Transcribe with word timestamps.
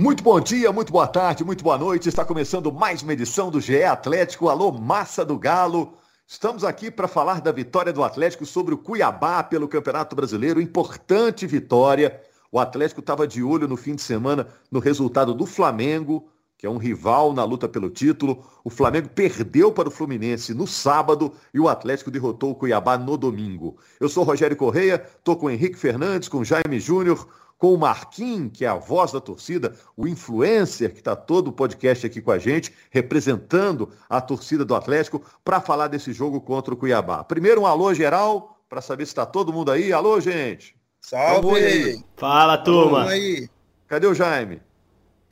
Muito 0.00 0.24
bom 0.24 0.40
dia, 0.40 0.72
muito 0.72 0.90
boa 0.90 1.06
tarde, 1.06 1.44
muito 1.44 1.62
boa 1.62 1.76
noite. 1.76 2.08
Está 2.08 2.24
começando 2.24 2.72
mais 2.72 3.02
uma 3.02 3.12
edição 3.12 3.50
do 3.50 3.60
GE 3.60 3.82
Atlético. 3.82 4.48
Alô, 4.48 4.72
massa 4.72 5.26
do 5.26 5.38
Galo. 5.38 5.92
Estamos 6.26 6.64
aqui 6.64 6.90
para 6.90 7.06
falar 7.06 7.42
da 7.42 7.52
vitória 7.52 7.92
do 7.92 8.02
Atlético 8.02 8.46
sobre 8.46 8.72
o 8.72 8.78
Cuiabá 8.78 9.42
pelo 9.42 9.68
Campeonato 9.68 10.16
Brasileiro. 10.16 10.58
Importante 10.58 11.46
vitória. 11.46 12.18
O 12.50 12.58
Atlético 12.58 13.00
estava 13.00 13.28
de 13.28 13.42
olho 13.42 13.68
no 13.68 13.76
fim 13.76 13.94
de 13.94 14.00
semana 14.00 14.46
no 14.70 14.80
resultado 14.80 15.34
do 15.34 15.44
Flamengo, 15.44 16.26
que 16.56 16.66
é 16.66 16.70
um 16.70 16.78
rival 16.78 17.34
na 17.34 17.44
luta 17.44 17.68
pelo 17.68 17.90
título. 17.90 18.42
O 18.64 18.70
Flamengo 18.70 19.10
perdeu 19.10 19.70
para 19.70 19.88
o 19.88 19.92
Fluminense 19.92 20.54
no 20.54 20.66
sábado 20.66 21.34
e 21.52 21.60
o 21.60 21.68
Atlético 21.68 22.10
derrotou 22.10 22.52
o 22.52 22.54
Cuiabá 22.54 22.96
no 22.96 23.18
domingo. 23.18 23.76
Eu 24.00 24.08
sou 24.08 24.24
Rogério 24.24 24.56
Correia, 24.56 25.06
estou 25.18 25.36
com 25.36 25.44
o 25.44 25.50
Henrique 25.50 25.76
Fernandes, 25.76 26.26
com 26.26 26.38
o 26.38 26.44
Jaime 26.44 26.80
Júnior, 26.80 27.28
com 27.60 27.74
o 27.74 27.78
Marquinhos, 27.78 28.52
que 28.54 28.64
é 28.64 28.68
a 28.68 28.74
voz 28.74 29.12
da 29.12 29.20
torcida, 29.20 29.76
o 29.94 30.08
influencer 30.08 30.94
que 30.94 31.00
está 31.00 31.14
todo 31.14 31.48
o 31.48 31.52
podcast 31.52 32.06
aqui 32.06 32.22
com 32.22 32.30
a 32.30 32.38
gente, 32.38 32.72
representando 32.90 33.90
a 34.08 34.18
torcida 34.18 34.64
do 34.64 34.74
Atlético, 34.74 35.20
para 35.44 35.60
falar 35.60 35.88
desse 35.88 36.10
jogo 36.10 36.40
contra 36.40 36.72
o 36.72 36.76
Cuiabá. 36.76 37.22
Primeiro 37.22 37.60
um 37.60 37.66
alô 37.66 37.92
geral, 37.92 38.58
para 38.66 38.80
saber 38.80 39.04
se 39.04 39.10
está 39.10 39.26
todo 39.26 39.52
mundo 39.52 39.70
aí. 39.70 39.92
Alô, 39.92 40.18
gente! 40.20 40.74
Salve! 41.02 41.54
Aí. 41.54 42.02
Fala, 42.16 42.56
turma! 42.56 43.10
Aí. 43.10 43.46
Cadê 43.86 44.06
o 44.06 44.14
Jaime? 44.14 44.62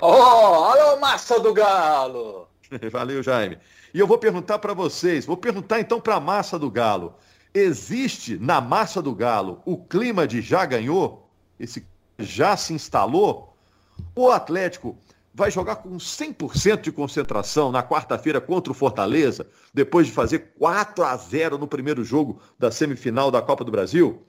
Oh, 0.02 0.06
alô, 0.06 1.00
massa 1.00 1.41
do 1.41 1.55
galo! 1.55 2.47
Valeu, 2.92 3.22
Jaime. 3.22 3.56
E 3.95 3.98
eu 3.98 4.06
vou 4.06 4.19
perguntar 4.19 4.58
para 4.58 4.74
vocês, 4.74 5.24
vou 5.24 5.38
perguntar 5.38 5.80
então 5.80 5.98
para 5.98 6.16
a 6.16 6.20
massa 6.20 6.58
do 6.58 6.70
galo. 6.70 7.14
Existe 7.55 8.36
na 8.36 8.60
massa 8.60 9.00
do 9.00 9.14
galo 9.14 9.62
o 9.64 9.78
clima 9.78 10.27
de 10.27 10.42
já 10.42 10.66
ganhou? 10.66 11.30
Esse 11.58 11.86
já 12.18 12.56
se 12.56 12.72
instalou, 12.72 13.56
o 14.14 14.30
Atlético 14.30 14.98
vai 15.32 15.50
jogar 15.50 15.77
com 15.77 15.96
100% 15.96 16.80
de 16.80 16.92
concentração 16.92 17.70
na 17.70 17.82
quarta-feira 17.82 18.41
contra 18.41 18.72
o 18.72 18.74
Fortaleza, 18.74 19.47
depois 19.72 20.06
de 20.08 20.12
fazer 20.12 20.55
4 20.58 21.05
a 21.05 21.16
0 21.16 21.58
no 21.58 21.69
primeiro 21.69 22.02
jogo 22.02 22.41
da 22.58 22.72
semifinal 22.72 23.30
da 23.30 23.41
Copa 23.41 23.64
do 23.64 23.70
Brasil? 23.70 24.24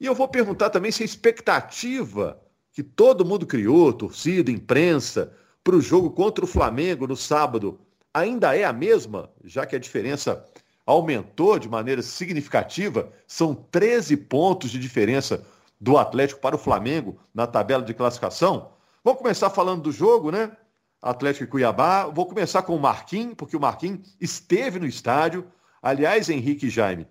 E 0.00 0.06
eu 0.06 0.14
vou 0.14 0.26
perguntar 0.26 0.70
também 0.70 0.90
se 0.90 1.02
a 1.02 1.06
expectativa 1.06 2.40
que 2.72 2.82
todo 2.82 3.24
mundo 3.24 3.44
criou, 3.44 3.92
torcida, 3.92 4.50
imprensa, 4.50 5.32
para 5.62 5.76
o 5.76 5.80
jogo 5.82 6.10
contra 6.10 6.44
o 6.44 6.48
Flamengo 6.48 7.06
no 7.06 7.16
sábado, 7.16 7.78
ainda 8.14 8.56
é 8.56 8.64
a 8.64 8.72
mesma, 8.72 9.28
já 9.44 9.66
que 9.66 9.76
a 9.76 9.78
diferença 9.78 10.42
aumentou 10.86 11.58
de 11.58 11.68
maneira 11.68 12.00
significativa, 12.00 13.12
são 13.26 13.54
13 13.54 14.16
pontos 14.16 14.70
de 14.70 14.78
diferença 14.78 15.44
do 15.80 15.96
Atlético 15.96 16.40
para 16.40 16.56
o 16.56 16.58
Flamengo 16.58 17.20
na 17.32 17.46
tabela 17.46 17.82
de 17.82 17.94
classificação. 17.94 18.72
Vamos 19.04 19.20
começar 19.20 19.50
falando 19.50 19.82
do 19.82 19.92
jogo, 19.92 20.30
né? 20.30 20.56
Atlético 21.00 21.44
e 21.44 21.46
Cuiabá. 21.46 22.06
Vou 22.06 22.26
começar 22.26 22.62
com 22.62 22.74
o 22.74 22.80
Marquinhos, 22.80 23.34
porque 23.36 23.56
o 23.56 23.60
Marquinhos 23.60 24.16
esteve 24.20 24.78
no 24.78 24.86
estádio. 24.86 25.50
Aliás, 25.80 26.28
Henrique 26.28 26.66
e 26.66 26.70
Jaime, 26.70 27.06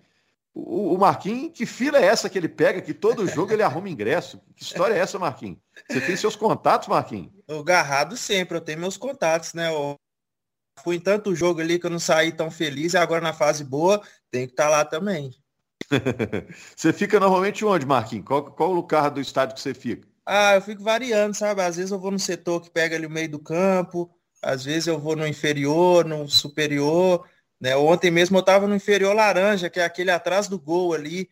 o, 0.60 0.98
Marquinhos, 0.98 1.52
que 1.54 1.64
fila 1.64 1.98
é 1.98 2.04
essa 2.04 2.28
que 2.28 2.36
ele 2.36 2.48
pega, 2.48 2.82
que 2.82 2.92
todo 2.92 3.26
jogo 3.28 3.52
ele 3.52 3.62
arruma 3.62 3.88
ingresso? 3.88 4.40
Que 4.56 4.64
história 4.64 4.94
é 4.94 4.98
essa, 4.98 5.18
Marquinhos? 5.18 5.58
Você 5.88 6.00
tem 6.00 6.16
seus 6.16 6.34
contatos, 6.34 6.88
Marquinhos? 6.88 7.32
Eu 7.46 7.62
garrado 7.62 8.16
sempre, 8.16 8.56
eu 8.56 8.60
tenho 8.60 8.80
meus 8.80 8.96
contatos, 8.96 9.54
né? 9.54 9.72
Eu 9.72 9.94
fui 10.82 10.96
em 10.96 11.00
tanto 11.00 11.34
jogo 11.34 11.60
ali 11.60 11.78
que 11.78 11.86
eu 11.86 11.90
não 11.90 12.00
saí 12.00 12.32
tão 12.32 12.50
feliz, 12.50 12.94
e 12.94 12.98
agora 12.98 13.20
na 13.20 13.32
fase 13.32 13.62
boa, 13.62 14.02
tem 14.30 14.46
que 14.46 14.52
estar 14.52 14.64
tá 14.64 14.70
lá 14.70 14.84
também. 14.84 15.30
você 16.76 16.92
fica 16.92 17.18
normalmente 17.18 17.64
onde, 17.64 17.86
Marquinhos? 17.86 18.26
Qual, 18.26 18.50
qual 18.50 18.70
o 18.70 18.74
lugar 18.74 19.10
do 19.10 19.20
estádio 19.20 19.54
que 19.54 19.60
você 19.60 19.74
fica? 19.74 20.06
Ah, 20.26 20.56
eu 20.56 20.62
fico 20.62 20.82
variando, 20.82 21.34
sabe? 21.34 21.62
Às 21.62 21.76
vezes 21.76 21.90
eu 21.90 21.98
vou 21.98 22.10
no 22.10 22.18
setor 22.18 22.60
que 22.60 22.70
pega 22.70 22.96
ali 22.96 23.06
o 23.06 23.10
meio 23.10 23.30
do 23.30 23.38
campo, 23.38 24.10
às 24.42 24.64
vezes 24.64 24.86
eu 24.86 24.98
vou 24.98 25.16
no 25.16 25.26
inferior, 25.26 26.04
no 26.04 26.28
superior. 26.28 27.26
Né? 27.60 27.76
Ontem 27.76 28.10
mesmo 28.10 28.36
eu 28.36 28.40
estava 28.40 28.66
no 28.66 28.74
inferior 28.74 29.14
laranja, 29.14 29.70
que 29.70 29.80
é 29.80 29.84
aquele 29.84 30.10
atrás 30.10 30.46
do 30.46 30.58
gol 30.58 30.92
ali, 30.92 31.28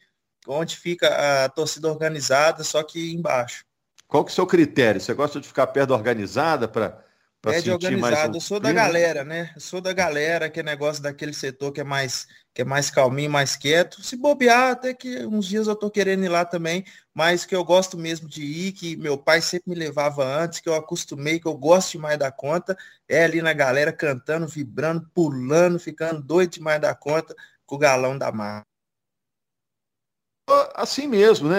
onde 0.46 0.76
fica 0.76 1.44
a 1.44 1.48
torcida 1.48 1.88
organizada, 1.88 2.64
só 2.64 2.82
que 2.82 3.12
embaixo. 3.12 3.64
Qual 4.08 4.24
que 4.24 4.30
é 4.30 4.32
o 4.32 4.34
seu 4.34 4.46
critério? 4.46 5.00
Você 5.00 5.12
gosta 5.12 5.40
de 5.40 5.48
ficar 5.48 5.66
perto 5.66 5.90
da 5.90 5.94
organizada 5.94 6.66
para 6.66 7.04
é 7.44 7.60
de 7.60 7.70
organizado. 7.70 8.32
Um 8.32 8.36
eu 8.36 8.40
sou 8.40 8.58
da 8.58 8.72
galera, 8.72 9.24
né? 9.24 9.52
Eu 9.54 9.60
sou 9.60 9.80
da 9.80 9.92
galera, 9.92 10.50
que 10.50 10.60
é 10.60 10.62
negócio 10.62 11.02
daquele 11.02 11.32
setor 11.32 11.72
que 11.72 11.80
é 11.80 11.84
mais 11.84 12.26
que 12.56 12.62
é 12.62 12.64
mais 12.64 12.88
calminho, 12.90 13.30
mais 13.30 13.54
quieto. 13.54 14.02
Se 14.02 14.16
bobear, 14.16 14.70
até 14.70 14.94
que 14.94 15.26
uns 15.26 15.46
dias 15.46 15.66
eu 15.66 15.76
tô 15.76 15.90
querendo 15.90 16.24
ir 16.24 16.28
lá 16.30 16.42
também, 16.42 16.86
mas 17.12 17.44
que 17.44 17.54
eu 17.54 17.62
gosto 17.62 17.98
mesmo 17.98 18.26
de 18.26 18.42
ir, 18.42 18.72
que 18.72 18.96
meu 18.96 19.18
pai 19.18 19.42
sempre 19.42 19.68
me 19.68 19.76
levava 19.76 20.24
antes, 20.24 20.60
que 20.60 20.68
eu 20.68 20.74
acostumei, 20.74 21.38
que 21.38 21.46
eu 21.46 21.54
gosto 21.54 21.92
demais 21.92 22.18
da 22.18 22.32
conta, 22.32 22.74
é 23.06 23.24
ali 23.24 23.42
na 23.42 23.52
galera 23.52 23.92
cantando, 23.92 24.48
vibrando, 24.48 25.06
pulando, 25.12 25.78
ficando 25.78 26.22
doido 26.22 26.52
demais 26.52 26.80
da 26.80 26.94
conta 26.94 27.36
com 27.66 27.74
o 27.74 27.78
galão 27.78 28.16
da 28.16 28.32
mar. 28.32 28.62
Assim 30.74 31.06
mesmo, 31.06 31.50
né? 31.50 31.58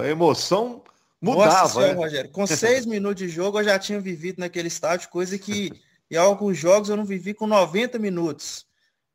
A 0.00 0.08
emoção 0.08 0.82
mudava. 1.22 1.62
Nossa 1.62 1.72
senhora, 1.74 1.94
né? 1.94 1.98
Rogério, 1.98 2.30
com 2.30 2.46
seis 2.46 2.84
minutos 2.84 3.22
de 3.22 3.28
jogo 3.28 3.60
eu 3.60 3.64
já 3.64 3.78
tinha 3.78 4.00
vivido 4.00 4.40
naquele 4.40 4.68
estádio, 4.68 5.08
coisa 5.08 5.38
que 5.38 5.72
em 6.10 6.16
alguns 6.16 6.58
jogos 6.58 6.88
eu 6.88 6.96
não 6.96 7.04
vivi 7.04 7.32
com 7.32 7.46
90 7.46 7.98
minutos. 7.98 8.66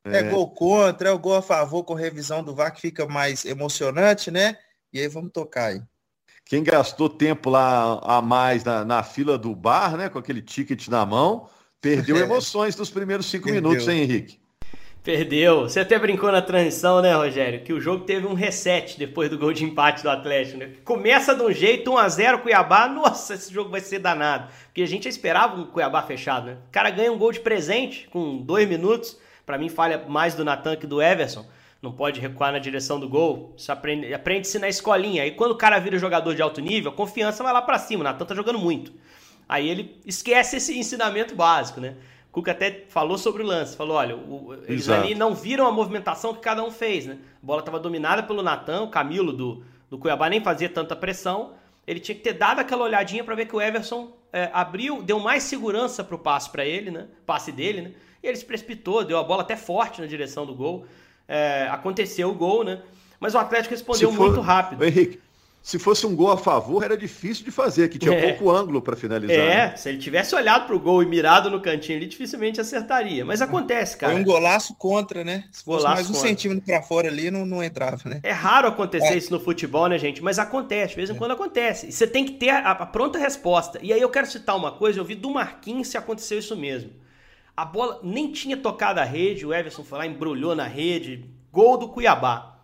É. 0.05 0.19
é 0.19 0.23
gol 0.23 0.49
contra, 0.49 1.09
é 1.09 1.11
o 1.11 1.19
gol 1.19 1.35
a 1.35 1.41
favor 1.41 1.83
com 1.83 1.93
revisão 1.93 2.41
do 2.41 2.55
VAR 2.55 2.73
que 2.73 2.79
fica 2.79 3.05
mais 3.05 3.43
emocionante, 3.43 4.31
né? 4.31 4.57
E 4.93 5.01
aí 5.01 5.07
vamos 5.09 5.31
tocar 5.33 5.65
aí. 5.65 5.81
Quem 6.45 6.63
gastou 6.63 7.09
tempo 7.09 7.49
lá 7.49 7.99
a 8.01 8.21
mais 8.21 8.63
na, 8.63 8.85
na 8.85 9.03
fila 9.03 9.37
do 9.37 9.53
bar, 9.53 9.97
né? 9.97 10.07
Com 10.07 10.17
aquele 10.17 10.41
ticket 10.41 10.87
na 10.87 11.05
mão, 11.05 11.49
perdeu 11.81 12.15
é. 12.15 12.21
emoções 12.23 12.75
nos 12.77 12.89
primeiros 12.89 13.25
cinco 13.25 13.45
perdeu. 13.45 13.61
minutos, 13.61 13.87
hein, 13.89 14.01
Henrique? 14.01 14.39
Perdeu. 15.07 15.61
Você 15.61 15.79
até 15.79 15.97
brincou 15.97 16.29
na 16.33 16.41
transição, 16.41 17.01
né, 17.01 17.15
Rogério? 17.15 17.61
Que 17.61 17.71
o 17.71 17.79
jogo 17.79 18.03
teve 18.03 18.27
um 18.27 18.33
reset 18.33 18.99
depois 18.99 19.29
do 19.29 19.37
gol 19.37 19.53
de 19.53 19.63
empate 19.63 20.03
do 20.03 20.09
Atlético. 20.09 20.57
Né? 20.57 20.71
Começa 20.83 21.33
de 21.33 21.41
um 21.41 21.49
jeito, 21.49 21.91
1x0 21.91 22.39
Cuiabá. 22.39 22.89
Nossa, 22.89 23.35
esse 23.35 23.53
jogo 23.53 23.69
vai 23.69 23.79
ser 23.79 23.99
danado. 23.99 24.49
Porque 24.65 24.81
a 24.81 24.85
gente 24.85 25.07
esperava 25.07 25.55
um 25.55 25.65
Cuiabá 25.65 26.03
fechado, 26.03 26.47
né? 26.47 26.57
O 26.67 26.71
cara 26.73 26.89
ganha 26.89 27.09
um 27.09 27.17
gol 27.17 27.31
de 27.31 27.39
presente 27.39 28.05
com 28.09 28.35
dois 28.35 28.67
minutos. 28.67 29.17
Para 29.45 29.57
mim, 29.57 29.69
falha 29.69 30.03
mais 30.09 30.35
do 30.35 30.43
Natan 30.43 30.75
que 30.75 30.85
do 30.85 31.01
Everson. 31.01 31.45
Não 31.81 31.93
pode 31.93 32.19
recuar 32.19 32.51
na 32.51 32.59
direção 32.59 32.99
do 32.99 33.07
gol. 33.07 33.53
Isso 33.55 33.71
aprende-se 33.71 34.13
aprende 34.13 34.59
na 34.59 34.67
escolinha. 34.67 35.23
Aí 35.23 35.31
quando 35.31 35.51
o 35.51 35.57
cara 35.57 35.79
vira 35.79 35.97
jogador 35.97 36.35
de 36.35 36.41
alto 36.41 36.59
nível, 36.59 36.91
a 36.91 36.93
confiança 36.93 37.41
vai 37.45 37.53
lá 37.53 37.61
para 37.61 37.79
cima. 37.79 38.01
O 38.01 38.03
Natan 38.03 38.25
tá 38.25 38.35
jogando 38.35 38.59
muito. 38.59 38.91
Aí 39.47 39.69
ele 39.69 40.01
esquece 40.05 40.57
esse 40.57 40.77
ensinamento 40.77 41.33
básico, 41.33 41.79
né? 41.79 41.95
Cuca 42.37 42.51
até 42.51 42.83
falou 42.89 43.17
sobre 43.17 43.41
o 43.41 43.45
lance, 43.47 43.75
falou, 43.75 43.97
olha, 43.97 44.15
o, 44.15 44.55
eles 44.67 44.87
ali 44.89 45.15
não 45.15 45.33
viram 45.33 45.65
a 45.65 45.71
movimentação 45.71 46.35
que 46.35 46.39
cada 46.39 46.63
um 46.63 46.69
fez, 46.69 47.07
né? 47.07 47.17
A 47.41 47.45
bola 47.45 47.61
estava 47.61 47.79
dominada 47.79 48.21
pelo 48.21 48.43
Natan, 48.43 48.83
o 48.83 48.91
Camilo 48.91 49.33
do, 49.33 49.63
do 49.89 49.97
Cuiabá 49.97 50.29
nem 50.29 50.39
fazia 50.39 50.69
tanta 50.69 50.95
pressão, 50.95 51.53
ele 51.87 51.99
tinha 51.99 52.13
que 52.13 52.21
ter 52.21 52.33
dado 52.33 52.59
aquela 52.59 52.83
olhadinha 52.83 53.23
para 53.23 53.33
ver 53.33 53.47
que 53.47 53.55
o 53.55 53.59
Everson 53.59 54.15
é, 54.31 54.51
abriu, 54.53 55.01
deu 55.01 55.19
mais 55.19 55.41
segurança 55.41 56.03
para 56.03 56.13
o 56.13 56.19
passe 56.19 56.47
para 56.51 56.63
ele, 56.63 56.91
né? 56.91 57.07
Passe 57.25 57.51
dele, 57.51 57.81
né? 57.81 57.91
E 58.21 58.27
ele 58.27 58.37
se 58.37 58.45
precipitou, 58.45 59.03
deu 59.03 59.17
a 59.17 59.23
bola 59.23 59.41
até 59.41 59.55
forte 59.55 59.99
na 59.99 60.05
direção 60.05 60.45
do 60.45 60.53
gol. 60.53 60.85
É, 61.27 61.67
aconteceu 61.71 62.29
o 62.29 62.35
gol, 62.35 62.63
né? 62.63 62.83
Mas 63.19 63.33
o 63.33 63.39
Atlético 63.39 63.73
respondeu 63.73 64.13
for... 64.13 64.27
muito 64.27 64.41
rápido. 64.41 64.85
Henrique, 64.85 65.19
se 65.67 65.77
fosse 65.77 66.07
um 66.07 66.15
gol 66.15 66.31
a 66.31 66.37
favor, 66.37 66.81
era 66.81 66.95
difícil 66.95 67.43
de 67.43 67.51
fazer, 67.51 67.89
que 67.89 67.99
tinha 67.99 68.15
é. 68.15 68.27
pouco 68.27 68.49
ângulo 68.49 68.81
para 68.81 68.95
finalizar. 68.95 69.35
É, 69.35 69.67
né? 69.67 69.75
se 69.75 69.89
ele 69.89 69.97
tivesse 69.97 70.33
olhado 70.33 70.65
para 70.65 70.73
o 70.73 70.79
gol 70.79 71.03
e 71.03 71.05
mirado 71.05 71.51
no 71.51 71.59
cantinho, 71.59 71.97
ele 71.97 72.05
dificilmente 72.05 72.61
acertaria. 72.61 73.25
Mas 73.25 73.41
acontece, 73.41 73.97
cara. 73.97 74.13
Foi 74.13 74.21
um 74.21 74.23
golaço 74.23 74.73
contra, 74.75 75.25
né? 75.25 75.43
Se 75.51 75.65
fosse 75.65 75.83
golaço 75.83 75.95
mais 75.95 76.09
um 76.09 76.13
contra. 76.13 76.29
centímetro 76.29 76.63
para 76.63 76.81
fora 76.81 77.09
ali, 77.09 77.29
não, 77.29 77.45
não 77.45 77.61
entrava, 77.61 77.99
né? 78.05 78.21
É 78.23 78.31
raro 78.31 78.69
acontecer 78.69 79.15
é. 79.15 79.17
isso 79.17 79.29
no 79.29 79.41
futebol, 79.41 79.89
né, 79.89 79.99
gente? 79.99 80.23
Mas 80.23 80.39
acontece, 80.39 80.91
de 80.91 80.95
vez 80.95 81.09
em 81.09 81.15
é. 81.15 81.17
quando 81.17 81.31
acontece. 81.31 81.89
E 81.89 81.91
você 81.91 82.07
tem 82.07 82.23
que 82.23 82.35
ter 82.35 82.51
a, 82.51 82.71
a, 82.71 82.85
pronta 82.85 83.19
resposta. 83.19 83.77
E 83.83 83.91
aí 83.91 83.99
eu 83.99 84.09
quero 84.09 84.25
citar 84.25 84.55
uma 84.55 84.71
coisa, 84.71 85.01
eu 85.01 85.03
vi 85.03 85.15
do 85.15 85.31
Marquinhos 85.31 85.89
se 85.89 85.97
aconteceu 85.97 86.39
isso 86.39 86.55
mesmo. 86.55 86.91
A 87.57 87.65
bola 87.65 87.99
nem 88.01 88.31
tinha 88.31 88.55
tocado 88.55 89.01
a 89.01 89.03
rede, 89.03 89.45
o 89.45 89.53
Everson 89.53 89.83
foi 89.83 89.97
lá, 89.97 90.07
embrulhou 90.07 90.55
na 90.55 90.65
rede. 90.65 91.25
Gol 91.51 91.77
do 91.77 91.89
Cuiabá 91.89 92.56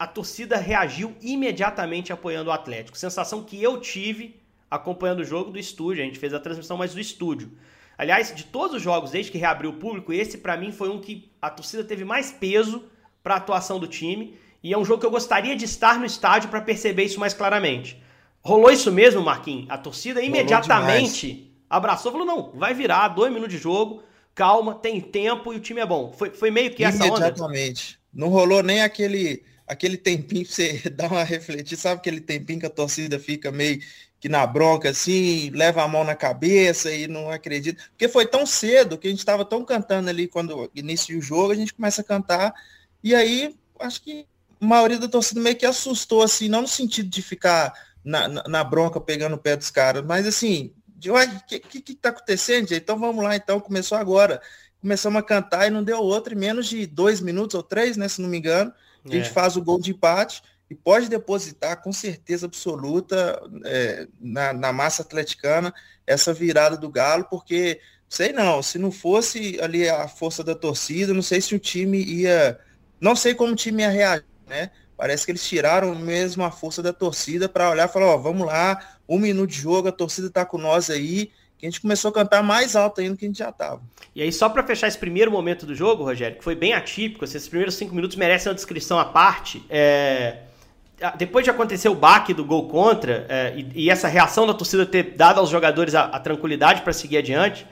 a 0.00 0.06
torcida 0.06 0.56
reagiu 0.56 1.14
imediatamente 1.20 2.10
apoiando 2.10 2.48
o 2.48 2.52
Atlético. 2.54 2.96
Sensação 2.96 3.44
que 3.44 3.62
eu 3.62 3.78
tive 3.78 4.40
acompanhando 4.70 5.20
o 5.20 5.24
jogo 5.24 5.50
do 5.50 5.58
estúdio. 5.58 6.02
A 6.02 6.06
gente 6.06 6.18
fez 6.18 6.32
a 6.32 6.40
transmissão 6.40 6.78
mais 6.78 6.94
do 6.94 7.00
estúdio. 7.00 7.52
Aliás, 7.98 8.34
de 8.34 8.44
todos 8.44 8.76
os 8.76 8.82
jogos 8.82 9.10
desde 9.10 9.30
que 9.30 9.36
reabriu 9.36 9.68
o 9.68 9.74
público, 9.74 10.10
esse 10.10 10.38
para 10.38 10.56
mim 10.56 10.72
foi 10.72 10.88
um 10.88 10.98
que 10.98 11.30
a 11.42 11.50
torcida 11.50 11.84
teve 11.84 12.02
mais 12.02 12.32
peso 12.32 12.82
para 13.22 13.34
a 13.34 13.36
atuação 13.36 13.78
do 13.78 13.86
time. 13.86 14.38
E 14.62 14.72
é 14.72 14.78
um 14.78 14.86
jogo 14.86 15.00
que 15.00 15.06
eu 15.06 15.10
gostaria 15.10 15.54
de 15.54 15.66
estar 15.66 15.98
no 15.98 16.06
estádio 16.06 16.48
para 16.48 16.62
perceber 16.62 17.04
isso 17.04 17.20
mais 17.20 17.34
claramente. 17.34 18.02
Rolou 18.40 18.70
isso 18.70 18.90
mesmo, 18.90 19.20
Marquinhos? 19.20 19.66
A 19.68 19.76
torcida 19.76 20.22
imediatamente 20.22 21.54
abraçou, 21.68 22.10
falou: 22.10 22.26
não, 22.26 22.52
vai 22.54 22.72
virar, 22.72 23.08
dois 23.08 23.30
minutos 23.30 23.54
de 23.54 23.60
jogo, 23.60 24.02
calma, 24.34 24.74
tem 24.76 24.98
tempo 24.98 25.52
e 25.52 25.56
o 25.56 25.60
time 25.60 25.82
é 25.82 25.86
bom. 25.86 26.10
Foi, 26.10 26.30
foi 26.30 26.50
meio 26.50 26.74
que 26.74 26.84
essa 26.84 27.04
onda. 27.04 27.18
Imediatamente. 27.18 28.00
Não 28.10 28.28
rolou 28.28 28.62
nem 28.62 28.80
aquele 28.80 29.44
aquele 29.70 29.96
tempinho 29.96 30.44
pra 30.44 30.54
você 30.54 30.82
dar 30.90 31.10
uma 31.10 31.22
refletida, 31.22 31.80
sabe 31.80 32.00
aquele 32.00 32.20
tempinho 32.20 32.60
que 32.60 32.66
a 32.66 32.70
torcida 32.70 33.18
fica 33.20 33.52
meio, 33.52 33.80
que 34.18 34.28
na 34.28 34.44
bronca 34.46 34.90
assim, 34.90 35.48
leva 35.50 35.82
a 35.82 35.88
mão 35.88 36.02
na 36.04 36.16
cabeça 36.16 36.92
e 36.92 37.06
não 37.06 37.30
acredita. 37.30 37.82
Porque 37.90 38.08
foi 38.08 38.26
tão 38.26 38.44
cedo 38.44 38.98
que 38.98 39.06
a 39.06 39.10
gente 39.10 39.20
estava 39.20 39.44
tão 39.44 39.64
cantando 39.64 40.10
ali 40.10 40.26
quando 40.26 40.70
inicia 40.74 41.16
o 41.16 41.22
jogo, 41.22 41.52
a 41.52 41.54
gente 41.54 41.72
começa 41.72 42.02
a 42.02 42.04
cantar. 42.04 42.52
E 43.02 43.14
aí, 43.14 43.54
acho 43.78 44.02
que 44.02 44.26
a 44.60 44.66
maioria 44.66 44.98
da 44.98 45.08
torcida 45.08 45.40
meio 45.40 45.56
que 45.56 45.64
assustou, 45.64 46.22
assim, 46.22 46.48
não 46.48 46.62
no 46.62 46.68
sentido 46.68 47.08
de 47.08 47.22
ficar 47.22 47.72
na, 48.04 48.28
na, 48.28 48.42
na 48.42 48.64
bronca 48.64 49.00
pegando 49.00 49.36
o 49.36 49.38
pé 49.38 49.56
dos 49.56 49.70
caras, 49.70 50.04
mas 50.04 50.26
assim, 50.26 50.72
de 50.86 51.10
o 51.10 51.14
que, 51.46 51.60
que, 51.60 51.80
que 51.80 51.94
tá 51.94 52.10
acontecendo, 52.10 52.72
Então 52.72 52.98
vamos 52.98 53.24
lá, 53.24 53.36
então, 53.36 53.60
começou 53.60 53.96
agora. 53.96 54.42
Começamos 54.80 55.18
a 55.18 55.22
cantar 55.22 55.66
e 55.66 55.70
não 55.70 55.84
deu 55.84 55.98
outro, 55.98 56.34
em 56.34 56.38
menos 56.38 56.66
de 56.66 56.86
dois 56.86 57.20
minutos 57.20 57.54
ou 57.54 57.62
três, 57.62 57.96
né? 57.96 58.08
Se 58.08 58.20
não 58.20 58.28
me 58.28 58.38
engano, 58.38 58.72
a 59.04 59.08
gente 59.12 59.28
é. 59.28 59.32
faz 59.32 59.56
o 59.56 59.62
gol 59.62 59.80
de 59.80 59.90
empate 59.92 60.42
e 60.70 60.74
pode 60.74 61.08
depositar 61.08 61.82
com 61.82 61.92
certeza 61.92 62.46
absoluta 62.46 63.42
é, 63.64 64.06
na, 64.20 64.52
na, 64.52 64.72
massa 64.72 65.02
atleticana 65.02 65.74
essa 66.06 66.32
virada 66.32 66.76
do 66.76 66.88
Galo, 66.88 67.26
porque 67.28 67.80
sei 68.08 68.32
não, 68.32 68.62
se 68.62 68.78
não 68.78 68.92
fosse 68.92 69.58
ali 69.60 69.88
a 69.88 70.06
força 70.06 70.44
da 70.44 70.54
torcida, 70.54 71.12
não 71.12 71.22
sei 71.22 71.40
se 71.40 71.54
o 71.54 71.58
time 71.58 72.02
ia, 72.02 72.58
não 73.00 73.16
sei 73.16 73.34
como 73.34 73.52
o 73.52 73.56
time 73.56 73.82
ia 73.82 73.90
reagir, 73.90 74.26
né? 74.46 74.70
Parece 74.96 75.24
que 75.24 75.32
eles 75.32 75.44
tiraram 75.44 75.94
mesmo 75.94 76.44
a 76.44 76.50
força 76.50 76.82
da 76.82 76.92
torcida 76.92 77.48
para 77.48 77.70
olhar 77.70 77.88
e 77.88 77.92
falar, 77.92 78.06
ó, 78.06 78.18
vamos 78.18 78.46
lá, 78.46 78.98
um 79.08 79.18
minuto 79.18 79.50
de 79.50 79.58
jogo, 79.58 79.88
a 79.88 79.92
torcida 79.92 80.28
está 80.28 80.44
com 80.44 80.58
nós 80.58 80.90
aí, 80.90 81.32
que 81.60 81.66
a 81.66 81.70
gente 81.70 81.80
começou 81.80 82.10
a 82.10 82.14
cantar 82.14 82.42
mais 82.42 82.74
alto 82.74 83.00
ainda 83.00 83.16
que 83.16 83.24
a 83.24 83.28
gente 83.28 83.38
já 83.38 83.50
estava. 83.50 83.80
E 84.14 84.22
aí, 84.22 84.32
só 84.32 84.48
para 84.48 84.62
fechar 84.62 84.88
esse 84.88 84.98
primeiro 84.98 85.30
momento 85.30 85.66
do 85.66 85.74
jogo, 85.74 86.02
Rogério, 86.02 86.36
que 86.36 86.44
foi 86.44 86.54
bem 86.54 86.72
atípico, 86.72 87.24
assim, 87.24 87.36
esses 87.36 87.48
primeiros 87.48 87.74
cinco 87.74 87.94
minutos 87.94 88.16
merecem 88.16 88.50
uma 88.50 88.54
descrição 88.54 88.98
à 88.98 89.04
parte. 89.04 89.64
É 89.68 90.44
depois 91.16 91.44
de 91.44 91.50
acontecer 91.50 91.88
o 91.88 91.94
baque 91.94 92.34
do 92.34 92.44
gol 92.44 92.68
contra 92.68 93.24
é, 93.28 93.54
e, 93.56 93.86
e, 93.86 93.90
essa 93.90 94.06
reação 94.06 94.46
da 94.46 94.52
torcida 94.52 94.84
ter 94.84 95.14
dado 95.14 95.40
aos 95.40 95.48
jogadores 95.48 95.94
a, 95.94 96.02
a 96.04 96.20
tranquilidade 96.20 96.82
para 96.82 96.92
seguir 96.92 97.16
adiante, 97.16 97.66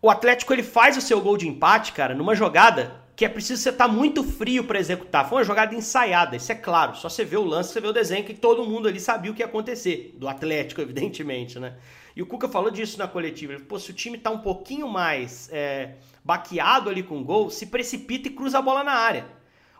o 0.00 0.08
Atlético 0.08 0.52
ele 0.52 0.62
faz 0.62 0.96
o 0.96 1.00
seu 1.00 1.20
gol 1.20 1.36
de 1.36 1.48
empate, 1.48 1.92
cara, 1.92 2.14
numa 2.14 2.34
jogada 2.34 3.00
que 3.16 3.24
é 3.24 3.28
preciso 3.28 3.60
você 3.60 3.68
estar 3.68 3.86
tá 3.86 3.92
muito 3.92 4.24
frio 4.24 4.64
para 4.64 4.78
executar. 4.78 5.28
Foi 5.28 5.38
uma 5.38 5.44
jogada 5.44 5.74
ensaiada, 5.74 6.36
isso 6.36 6.50
é 6.50 6.54
claro. 6.54 6.96
Só 6.96 7.08
você 7.08 7.22
vê 7.22 7.36
o 7.36 7.44
lance, 7.44 7.70
você 7.70 7.80
vê 7.80 7.88
o 7.88 7.92
desenho 7.92 8.24
que 8.24 8.32
todo 8.32 8.64
mundo 8.64 8.88
ali 8.88 8.98
sabia 8.98 9.30
o 9.30 9.34
que 9.34 9.42
ia 9.42 9.46
acontecer, 9.46 10.14
do 10.16 10.26
Atlético, 10.26 10.80
evidentemente, 10.80 11.58
né? 11.58 11.74
E 12.14 12.22
o 12.22 12.26
Cuca 12.26 12.48
falou 12.48 12.70
disso 12.70 12.98
na 12.98 13.06
coletiva. 13.06 13.52
Ele, 13.52 13.62
Pô, 13.62 13.78
se 13.78 13.90
o 13.90 13.94
time 13.94 14.18
tá 14.18 14.30
um 14.30 14.38
pouquinho 14.38 14.88
mais 14.88 15.48
é, 15.52 15.94
baqueado 16.24 16.90
ali 16.90 17.02
com 17.02 17.22
gol, 17.22 17.50
se 17.50 17.66
precipita 17.66 18.28
e 18.28 18.32
cruza 18.32 18.58
a 18.58 18.62
bola 18.62 18.82
na 18.82 18.92
área. 18.92 19.26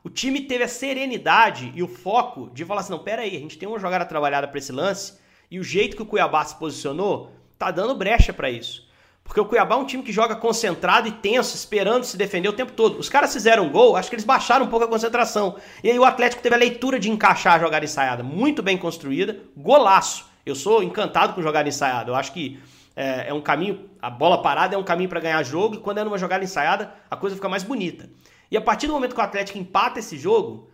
O 0.02 0.08
time 0.08 0.40
teve 0.40 0.64
a 0.64 0.68
serenidade 0.68 1.72
e 1.74 1.82
o 1.82 1.88
foco 1.88 2.50
de 2.54 2.64
falar 2.64 2.80
assim: 2.80 2.92
não, 2.92 3.00
pera 3.00 3.22
aí, 3.22 3.36
a 3.36 3.40
gente 3.40 3.58
tem 3.58 3.68
uma 3.68 3.78
jogada 3.78 4.04
trabalhada 4.04 4.48
para 4.48 4.58
esse 4.58 4.72
lance 4.72 5.18
e 5.50 5.58
o 5.58 5.64
jeito 5.64 5.96
que 5.96 6.02
o 6.02 6.06
Cuiabá 6.06 6.44
se 6.44 6.56
posicionou 6.56 7.32
tá 7.58 7.70
dando 7.70 7.94
brecha 7.94 8.32
para 8.32 8.48
isso. 8.48 8.88
Porque 9.22 9.40
o 9.40 9.44
Cuiabá 9.44 9.74
é 9.74 9.78
um 9.78 9.84
time 9.84 10.02
que 10.02 10.10
joga 10.10 10.34
concentrado 10.34 11.06
e 11.06 11.12
tenso, 11.12 11.54
esperando 11.54 12.04
se 12.04 12.16
defender 12.16 12.48
o 12.48 12.52
tempo 12.52 12.72
todo. 12.72 12.98
Os 12.98 13.08
caras 13.08 13.32
fizeram 13.32 13.66
um 13.66 13.70
gol, 13.70 13.94
acho 13.94 14.08
que 14.08 14.14
eles 14.14 14.24
baixaram 14.24 14.64
um 14.64 14.68
pouco 14.68 14.86
a 14.86 14.88
concentração. 14.88 15.56
E 15.84 15.90
aí 15.90 15.98
o 15.98 16.04
Atlético 16.04 16.42
teve 16.42 16.54
a 16.54 16.58
leitura 16.58 16.98
de 16.98 17.10
encaixar 17.10 17.54
a 17.54 17.58
jogada 17.58 17.84
ensaiada, 17.84 18.22
muito 18.22 18.62
bem 18.62 18.78
construída, 18.78 19.38
golaço. 19.56 20.29
Eu 20.44 20.54
sou 20.54 20.82
encantado 20.82 21.34
com 21.34 21.42
jogada 21.42 21.68
ensaiada. 21.68 22.10
Eu 22.10 22.14
acho 22.14 22.32
que 22.32 22.58
é, 22.96 23.28
é 23.28 23.34
um 23.34 23.40
caminho, 23.40 23.88
a 24.00 24.10
bola 24.10 24.42
parada 24.42 24.74
é 24.74 24.78
um 24.78 24.84
caminho 24.84 25.08
para 25.08 25.20
ganhar 25.20 25.42
jogo, 25.42 25.76
e 25.76 25.78
quando 25.78 25.98
é 25.98 26.04
numa 26.04 26.18
jogada 26.18 26.44
ensaiada, 26.44 26.92
a 27.10 27.16
coisa 27.16 27.36
fica 27.36 27.48
mais 27.48 27.62
bonita. 27.62 28.10
E 28.50 28.56
a 28.56 28.60
partir 28.60 28.86
do 28.86 28.92
momento 28.92 29.14
que 29.14 29.20
o 29.20 29.24
Atlético 29.24 29.58
empata 29.58 30.00
esse 30.00 30.18
jogo, 30.18 30.70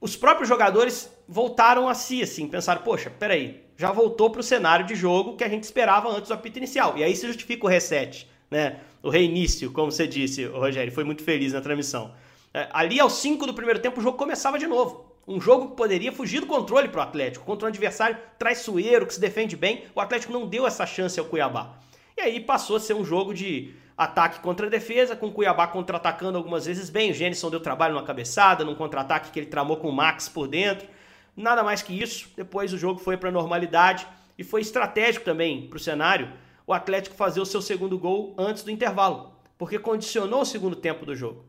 os 0.00 0.16
próprios 0.16 0.48
jogadores 0.48 1.10
voltaram 1.28 1.88
a 1.88 1.94
si, 1.94 2.22
assim, 2.22 2.48
pensaram, 2.48 2.82
poxa, 2.82 3.08
peraí, 3.08 3.64
já 3.76 3.92
voltou 3.92 4.30
para 4.30 4.40
o 4.40 4.42
cenário 4.42 4.84
de 4.84 4.94
jogo 4.94 5.36
que 5.36 5.44
a 5.44 5.48
gente 5.48 5.62
esperava 5.62 6.08
antes 6.10 6.28
do 6.28 6.34
apito 6.34 6.58
inicial. 6.58 6.98
E 6.98 7.04
aí 7.04 7.14
se 7.14 7.26
justifica 7.26 7.64
o 7.64 7.68
reset, 7.68 8.28
né? 8.50 8.80
O 9.02 9.10
reinício, 9.10 9.70
como 9.72 9.90
você 9.90 10.06
disse, 10.06 10.44
Rogério, 10.44 10.92
foi 10.92 11.04
muito 11.04 11.22
feliz 11.22 11.52
na 11.52 11.60
transmissão. 11.60 12.12
É, 12.52 12.68
ali 12.72 13.00
aos 13.00 13.14
5 13.14 13.46
do 13.46 13.54
primeiro 13.54 13.80
tempo 13.80 14.00
o 14.00 14.02
jogo 14.02 14.18
começava 14.18 14.58
de 14.58 14.66
novo. 14.66 15.11
Um 15.26 15.40
jogo 15.40 15.70
que 15.70 15.76
poderia 15.76 16.12
fugir 16.12 16.40
do 16.40 16.46
controle 16.46 16.88
para 16.88 17.00
o 17.00 17.02
Atlético, 17.02 17.44
contra 17.44 17.66
um 17.66 17.68
adversário 17.68 18.18
traiçoeiro, 18.38 19.06
que 19.06 19.14
se 19.14 19.20
defende 19.20 19.56
bem. 19.56 19.84
O 19.94 20.00
Atlético 20.00 20.32
não 20.32 20.48
deu 20.48 20.66
essa 20.66 20.84
chance 20.84 21.18
ao 21.18 21.26
Cuiabá. 21.26 21.78
E 22.16 22.20
aí 22.20 22.40
passou 22.40 22.76
a 22.76 22.80
ser 22.80 22.94
um 22.94 23.04
jogo 23.04 23.32
de 23.32 23.72
ataque 23.96 24.40
contra 24.40 24.68
defesa, 24.68 25.14
com 25.14 25.26
o 25.26 25.32
Cuiabá 25.32 25.66
contra-atacando 25.68 26.36
algumas 26.36 26.66
vezes 26.66 26.90
bem. 26.90 27.12
O 27.12 27.14
Gênison 27.14 27.50
deu 27.50 27.60
trabalho 27.60 27.94
numa 27.94 28.04
cabeçada, 28.04 28.64
num 28.64 28.74
contra-ataque 28.74 29.30
que 29.30 29.38
ele 29.38 29.46
tramou 29.46 29.76
com 29.76 29.88
o 29.88 29.92
Max 29.92 30.28
por 30.28 30.48
dentro. 30.48 30.88
Nada 31.36 31.62
mais 31.62 31.82
que 31.82 32.00
isso. 32.00 32.28
Depois 32.36 32.72
o 32.72 32.78
jogo 32.78 32.98
foi 32.98 33.16
para 33.16 33.30
normalidade 33.30 34.06
e 34.36 34.42
foi 34.42 34.60
estratégico 34.60 35.24
também 35.24 35.68
para 35.68 35.76
o 35.76 35.80
cenário 35.80 36.32
o 36.66 36.72
Atlético 36.72 37.16
fazer 37.16 37.40
o 37.40 37.46
seu 37.46 37.60
segundo 37.60 37.98
gol 37.98 38.34
antes 38.38 38.62
do 38.62 38.70
intervalo, 38.70 39.32
porque 39.58 39.78
condicionou 39.78 40.42
o 40.42 40.46
segundo 40.46 40.76
tempo 40.76 41.04
do 41.04 41.14
jogo. 41.14 41.44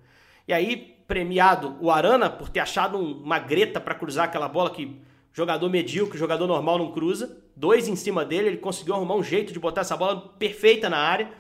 E 0.48 0.54
aí, 0.54 0.93
premiado 1.08 1.78
o 1.80 1.92
Arana 1.92 2.30
por 2.30 2.50
ter 2.50 2.60
achado 2.60 2.98
uma 2.98 3.40
greta 3.40 3.80
para 3.80 3.96
cruzar 3.96 4.26
aquela 4.26 4.48
bola 4.48 4.70
que 4.70 5.00
jogador 5.32 5.70
medíocre, 5.70 6.18
jogador 6.18 6.48
normal 6.48 6.78
não 6.78 6.92
cruza. 6.92 7.38
Dois 7.56 7.88
em 7.88 7.96
cima 7.96 8.24
dele, 8.24 8.48
ele 8.48 8.58
conseguiu 8.58 8.96
arrumar 8.96 9.16
um 9.16 9.24
jeito 9.24 9.52
de 9.52 9.60
botar 9.60 9.82
essa 9.82 9.98
bola 9.98 10.34
perfeita 10.40 10.90
na 10.90 10.98
área. 10.98 11.32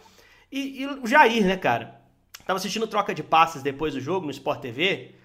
E, 0.51 0.81
e 0.81 0.87
o 0.87 1.07
Jair, 1.07 1.45
né, 1.45 1.57
cara? 1.57 2.01
Tava 2.45 2.57
assistindo 2.57 2.87
troca 2.87 3.13
de 3.13 3.23
passes 3.23 3.61
depois 3.61 3.93
do 3.93 4.01
jogo 4.01 4.25
no 4.25 4.31
Sport 4.31 4.59
TV 4.59 5.15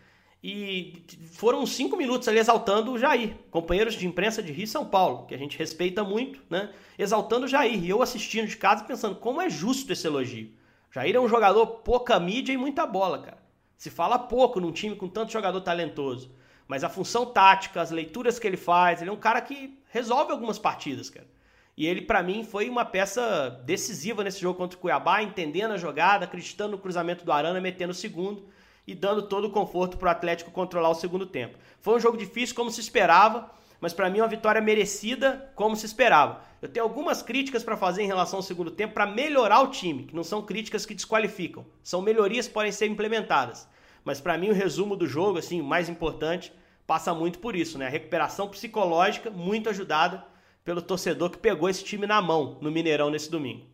e 0.42 1.02
foram 1.32 1.66
cinco 1.66 1.96
minutos 1.96 2.28
ali 2.28 2.38
exaltando 2.38 2.92
o 2.92 2.98
Jair, 2.98 3.34
companheiros 3.50 3.94
de 3.94 4.06
imprensa 4.06 4.40
de 4.40 4.52
Rio 4.52 4.64
e 4.64 4.68
São 4.68 4.84
Paulo, 4.84 5.26
que 5.26 5.34
a 5.34 5.38
gente 5.38 5.58
respeita 5.58 6.04
muito, 6.04 6.40
né? 6.48 6.70
Exaltando 6.96 7.46
o 7.46 7.48
Jair. 7.48 7.82
E 7.84 7.88
eu 7.88 8.02
assistindo 8.02 8.46
de 8.46 8.56
casa 8.56 8.84
pensando 8.84 9.16
como 9.16 9.42
é 9.42 9.50
justo 9.50 9.92
esse 9.92 10.06
elogio. 10.06 10.52
Jair 10.92 11.16
é 11.16 11.20
um 11.20 11.28
jogador 11.28 11.66
pouca 11.66 12.18
mídia 12.20 12.52
e 12.52 12.56
muita 12.56 12.86
bola, 12.86 13.18
cara. 13.18 13.47
Se 13.78 13.90
fala 13.90 14.18
pouco 14.18 14.58
num 14.58 14.72
time 14.72 14.96
com 14.96 15.08
tanto 15.08 15.32
jogador 15.32 15.60
talentoso. 15.60 16.30
Mas 16.66 16.82
a 16.82 16.88
função 16.88 17.24
tática, 17.24 17.80
as 17.80 17.92
leituras 17.92 18.38
que 18.38 18.46
ele 18.46 18.56
faz, 18.56 19.00
ele 19.00 19.08
é 19.08 19.12
um 19.12 19.16
cara 19.16 19.40
que 19.40 19.78
resolve 19.90 20.32
algumas 20.32 20.58
partidas, 20.58 21.08
cara. 21.08 21.26
E 21.76 21.86
ele, 21.86 22.02
para 22.02 22.20
mim, 22.24 22.42
foi 22.42 22.68
uma 22.68 22.84
peça 22.84 23.50
decisiva 23.64 24.24
nesse 24.24 24.40
jogo 24.40 24.58
contra 24.58 24.76
o 24.76 24.80
Cuiabá, 24.80 25.22
entendendo 25.22 25.72
a 25.72 25.78
jogada, 25.78 26.24
acreditando 26.24 26.72
no 26.72 26.78
cruzamento 26.78 27.24
do 27.24 27.30
Arana, 27.30 27.60
metendo 27.60 27.92
o 27.92 27.94
segundo 27.94 28.48
e 28.84 28.96
dando 28.96 29.22
todo 29.22 29.44
o 29.46 29.50
conforto 29.52 29.96
para 29.96 30.08
o 30.08 30.10
Atlético 30.10 30.50
controlar 30.50 30.88
o 30.88 30.94
segundo 30.94 31.24
tempo. 31.24 31.56
Foi 31.80 31.94
um 31.94 32.00
jogo 32.00 32.18
difícil, 32.18 32.56
como 32.56 32.72
se 32.72 32.80
esperava, 32.80 33.48
mas 33.80 33.92
para 33.92 34.10
mim 34.10 34.18
uma 34.18 34.26
vitória 34.26 34.60
merecida, 34.60 35.52
como 35.54 35.76
se 35.76 35.86
esperava. 35.86 36.42
Eu 36.60 36.68
tenho 36.68 36.84
algumas 36.84 37.22
críticas 37.22 37.62
para 37.62 37.76
fazer 37.76 38.02
em 38.02 38.06
relação 38.06 38.40
ao 38.40 38.42
segundo 38.42 38.70
tempo 38.70 38.94
para 38.94 39.06
melhorar 39.06 39.60
o 39.60 39.68
time, 39.68 40.04
que 40.04 40.16
não 40.16 40.24
são 40.24 40.42
críticas 40.42 40.84
que 40.84 40.94
desqualificam, 40.94 41.64
são 41.82 42.02
melhorias 42.02 42.48
que 42.48 42.54
podem 42.54 42.72
ser 42.72 42.86
implementadas. 42.86 43.68
Mas 44.04 44.20
para 44.20 44.36
mim 44.36 44.50
o 44.50 44.54
resumo 44.54 44.96
do 44.96 45.06
jogo, 45.06 45.38
assim, 45.38 45.60
o 45.60 45.64
mais 45.64 45.88
importante, 45.88 46.52
passa 46.86 47.14
muito 47.14 47.38
por 47.38 47.54
isso, 47.54 47.78
né? 47.78 47.86
A 47.86 47.90
recuperação 47.90 48.48
psicológica 48.48 49.30
muito 49.30 49.68
ajudada 49.68 50.24
pelo 50.64 50.82
torcedor 50.82 51.30
que 51.30 51.38
pegou 51.38 51.68
esse 51.68 51.84
time 51.84 52.06
na 52.06 52.20
mão 52.20 52.58
no 52.60 52.70
Mineirão 52.70 53.10
nesse 53.10 53.30
domingo. 53.30 53.66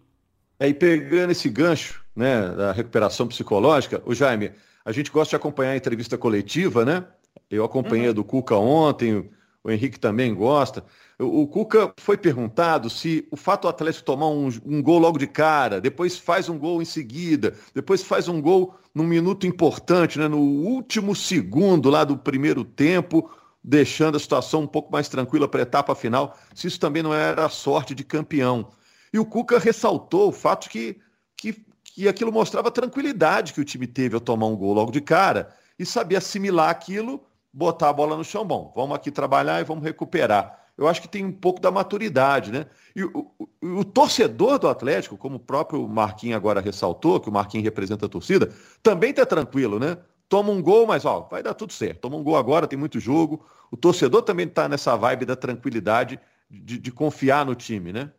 É, 0.58 0.68
e 0.68 0.74
pegando 0.74 1.30
esse 1.30 1.48
gancho 1.48 2.04
né, 2.14 2.48
da 2.50 2.72
recuperação 2.72 3.26
psicológica, 3.26 4.02
o 4.04 4.14
Jaime, 4.14 4.52
a 4.84 4.92
gente 4.92 5.10
gosta 5.10 5.30
de 5.30 5.36
acompanhar 5.36 5.72
a 5.72 5.76
entrevista 5.76 6.18
coletiva, 6.18 6.84
né? 6.84 7.04
Eu 7.50 7.64
acompanhei 7.64 8.06
uhum. 8.06 8.10
a 8.10 8.14
do 8.14 8.24
Cuca 8.24 8.56
ontem, 8.56 9.30
o 9.64 9.70
Henrique 9.70 9.98
também 9.98 10.34
gosta. 10.34 10.84
O, 11.18 11.46
Cuca 11.46 11.94
foi 11.96 12.18
perguntado 12.18 12.90
se 12.90 13.26
o 13.30 13.36
fato 13.36 13.62
do 13.62 13.68
Atlético 13.68 14.04
tomar 14.04 14.28
um, 14.28 14.48
um, 14.66 14.82
gol 14.82 14.98
logo 14.98 15.18
de 15.18 15.26
cara, 15.26 15.80
depois 15.80 16.18
faz 16.18 16.50
um 16.50 16.58
gol 16.58 16.82
em 16.82 16.84
seguida, 16.84 17.54
depois 17.74 18.02
faz 18.02 18.28
um 18.28 18.42
gol 18.42 18.74
num 18.94 19.04
minuto 19.04 19.46
importante, 19.46 20.18
né, 20.18 20.28
no 20.28 20.38
último 20.38 21.16
segundo 21.16 21.88
lá 21.88 22.04
do 22.04 22.18
primeiro 22.18 22.62
tempo, 22.62 23.30
deixando 23.62 24.16
a 24.16 24.20
situação 24.20 24.62
um 24.62 24.66
pouco 24.66 24.92
mais 24.92 25.08
tranquila 25.08 25.48
para 25.48 25.60
a 25.60 25.62
etapa 25.62 25.94
final, 25.94 26.36
se 26.54 26.66
isso 26.66 26.78
também 26.78 27.02
não 27.02 27.14
era 27.14 27.48
sorte 27.48 27.94
de 27.94 28.04
campeão. 28.04 28.68
E 29.12 29.18
o 29.18 29.24
Cuca 29.24 29.58
ressaltou 29.58 30.28
o 30.28 30.32
fato 30.32 30.68
que, 30.68 30.98
que, 31.36 31.64
que 31.84 32.06
aquilo 32.06 32.30
mostrava 32.30 32.68
a 32.68 32.72
tranquilidade 32.72 33.54
que 33.54 33.60
o 33.60 33.64
time 33.64 33.86
teve 33.86 34.14
ao 34.14 34.20
tomar 34.20 34.46
um 34.46 34.56
gol 34.56 34.74
logo 34.74 34.90
de 34.90 35.00
cara 35.00 35.54
e 35.78 35.86
sabia 35.86 36.18
assimilar 36.18 36.68
aquilo, 36.68 37.24
botar 37.54 37.90
a 37.90 37.92
bola 37.92 38.16
no 38.16 38.24
chão. 38.24 38.44
Bom, 38.44 38.72
vamos 38.74 38.96
aqui 38.96 39.10
trabalhar 39.10 39.60
e 39.60 39.64
vamos 39.64 39.84
recuperar. 39.84 40.60
Eu 40.76 40.88
acho 40.88 41.00
que 41.00 41.08
tem 41.08 41.24
um 41.24 41.32
pouco 41.32 41.60
da 41.60 41.70
maturidade, 41.70 42.50
né? 42.50 42.66
E 42.96 43.04
o, 43.04 43.30
o, 43.38 43.48
o 43.78 43.84
torcedor 43.84 44.58
do 44.58 44.68
Atlético, 44.68 45.16
como 45.16 45.36
o 45.36 45.40
próprio 45.40 45.86
Marquinhos 45.86 46.36
agora 46.36 46.60
ressaltou, 46.60 47.20
que 47.20 47.28
o 47.28 47.32
Marquinhos 47.32 47.64
representa 47.64 48.06
a 48.06 48.08
torcida, 48.08 48.52
também 48.82 49.10
está 49.10 49.24
tranquilo, 49.24 49.78
né? 49.78 49.96
toma 50.28 50.50
um 50.50 50.60
gol, 50.60 50.84
mas 50.84 51.04
ó, 51.04 51.28
vai 51.30 51.44
dar 51.44 51.54
tudo 51.54 51.72
certo. 51.72 52.00
Toma 52.00 52.16
um 52.16 52.22
gol 52.24 52.36
agora, 52.36 52.66
tem 52.66 52.78
muito 52.78 52.98
jogo. 52.98 53.46
O 53.70 53.76
torcedor 53.76 54.22
também 54.22 54.46
está 54.46 54.68
nessa 54.68 54.96
vibe 54.96 55.24
da 55.24 55.36
tranquilidade 55.36 56.18
de, 56.50 56.76
de 56.76 56.90
confiar 56.90 57.46
no 57.46 57.54
time, 57.54 57.92
né? 57.92 58.10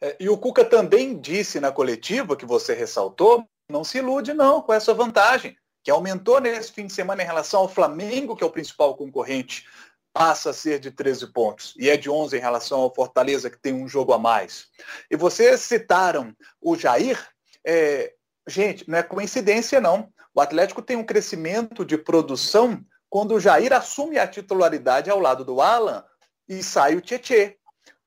É, 0.00 0.16
e 0.18 0.28
o 0.28 0.38
Cuca 0.38 0.64
também 0.64 1.20
disse 1.20 1.60
na 1.60 1.70
coletiva 1.70 2.36
que 2.36 2.46
você 2.46 2.74
ressaltou, 2.74 3.46
não 3.68 3.84
se 3.84 3.98
ilude 3.98 4.32
não 4.32 4.62
com 4.62 4.72
essa 4.72 4.94
vantagem, 4.94 5.56
que 5.82 5.90
aumentou 5.90 6.40
nesse 6.40 6.72
fim 6.72 6.86
de 6.86 6.92
semana 6.92 7.22
em 7.22 7.26
relação 7.26 7.60
ao 7.60 7.68
Flamengo, 7.68 8.36
que 8.36 8.44
é 8.44 8.46
o 8.46 8.50
principal 8.50 8.96
concorrente 8.96 9.66
passa 10.12 10.50
a 10.50 10.52
ser 10.52 10.80
de 10.80 10.90
13 10.90 11.28
pontos 11.28 11.74
e 11.78 11.88
é 11.88 11.96
de 11.96 12.10
11 12.10 12.36
em 12.36 12.40
relação 12.40 12.80
ao 12.80 12.92
Fortaleza, 12.92 13.48
que 13.48 13.56
tem 13.56 13.72
um 13.72 13.86
jogo 13.86 14.12
a 14.12 14.18
mais. 14.18 14.66
E 15.08 15.16
vocês 15.16 15.60
citaram 15.60 16.34
o 16.60 16.76
Jair. 16.76 17.24
É, 17.64 18.12
gente, 18.46 18.88
não 18.90 18.98
é 18.98 19.02
coincidência, 19.04 19.80
não. 19.80 20.12
O 20.34 20.40
Atlético 20.40 20.82
tem 20.82 20.96
um 20.96 21.04
crescimento 21.04 21.84
de 21.84 21.96
produção 21.96 22.84
quando 23.08 23.34
o 23.34 23.40
Jair 23.40 23.72
assume 23.72 24.18
a 24.18 24.26
titularidade 24.26 25.08
ao 25.08 25.20
lado 25.20 25.44
do 25.44 25.60
Alan 25.60 26.04
e 26.48 26.64
sai 26.64 26.96
o 26.96 27.00
Tietê. 27.00 27.56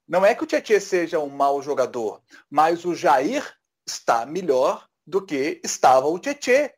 Não 0.06 0.26
é 0.26 0.36
que 0.36 0.44
o 0.44 0.48
Tietê 0.48 0.82
seja 0.82 1.20
um 1.20 1.30
mau 1.30 1.62
jogador, 1.62 2.22
mas 2.50 2.84
o 2.84 2.94
Jair 2.94 3.56
está 3.88 4.26
melhor 4.26 4.86
do 5.08 5.26
que 5.26 5.62
estava 5.64 6.08
o 6.08 6.20
Tietê. 6.20 6.76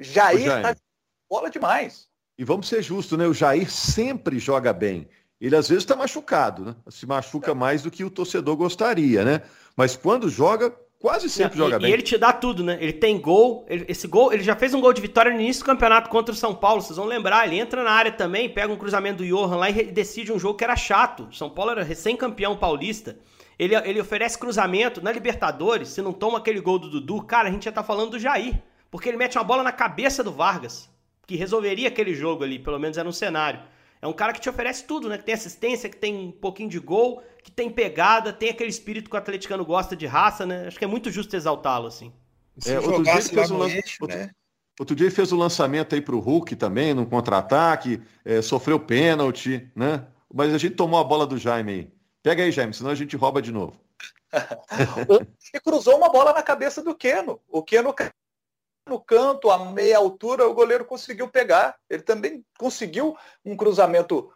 Jair 0.00 0.46
está 0.46 0.76
bola 1.28 1.50
demais. 1.50 2.08
E 2.38 2.44
vamos 2.44 2.68
ser 2.68 2.82
justos, 2.82 3.18
né? 3.18 3.26
O 3.26 3.34
Jair 3.34 3.70
sempre 3.70 4.38
joga 4.38 4.72
bem. 4.72 5.08
Ele 5.40 5.54
às 5.54 5.68
vezes 5.68 5.84
está 5.84 5.94
machucado, 5.94 6.64
né? 6.64 6.74
Se 6.88 7.06
machuca 7.06 7.54
mais 7.54 7.82
do 7.82 7.90
que 7.90 8.04
o 8.04 8.10
torcedor 8.10 8.56
gostaria, 8.56 9.24
né? 9.24 9.42
Mas 9.76 9.96
quando 9.96 10.28
joga, 10.28 10.74
quase 10.98 11.30
sempre 11.30 11.56
e, 11.56 11.58
joga 11.58 11.78
bem. 11.78 11.90
E 11.90 11.92
ele 11.92 12.02
te 12.02 12.18
dá 12.18 12.32
tudo, 12.32 12.64
né? 12.64 12.76
Ele 12.80 12.92
tem 12.92 13.20
gol, 13.20 13.64
ele, 13.68 13.84
esse 13.88 14.08
gol, 14.08 14.32
ele 14.32 14.42
já 14.42 14.56
fez 14.56 14.74
um 14.74 14.80
gol 14.80 14.92
de 14.92 15.00
vitória 15.00 15.32
no 15.32 15.40
início 15.40 15.62
do 15.62 15.66
campeonato 15.66 16.10
contra 16.10 16.32
o 16.32 16.36
São 16.36 16.54
Paulo, 16.54 16.82
vocês 16.82 16.96
vão 16.96 17.06
lembrar, 17.06 17.46
ele 17.46 17.58
entra 17.58 17.84
na 17.84 17.90
área 17.90 18.10
também, 18.10 18.48
pega 18.48 18.72
um 18.72 18.76
cruzamento 18.76 19.18
do 19.18 19.26
Johan 19.26 19.56
lá 19.56 19.70
e 19.70 19.84
decide 19.84 20.32
um 20.32 20.38
jogo 20.38 20.58
que 20.58 20.64
era 20.64 20.76
chato. 20.76 21.28
São 21.32 21.48
Paulo 21.48 21.70
era 21.70 21.84
recém-campeão 21.84 22.56
paulista. 22.56 23.16
Ele, 23.56 23.74
ele 23.74 24.00
oferece 24.00 24.38
cruzamento 24.38 25.02
na 25.02 25.10
Libertadores, 25.10 25.88
se 25.88 26.02
não 26.02 26.12
toma 26.12 26.38
aquele 26.38 26.60
gol 26.60 26.78
do 26.78 26.88
Dudu, 26.88 27.22
cara, 27.22 27.48
a 27.48 27.52
gente 27.52 27.64
já 27.64 27.72
tá 27.72 27.82
falando 27.82 28.12
do 28.12 28.18
Jair, 28.18 28.60
porque 28.90 29.08
ele 29.08 29.16
mete 29.16 29.36
uma 29.36 29.44
bola 29.44 29.62
na 29.62 29.72
cabeça 29.72 30.22
do 30.22 30.32
Vargas, 30.32 30.88
que 31.26 31.36
resolveria 31.36 31.88
aquele 31.88 32.14
jogo 32.14 32.44
ali, 32.44 32.58
pelo 32.58 32.78
menos 32.78 32.96
era 32.96 33.08
um 33.08 33.12
cenário. 33.12 33.60
É 34.00 34.06
um 34.06 34.12
cara 34.12 34.32
que 34.32 34.40
te 34.40 34.48
oferece 34.48 34.84
tudo, 34.84 35.08
né? 35.08 35.18
Que 35.18 35.24
tem 35.24 35.34
assistência, 35.34 35.88
que 35.88 35.96
tem 35.96 36.28
um 36.28 36.30
pouquinho 36.30 36.68
de 36.68 36.78
gol, 36.78 37.22
que 37.42 37.50
tem 37.50 37.68
pegada, 37.68 38.32
tem 38.32 38.50
aquele 38.50 38.70
espírito 38.70 39.10
que 39.10 39.16
o 39.16 39.18
atleticano 39.18 39.64
gosta 39.64 39.96
de 39.96 40.06
raça, 40.06 40.46
né? 40.46 40.68
Acho 40.68 40.78
que 40.78 40.84
é 40.84 40.88
muito 40.88 41.10
justo 41.10 41.34
exaltá-lo, 41.34 41.88
assim. 41.88 42.12
É, 42.66 42.78
outro, 42.78 43.02
dia 43.02 43.12
ele 43.12 43.22
fez 43.22 43.50
um 43.50 43.64
eixo, 43.64 43.96
outro, 44.00 44.16
né? 44.16 44.30
outro, 44.78 44.96
dia 44.96 45.06
ele 45.06 45.14
fez 45.14 45.32
o 45.32 45.36
um 45.36 45.38
lançamento 45.38 45.94
aí 45.94 46.00
pro 46.00 46.18
Hulk 46.18 46.56
também, 46.56 46.94
num 46.94 47.04
contra-ataque, 47.04 48.00
é, 48.24 48.40
sofreu 48.40 48.80
pênalti, 48.80 49.68
né? 49.74 50.06
Mas 50.32 50.54
a 50.54 50.58
gente 50.58 50.74
tomou 50.74 50.98
a 50.98 51.04
bola 51.04 51.26
do 51.26 51.38
Jaime 51.38 51.72
aí. 51.72 51.92
Pega 52.22 52.42
aí, 52.42 52.52
Jaime, 52.52 52.74
senão 52.74 52.90
a 52.90 52.94
gente 52.94 53.16
rouba 53.16 53.42
de 53.42 53.52
novo. 53.52 53.80
e 55.54 55.60
cruzou 55.60 55.96
uma 55.96 56.10
bola 56.10 56.32
na 56.32 56.42
cabeça 56.42 56.82
do 56.82 56.94
Keno. 56.94 57.40
O 57.48 57.62
Keno 57.62 57.94
no 58.88 59.00
canto, 59.00 59.50
a 59.50 59.72
meia 59.72 59.98
altura, 59.98 60.48
o 60.48 60.54
goleiro 60.54 60.84
conseguiu 60.84 61.28
pegar. 61.28 61.76
Ele 61.88 62.02
também 62.02 62.44
conseguiu 62.58 63.16
um 63.44 63.56
cruzamento 63.56 64.32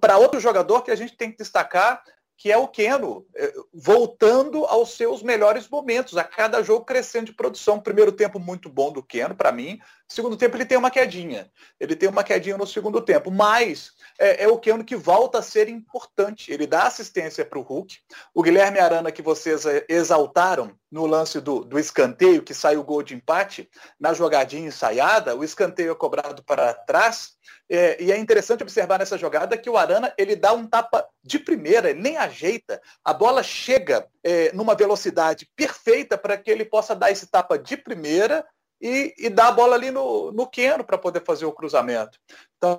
para 0.00 0.18
outro 0.18 0.40
jogador 0.40 0.82
que 0.82 0.90
a 0.90 0.96
gente 0.96 1.16
tem 1.16 1.30
que 1.30 1.38
destacar, 1.38 2.02
que 2.36 2.50
é 2.50 2.56
o 2.56 2.66
Keno, 2.66 3.24
eh, 3.36 3.54
voltando 3.72 4.64
aos 4.66 4.96
seus 4.96 5.22
melhores 5.22 5.68
momentos, 5.68 6.16
a 6.16 6.24
cada 6.24 6.62
jogo 6.62 6.84
crescendo 6.84 7.26
de 7.26 7.34
produção. 7.34 7.78
Primeiro 7.78 8.10
tempo 8.10 8.40
muito 8.40 8.68
bom 8.68 8.92
do 8.92 9.02
Keno, 9.02 9.36
para 9.36 9.52
mim. 9.52 9.78
Segundo 10.08 10.36
tempo 10.36 10.56
ele 10.56 10.66
tem 10.66 10.76
uma 10.76 10.90
quedinha. 10.90 11.50
Ele 11.80 11.96
tem 11.96 12.08
uma 12.08 12.22
quedinha 12.22 12.56
no 12.56 12.66
segundo 12.66 13.00
tempo, 13.00 13.30
mas 13.30 13.92
é, 14.18 14.44
é 14.44 14.48
o 14.48 14.58
Keno 14.58 14.84
que 14.84 14.96
volta 14.96 15.38
a 15.38 15.42
ser 15.42 15.68
importante. 15.68 16.52
Ele 16.52 16.66
dá 16.66 16.84
assistência 16.84 17.44
para 17.44 17.58
o 17.58 17.62
Hulk. 17.62 17.98
O 18.34 18.42
Guilherme 18.42 18.78
Arana, 18.78 19.10
que 19.10 19.22
vocês 19.22 19.64
eh, 19.64 19.84
exaltaram 19.88 20.76
no 20.90 21.06
lance 21.06 21.40
do, 21.40 21.64
do 21.64 21.78
escanteio, 21.78 22.42
que 22.42 22.52
saiu 22.52 22.80
o 22.80 22.84
gol 22.84 23.02
de 23.02 23.14
empate, 23.14 23.70
na 23.98 24.12
jogadinha 24.12 24.68
ensaiada, 24.68 25.34
o 25.34 25.42
escanteio 25.42 25.92
é 25.92 25.94
cobrado 25.94 26.42
para 26.42 26.74
trás. 26.74 27.32
É, 27.68 28.02
e 28.02 28.12
é 28.12 28.18
interessante 28.18 28.62
observar 28.62 28.98
nessa 28.98 29.16
jogada 29.16 29.56
que 29.56 29.70
o 29.70 29.78
Arana 29.78 30.12
ele 30.18 30.36
dá 30.36 30.52
um 30.52 30.66
tapa 30.66 31.08
de 31.24 31.38
primeira, 31.38 31.88
ele 31.88 32.00
nem 32.00 32.18
ajeita. 32.18 32.80
A 33.02 33.14
bola 33.14 33.42
chega 33.42 34.06
é, 34.22 34.52
numa 34.52 34.74
velocidade 34.74 35.50
perfeita 35.56 36.18
para 36.18 36.36
que 36.36 36.50
ele 36.50 36.66
possa 36.66 36.94
dar 36.94 37.10
esse 37.10 37.26
tapa 37.26 37.58
de 37.58 37.76
primeira 37.76 38.44
e, 38.82 39.14
e 39.16 39.30
dar 39.30 39.48
a 39.48 39.52
bola 39.52 39.76
ali 39.76 39.92
no, 39.92 40.32
no 40.32 40.46
Keno 40.46 40.84
para 40.84 40.98
poder 40.98 41.24
fazer 41.24 41.46
o 41.46 41.52
cruzamento. 41.52 42.18
Então, 42.56 42.76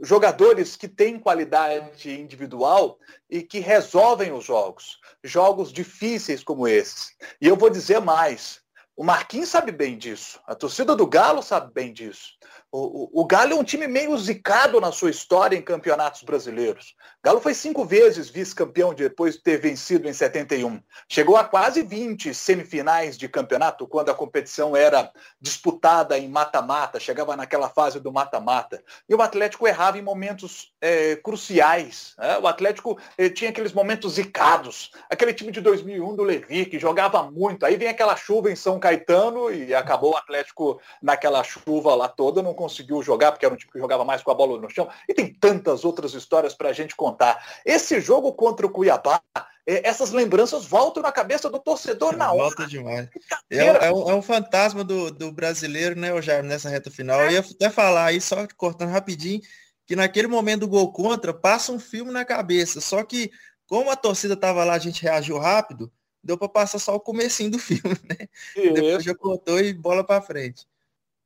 jogadores 0.00 0.76
que 0.76 0.88
têm 0.88 1.18
qualidade 1.18 2.10
individual 2.10 2.98
e 3.28 3.42
que 3.42 3.58
resolvem 3.58 4.32
os 4.32 4.44
jogos, 4.44 4.98
jogos 5.22 5.70
difíceis 5.70 6.42
como 6.42 6.66
esses. 6.66 7.14
E 7.38 7.46
eu 7.46 7.56
vou 7.56 7.68
dizer 7.68 8.00
mais, 8.00 8.63
o 8.96 9.02
Marquinhos 9.02 9.48
sabe 9.48 9.72
bem 9.72 9.98
disso, 9.98 10.40
a 10.46 10.54
torcida 10.54 10.94
do 10.94 11.06
Galo 11.06 11.42
sabe 11.42 11.72
bem 11.72 11.92
disso. 11.92 12.28
O, 12.70 13.20
o, 13.20 13.22
o, 13.22 13.24
Galo 13.24 13.52
é 13.52 13.56
um 13.56 13.64
time 13.64 13.86
meio 13.86 14.16
zicado 14.18 14.80
na 14.80 14.92
sua 14.92 15.10
história 15.10 15.56
em 15.56 15.62
campeonatos 15.62 16.22
brasileiros. 16.22 16.94
Galo 17.22 17.40
foi 17.40 17.54
cinco 17.54 17.84
vezes 17.84 18.28
vice-campeão 18.28 18.92
depois 18.92 19.34
de 19.36 19.42
ter 19.42 19.60
vencido 19.60 20.08
em 20.08 20.12
71. 20.12 20.80
Chegou 21.08 21.36
a 21.36 21.44
quase 21.44 21.82
20 21.82 22.34
semifinais 22.34 23.16
de 23.16 23.28
campeonato, 23.28 23.86
quando 23.86 24.10
a 24.10 24.14
competição 24.14 24.76
era 24.76 25.10
disputada 25.40 26.18
em 26.18 26.28
mata-mata, 26.28 26.98
chegava 26.98 27.36
naquela 27.36 27.68
fase 27.68 28.00
do 28.00 28.12
mata-mata. 28.12 28.82
E 29.08 29.14
o 29.14 29.22
Atlético 29.22 29.66
errava 29.66 29.98
em 29.98 30.02
momentos 30.02 30.72
é, 30.80 31.16
cruciais. 31.16 32.14
Né? 32.18 32.38
O 32.38 32.46
Atlético 32.46 32.98
eh, 33.16 33.28
tinha 33.28 33.50
aqueles 33.50 33.72
momentos 33.72 34.14
zicados. 34.14 34.90
Aquele 35.08 35.32
time 35.32 35.52
de 35.52 35.60
2001 35.60 36.16
do 36.16 36.22
Levi, 36.22 36.66
que 36.66 36.78
jogava 36.78 37.22
muito. 37.22 37.64
Aí 37.64 37.76
vem 37.76 37.88
aquela 37.88 38.16
chuva 38.16 38.50
em 38.50 38.56
São 38.56 38.80
Caetano 38.84 39.50
e 39.50 39.74
acabou 39.74 40.12
o 40.12 40.16
Atlético 40.16 40.78
naquela 41.00 41.42
chuva 41.42 41.94
lá 41.94 42.06
toda, 42.06 42.42
não 42.42 42.52
conseguiu 42.52 43.02
jogar, 43.02 43.32
porque 43.32 43.46
era 43.46 43.54
um 43.54 43.56
time 43.56 43.72
que 43.72 43.78
jogava 43.78 44.04
mais 44.04 44.22
com 44.22 44.30
a 44.30 44.34
bola 44.34 44.60
no 44.60 44.68
chão. 44.68 44.86
E 45.08 45.14
tem 45.14 45.32
tantas 45.32 45.86
outras 45.86 46.12
histórias 46.12 46.52
para 46.52 46.68
a 46.68 46.72
gente 46.74 46.94
contar. 46.94 47.42
Esse 47.64 47.98
jogo 47.98 48.34
contra 48.34 48.66
o 48.66 48.70
Cuiabá, 48.70 49.22
é, 49.66 49.88
essas 49.88 50.10
lembranças 50.10 50.66
voltam 50.66 51.02
na 51.02 51.10
cabeça 51.10 51.48
do 51.48 51.58
torcedor 51.58 52.14
na 52.14 52.30
hora. 52.30 52.42
Volta 52.42 52.66
demais. 52.66 53.08
É, 53.48 53.86
é, 53.86 53.92
um, 53.92 54.10
é 54.10 54.14
um 54.14 54.20
fantasma 54.20 54.84
do, 54.84 55.10
do 55.10 55.32
brasileiro, 55.32 55.98
né, 55.98 56.20
Jair, 56.20 56.44
nessa 56.44 56.68
reta 56.68 56.90
final. 56.90 57.18
É. 57.22 57.28
Eu 57.28 57.30
ia 57.32 57.40
até 57.40 57.70
falar 57.70 58.06
aí, 58.06 58.20
só 58.20 58.46
cortando 58.54 58.90
rapidinho, 58.90 59.40
que 59.86 59.96
naquele 59.96 60.28
momento 60.28 60.60
do 60.60 60.68
gol 60.68 60.92
contra, 60.92 61.32
passa 61.32 61.72
um 61.72 61.78
filme 61.78 62.12
na 62.12 62.22
cabeça. 62.22 62.82
Só 62.82 63.02
que, 63.02 63.30
como 63.66 63.90
a 63.90 63.96
torcida 63.96 64.36
tava 64.36 64.62
lá, 64.62 64.74
a 64.74 64.78
gente 64.78 65.02
reagiu 65.02 65.38
rápido, 65.38 65.90
deu 66.24 66.38
para 66.38 66.48
passar 66.48 66.78
só 66.78 66.96
o 66.96 67.00
comecinho 67.00 67.50
do 67.50 67.58
filme, 67.60 67.96
né? 68.08 68.28
Depois 68.56 69.04
já 69.04 69.14
cortou 69.14 69.60
e 69.60 69.72
bola 69.72 70.02
para 70.02 70.22
frente. 70.22 70.66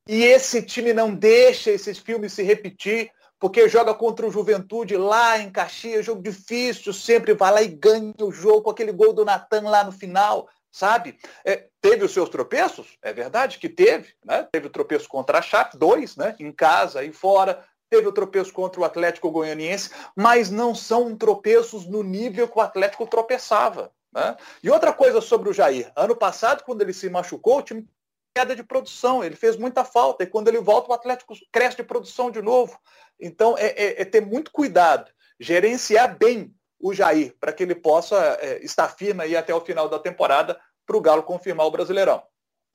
E 0.08 0.24
esse 0.24 0.62
time 0.62 0.92
não 0.92 1.14
deixa 1.14 1.70
esses 1.70 1.98
filmes 1.98 2.32
se 2.32 2.42
repetir, 2.42 3.10
porque 3.38 3.68
joga 3.68 3.94
contra 3.94 4.26
o 4.26 4.30
Juventude 4.30 4.96
lá 4.96 5.38
em 5.38 5.50
Caxias, 5.50 6.04
jogo 6.04 6.22
difícil, 6.22 6.92
sempre 6.92 7.34
vai 7.34 7.52
lá 7.52 7.62
e 7.62 7.68
ganha 7.68 8.14
o 8.22 8.32
jogo 8.32 8.62
com 8.62 8.70
aquele 8.70 8.90
gol 8.90 9.12
do 9.12 9.24
Natan 9.24 9.68
lá 9.68 9.84
no 9.84 9.92
final, 9.92 10.48
sabe? 10.72 11.18
É, 11.44 11.68
teve 11.80 12.04
os 12.04 12.12
seus 12.12 12.28
tropeços, 12.28 12.96
é 13.02 13.12
verdade 13.12 13.58
que 13.58 13.68
teve, 13.68 14.14
né? 14.24 14.48
Teve 14.50 14.66
o 14.66 14.70
tropeço 14.70 15.08
contra 15.08 15.38
a 15.38 15.42
Chape, 15.42 15.78
dois, 15.78 16.16
né? 16.16 16.34
Em 16.40 16.50
casa 16.50 17.04
e 17.04 17.12
fora. 17.12 17.62
Teve 17.90 18.06
o 18.06 18.12
tropeço 18.12 18.52
contra 18.52 18.80
o 18.80 18.84
Atlético 18.84 19.30
Goianiense, 19.30 19.90
mas 20.16 20.50
não 20.50 20.74
são 20.74 21.16
tropeços 21.16 21.86
no 21.86 22.02
nível 22.02 22.48
que 22.48 22.58
o 22.58 22.62
Atlético 22.62 23.06
tropeçava. 23.06 23.92
Né? 24.12 24.36
E 24.62 24.70
outra 24.70 24.92
coisa 24.92 25.20
sobre 25.20 25.48
o 25.48 25.52
Jair. 25.52 25.92
Ano 25.94 26.16
passado, 26.16 26.64
quando 26.64 26.82
ele 26.82 26.92
se 26.92 27.08
machucou, 27.08 27.58
o 27.58 27.62
time 27.62 27.88
queda 28.34 28.54
de 28.54 28.62
produção, 28.62 29.24
ele 29.24 29.34
fez 29.34 29.56
muita 29.56 29.84
falta, 29.84 30.22
e 30.22 30.26
quando 30.26 30.48
ele 30.48 30.60
volta, 30.60 30.90
o 30.90 30.94
Atlético 30.94 31.34
cresce 31.50 31.78
de 31.78 31.82
produção 31.82 32.30
de 32.30 32.40
novo. 32.40 32.78
Então, 33.18 33.56
é, 33.58 33.66
é, 33.66 34.02
é 34.02 34.04
ter 34.04 34.20
muito 34.20 34.52
cuidado, 34.52 35.10
gerenciar 35.40 36.16
bem 36.16 36.54
o 36.78 36.94
Jair, 36.94 37.34
para 37.40 37.52
que 37.52 37.64
ele 37.64 37.74
possa 37.74 38.16
é, 38.40 38.64
estar 38.64 38.88
firme 38.88 39.24
aí 39.24 39.36
até 39.36 39.52
o 39.52 39.60
final 39.60 39.88
da 39.88 39.98
temporada, 39.98 40.60
para 40.86 40.96
o 40.96 41.00
Galo 41.00 41.22
confirmar 41.22 41.66
o 41.66 41.70
Brasileirão. 41.70 42.22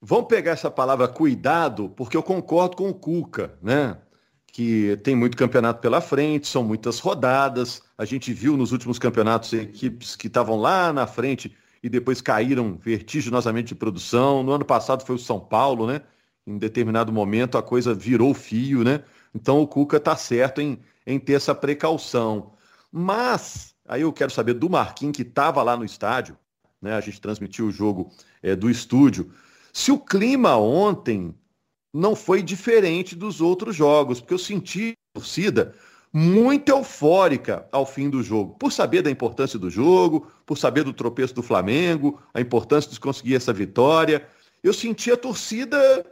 Vamos 0.02 0.28
pegar 0.28 0.52
essa 0.52 0.70
palavra 0.70 1.08
cuidado, 1.08 1.90
porque 1.92 2.18
eu 2.18 2.22
concordo 2.22 2.76
com 2.76 2.90
o 2.90 2.94
Cuca, 2.94 3.58
né? 3.62 3.98
Que 4.54 4.96
tem 4.98 5.16
muito 5.16 5.36
campeonato 5.36 5.82
pela 5.82 6.00
frente, 6.00 6.48
são 6.48 6.64
muitas 6.64 7.00
rodadas. 7.00 7.82
A 7.98 8.06
gente 8.06 8.32
viu 8.32 8.56
nos 8.56 8.72
últimos 8.72 9.00
campeonatos 9.00 9.52
equipes 9.52 10.16
que 10.16 10.28
estavam 10.28 10.58
lá 10.58 10.94
na 10.94 11.08
frente 11.08 11.58
e 11.82 11.90
depois 11.90 12.22
caíram 12.22 12.78
vertiginosamente 12.80 13.70
de 13.70 13.76
produção. 13.76 14.44
No 14.44 14.52
ano 14.52 14.64
passado 14.64 15.04
foi 15.04 15.16
o 15.16 15.20
São 15.20 15.40
Paulo, 15.40 15.88
né? 15.88 16.02
Em 16.46 16.60
determinado 16.60 17.12
momento 17.12 17.58
a 17.58 17.64
coisa 17.64 17.96
virou 17.96 18.32
fio, 18.32 18.84
né? 18.84 19.04
Então 19.34 19.60
o 19.60 19.68
Cuca 19.68 19.98
está 19.98 20.16
certo 20.16 20.62
em, 20.62 20.80
em 21.06 21.20
ter 21.20 21.34
essa 21.34 21.56
precaução. 21.56 22.54
Mas, 22.92 23.74
aí 23.88 24.04
eu 24.04 24.14
quero 24.14 24.32
saber 24.32 24.54
do 24.54 24.70
Marquinhos, 24.70 25.18
que 25.18 25.24
estava 25.24 25.64
lá 25.64 25.76
no 25.76 25.84
estádio, 25.84 26.38
né? 26.80 26.94
A 26.94 27.02
gente 27.02 27.20
transmitiu 27.20 27.66
o 27.66 27.72
jogo 27.72 28.12
é, 28.44 28.56
do 28.56 28.70
estúdio. 28.70 29.32
Se 29.74 29.92
o 29.92 29.98
clima 29.98 30.56
ontem 30.58 31.34
não 31.94 32.16
foi 32.16 32.42
diferente 32.42 33.16
dos 33.16 33.40
outros 33.40 33.76
jogos, 33.76 34.20
porque 34.20 34.34
eu 34.34 34.40
senti 34.40 34.94
a 35.14 35.20
torcida 35.20 35.76
muito 36.12 36.70
eufórica 36.70 37.68
ao 37.72 37.86
fim 37.86 38.10
do 38.10 38.22
jogo, 38.22 38.56
por 38.56 38.72
saber 38.72 39.02
da 39.02 39.10
importância 39.10 39.58
do 39.58 39.70
jogo, 39.70 40.28
por 40.46 40.58
saber 40.58 40.84
do 40.84 40.94
tropeço 40.94 41.34
do 41.34 41.44
Flamengo, 41.44 42.22
a 42.34 42.42
importância 42.42 42.90
de 42.90 43.00
conseguir 43.00 43.36
essa 43.36 43.52
vitória. 43.52 44.28
Eu 44.64 44.74
senti 44.74 45.12
a 45.12 45.18
torcida 45.18 46.06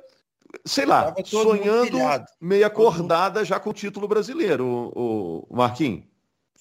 sei 0.66 0.86
lá, 0.86 1.14
sonhando 1.24 1.98
meio 2.40 2.66
acordada 2.66 3.46
já 3.46 3.60
com 3.60 3.70
o 3.70 3.74
título 3.74 4.08
brasileiro, 4.08 4.66
o, 4.66 5.46
o 5.50 5.56
Marquinhos. 5.56 6.04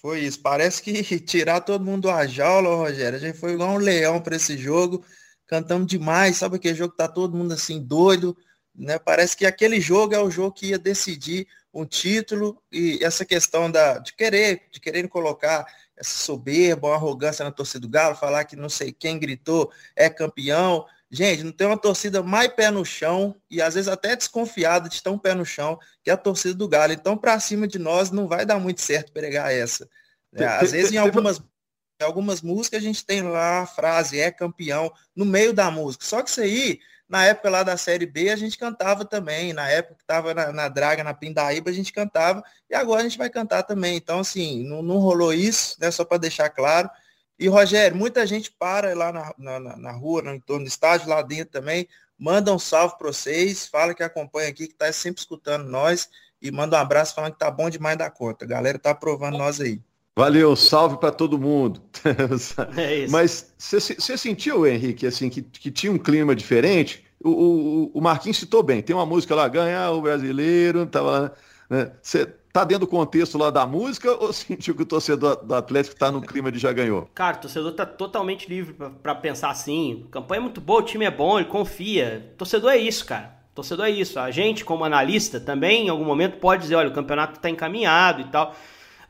Foi 0.01 0.21
isso. 0.21 0.41
Parece 0.41 0.83
que 0.83 1.03
tirar 1.21 1.61
todo 1.61 1.85
mundo 1.85 2.09
a 2.09 2.27
jaula, 2.27 2.75
Rogério. 2.75 3.19
A 3.19 3.21
gente 3.21 3.39
foi 3.39 3.53
igual 3.53 3.71
um 3.71 3.79
leão 3.79 4.21
para 4.21 4.37
esse 4.37 4.57
jogo. 4.57 5.05
Cantamos 5.47 5.87
demais. 5.87 6.37
Sabe 6.37 6.57
aquele 6.57 6.75
jogo 6.75 6.93
que 6.93 6.97
tá 6.97 7.09
todo 7.09 7.37
mundo 7.37 7.53
assim 7.53 7.83
doido, 7.83 8.37
né? 8.81 8.99
Parece 8.99 9.37
que 9.37 9.45
aquele 9.45 9.81
jogo 9.81 10.15
é 10.15 10.19
o 10.19 10.31
jogo 10.31 10.53
que 10.53 10.69
ia 10.69 10.79
decidir 10.79 11.47
um 11.73 11.85
título 11.85 12.61
e 12.73 12.99
essa 13.03 13.25
questão 13.25 13.71
da, 13.71 13.99
de 13.99 14.15
querer, 14.15 14.63
de 14.73 14.81
querer 14.81 15.07
colocar 15.09 15.67
essa 15.97 16.25
soberba, 16.25 16.89
uma 16.89 16.97
arrogância 16.97 17.45
na 17.45 17.53
torcida 17.53 17.81
do 17.81 17.89
Galo, 17.89 18.17
falar 18.17 18.45
que 18.45 18.57
não 18.57 18.69
sei 18.69 18.91
quem 18.91 19.19
gritou 19.19 19.71
é 19.95 20.09
campeão. 20.09 20.87
Gente, 21.11 21.45
não 21.45 21.53
tem 21.53 21.67
uma 21.67 21.77
torcida 21.77 22.23
mais 22.23 22.49
pé 22.49 22.71
no 22.71 22.85
chão 22.85 23.37
e 23.51 23.61
às 23.61 23.75
vezes 23.75 23.89
até 23.89 24.17
desconfiada 24.17 24.89
de 24.89 25.03
tão 25.03 25.19
pé 25.19 25.35
no 25.35 25.45
chão 25.45 25.79
que 26.03 26.11
a 26.11 26.17
torcida 26.17 26.55
do 26.55 26.69
Galo. 26.69 26.93
Então, 26.93 27.17
para 27.17 27.39
cima 27.39 27.69
de 27.69 27.79
nós 27.79 28.11
não 28.11 28.27
vai 28.27 28.47
dar 28.47 28.59
muito 28.59 28.81
certo 28.81 29.13
pregar 29.13 29.53
essa. 29.53 29.89
É, 30.35 30.45
às 30.45 30.73
vezes 30.73 30.93
em 30.93 30.97
algumas, 30.97 31.39
em 31.39 32.05
algumas 32.05 32.41
músicas 32.41 32.81
a 32.81 32.83
gente 32.83 33.05
tem 33.05 33.23
lá 33.23 33.61
a 33.61 33.67
frase 33.67 34.19
é 34.19 34.31
campeão 34.31 34.91
no 35.15 35.27
meio 35.27 35.53
da 35.53 35.71
música. 35.71 36.05
Só 36.05 36.23
que 36.23 36.31
isso 36.31 36.41
aí 36.41 36.81
na 37.11 37.27
época 37.27 37.51
lá 37.51 37.65
da 37.65 37.77
Série 37.77 38.07
B, 38.07 38.31
a 38.31 38.37
gente 38.37 38.57
cantava 38.57 39.05
também. 39.05 39.53
Na 39.53 39.69
época 39.69 39.97
que 39.97 40.03
estava 40.03 40.33
na, 40.33 40.53
na, 40.53 40.69
Draga, 40.69 41.03
na 41.03 41.13
Pindaíba, 41.13 41.69
a 41.69 41.73
gente 41.73 41.93
cantava. 41.93 42.41
E 42.71 42.75
agora 42.75 43.01
a 43.01 43.03
gente 43.03 43.19
vai 43.19 43.29
cantar 43.29 43.65
também. 43.65 43.97
Então, 43.97 44.21
assim, 44.21 44.63
não, 44.63 44.81
não 44.81 44.99
rolou 44.99 45.33
isso, 45.35 45.77
né? 45.81 45.91
Só 45.91 46.05
para 46.05 46.19
deixar 46.19 46.49
claro. 46.51 46.89
E, 47.37 47.49
Rogério, 47.49 47.97
muita 47.97 48.25
gente 48.25 48.53
para 48.53 48.95
lá 48.95 49.13
na, 49.13 49.35
na, 49.37 49.77
na 49.77 49.91
rua, 49.91 50.23
no 50.23 50.33
entorno 50.33 50.65
do 50.65 50.69
estádio, 50.69 51.09
lá 51.09 51.21
dentro 51.21 51.51
também. 51.51 51.89
Manda 52.17 52.55
um 52.55 52.61
salve 52.61 52.97
para 52.97 53.09
vocês. 53.09 53.67
Fala 53.67 53.93
que 53.93 54.05
acompanha 54.05 54.49
aqui, 54.49 54.69
que 54.69 54.73
está 54.73 54.93
sempre 54.93 55.21
escutando 55.21 55.69
nós. 55.69 56.09
E 56.41 56.53
manda 56.53 56.77
um 56.77 56.81
abraço 56.81 57.13
falando 57.17 57.33
que 57.33 57.41
tá 57.41 57.51
bom 57.51 57.69
demais 57.69 57.99
da 57.99 58.09
conta. 58.09 58.45
A 58.45 58.49
galera 58.49 58.79
tá 58.79 58.91
aprovando 58.91 59.37
nós 59.37 59.61
aí. 59.61 59.83
Valeu, 60.21 60.55
salve 60.55 60.99
para 60.99 61.11
todo 61.11 61.39
mundo. 61.39 61.81
É 62.77 62.97
isso. 62.97 63.13
Mas 63.13 63.53
você 63.59 64.17
sentiu, 64.17 64.67
Henrique, 64.67 65.07
assim, 65.07 65.29
que, 65.29 65.43
que 65.43 65.71
tinha 65.71 65.93
um 65.93 65.99
clima 65.99 66.35
diferente? 66.35 67.05
O, 67.23 67.31
o, 67.31 67.91
o 67.95 68.01
Marquinhos 68.01 68.39
citou 68.39 68.63
bem, 68.63 68.81
tem 68.81 68.95
uma 68.95 69.05
música 69.05 69.35
lá, 69.35 69.47
ganhar 69.49 69.91
o 69.91 70.01
brasileiro, 70.01 70.87
tava 70.87 71.35
né? 71.71 71.93
Você 72.03 72.27
tá 72.53 72.65
dentro 72.65 72.85
do 72.85 72.91
contexto 72.91 73.39
lá 73.39 73.49
da 73.49 73.65
música 73.65 74.11
ou 74.21 74.33
sentiu 74.33 74.75
que 74.75 74.83
o 74.83 74.87
torcedor 74.87 75.37
do 75.37 75.55
Atlético 75.55 75.95
tá 75.95 76.11
no 76.11 76.21
clima 76.21 76.51
de 76.51 76.59
já 76.59 76.73
ganhou? 76.73 77.09
Cara, 77.15 77.37
o 77.37 77.41
torcedor 77.43 77.73
tá 77.73 77.87
totalmente 77.87 78.49
livre 78.49 78.75
para 79.01 79.15
pensar 79.15 79.51
assim. 79.51 80.05
A 80.09 80.13
campanha 80.13 80.41
é 80.41 80.43
muito 80.43 80.61
boa, 80.61 80.81
o 80.81 80.85
time 80.85 81.05
é 81.05 81.11
bom, 81.11 81.39
ele 81.39 81.49
confia. 81.49 82.31
O 82.35 82.39
torcedor 82.39 82.73
é 82.73 82.77
isso, 82.77 83.07
cara. 83.07 83.39
O 83.53 83.55
torcedor 83.55 83.87
é 83.87 83.91
isso. 83.91 84.19
A 84.19 84.33
gente, 84.33 84.65
como 84.65 84.85
analista, 84.85 85.39
também 85.39 85.87
em 85.87 85.89
algum 85.89 86.05
momento 86.05 86.39
pode 86.39 86.63
dizer, 86.63 86.75
olha, 86.75 86.89
o 86.89 86.95
campeonato 86.95 87.39
tá 87.39 87.49
encaminhado 87.49 88.23
e 88.23 88.25
tal. 88.25 88.55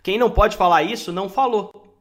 Quem 0.02 0.18
não 0.18 0.30
pode 0.30 0.56
falar 0.56 0.82
isso, 0.82 1.12
não 1.12 1.28
falou. 1.28 1.96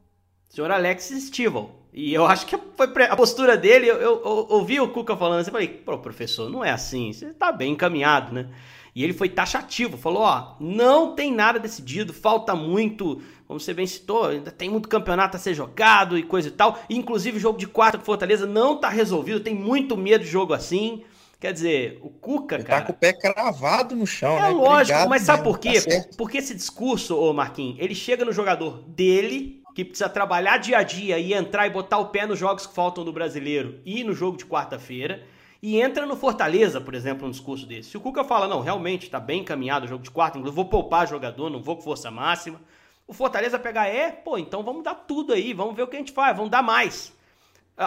Senhor 0.50 0.72
Alex 0.72 1.06
Stival. 1.06 1.80
E 1.94 2.14
eu 2.14 2.26
acho 2.26 2.46
que 2.46 2.58
foi 2.76 2.88
a 3.10 3.16
postura 3.16 3.58
dele, 3.58 3.88
eu, 3.88 3.98
eu, 3.98 4.24
eu 4.24 4.48
ouvi 4.50 4.80
o 4.80 4.90
Cuca 4.90 5.18
falando 5.18 5.40
assim, 5.40 5.52
falei, 5.52 5.68
pô, 5.68 5.98
professor, 5.98 6.50
não 6.50 6.64
é 6.64 6.72
assim, 6.72 7.12
você 7.12 7.34
tá 7.34 7.52
bem 7.52 7.74
encaminhado, 7.74 8.34
né? 8.34 8.48
E 8.96 9.04
ele 9.04 9.14
foi 9.14 9.30
taxativo, 9.30 9.98
falou, 9.98 10.24
ó, 10.24 10.56
não 10.60 11.16
tem 11.16 11.34
nada 11.34 11.60
decidido, 11.60 12.14
falta 12.14 12.56
muito, 12.56 13.22
como 13.48 13.60
você 13.60 13.74
bem 13.74 13.88
citou, 13.88 14.28
ainda 14.28 14.52
tem 14.52 14.70
muito 14.70 14.90
campeonato 14.90 15.38
a 15.38 15.40
ser 15.40 15.54
jogado 15.54 16.18
e 16.18 16.24
coisa 16.24 16.50
e 16.50 16.52
tal. 16.52 16.80
Inclusive 16.90 17.38
o 17.38 17.40
jogo 17.40 17.58
de 17.58 17.68
quarta 17.68 17.98
com 17.98 18.04
Fortaleza 18.04 18.46
não 18.46 18.78
tá 18.78 18.90
resolvido, 18.90 19.40
tem 19.40 19.56
muito 19.56 19.98
medo 19.98 20.24
de 20.24 20.30
jogo 20.30 20.54
assim. 20.54 21.04
Quer 21.40 21.54
dizer, 21.54 22.00
o 22.02 22.10
Cuca, 22.10 22.56
ele 22.56 22.64
tá 22.64 22.70
cara. 22.70 22.82
Tá 22.82 22.88
com 22.88 22.94
o 22.94 22.96
pé 22.96 23.14
cravado 23.14 23.96
no 23.96 24.06
chão, 24.06 24.38
é 24.38 24.42
né? 24.42 24.48
É 24.48 24.50
lógico, 24.50 24.74
Obrigado, 24.74 25.10
mas 25.10 25.22
sabe 25.22 25.44
por 25.44 25.58
quê? 25.58 25.82
Tá 25.82 26.10
Porque 26.18 26.38
esse 26.38 26.54
discurso, 26.54 27.18
ô 27.18 27.32
Marquinhos, 27.32 27.78
ele 27.80 27.96
chega 27.96 28.26
no 28.26 28.34
jogador 28.34 28.84
dele, 28.90 29.64
que 29.74 29.86
precisa 29.86 30.10
trabalhar 30.10 30.58
dia 30.58 30.80
a 30.80 30.84
dia 30.84 31.18
e 31.18 31.34
entrar 31.34 31.66
e 31.66 31.70
botar 31.70 31.98
o 31.98 32.10
pé 32.10 32.26
nos 32.26 32.38
jogos 32.38 32.68
que 32.68 32.76
faltam 32.76 33.06
do 33.06 33.14
brasileiro 33.14 33.80
e 33.86 34.04
no 34.04 34.14
jogo 34.14 34.36
de 34.36 34.46
quarta-feira. 34.46 35.24
E 35.62 35.82
entra 35.82 36.06
no 36.06 36.18
Fortaleza, 36.18 36.82
por 36.82 36.94
exemplo, 36.94 37.26
um 37.26 37.32
discurso 37.32 37.66
desse. 37.66 37.92
Se 37.92 37.98
o 37.98 38.02
Cuca 38.02 38.24
fala, 38.26 38.46
não, 38.48 38.60
realmente 38.60 39.04
está 39.04 39.20
bem 39.20 39.42
encaminhado 39.42 39.86
o 39.86 39.90
jogo 39.90 40.04
de 40.04 40.12
quarta, 40.12 40.38
inclusive 40.38 40.56
vou 40.56 40.66
poupar 40.66 41.08
jogador, 41.08 41.50
não 41.50 41.62
vou 41.62 41.78
com 41.78 41.84
força 41.84 42.12
máxima. 42.12 42.60
O 43.08 43.14
Fortaleza 43.14 43.58
pegar, 43.58 43.88
é, 43.88 44.12
pô, 44.12 44.38
então 44.38 44.62
vamos 44.62 44.84
dar 44.84 44.96
tudo 44.96 45.32
aí, 45.32 45.54
vamos 45.54 45.76
ver 45.76 45.84
o 45.84 45.88
que 45.88 45.96
a 45.96 46.00
gente 46.00 46.12
faz, 46.12 46.36
vamos 46.36 46.52
dar 46.52 46.62
mais. 46.62 47.14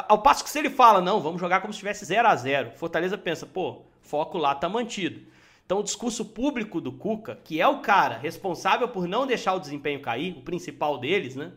Ao 0.08 0.22
passo 0.22 0.42
que 0.42 0.48
se 0.48 0.58
ele 0.58 0.70
fala, 0.70 1.02
não, 1.02 1.20
vamos 1.20 1.38
jogar 1.38 1.60
como 1.60 1.70
se 1.70 1.78
tivesse 1.78 2.06
0 2.06 2.26
a 2.26 2.34
0 2.34 2.70
Fortaleza 2.76 3.18
pensa, 3.18 3.44
pô, 3.44 3.82
foco 4.00 4.38
lá 4.38 4.54
tá 4.54 4.66
mantido. 4.66 5.20
Então 5.66 5.80
o 5.80 5.82
discurso 5.82 6.24
público 6.24 6.80
do 6.80 6.92
Cuca, 6.92 7.38
que 7.44 7.60
é 7.60 7.68
o 7.68 7.80
cara 7.80 8.16
responsável 8.16 8.88
por 8.88 9.06
não 9.06 9.26
deixar 9.26 9.52
o 9.52 9.60
desempenho 9.60 10.00
cair, 10.00 10.32
o 10.38 10.42
principal 10.42 10.96
deles, 10.96 11.36
né? 11.36 11.52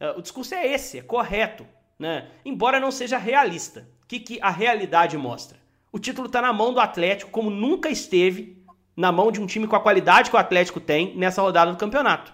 É, 0.00 0.10
o 0.10 0.20
discurso 0.20 0.54
é 0.54 0.66
esse, 0.66 0.98
é 0.98 1.02
correto, 1.02 1.64
né? 1.98 2.28
Embora 2.44 2.80
não 2.80 2.90
seja 2.90 3.18
realista. 3.18 3.88
O 4.02 4.06
que, 4.06 4.18
que 4.20 4.38
a 4.42 4.50
realidade 4.50 5.16
mostra? 5.16 5.58
O 5.92 5.98
título 5.98 6.26
está 6.26 6.42
na 6.42 6.52
mão 6.52 6.72
do 6.74 6.80
Atlético, 6.80 7.30
como 7.30 7.50
nunca 7.50 7.88
esteve 7.88 8.62
na 8.96 9.12
mão 9.12 9.30
de 9.30 9.40
um 9.40 9.46
time 9.46 9.66
com 9.66 9.76
a 9.76 9.80
qualidade 9.80 10.30
que 10.30 10.36
o 10.36 10.38
Atlético 10.38 10.80
tem 10.80 11.16
nessa 11.16 11.42
rodada 11.42 11.70
do 11.70 11.78
campeonato. 11.78 12.32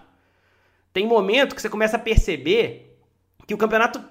Tem 0.91 1.05
momento 1.07 1.55
que 1.55 1.61
você 1.61 1.69
começa 1.69 1.97
a 1.97 1.99
perceber 1.99 2.97
que 3.47 3.53
o 3.53 3.57
campeonato 3.57 4.03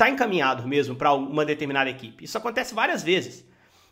está 0.00 0.08
encaminhado 0.08 0.66
mesmo 0.66 0.96
para 0.96 1.12
uma 1.12 1.44
determinada 1.44 1.90
equipe. 1.90 2.24
Isso 2.24 2.38
acontece 2.38 2.74
várias 2.74 3.02
vezes. 3.02 3.44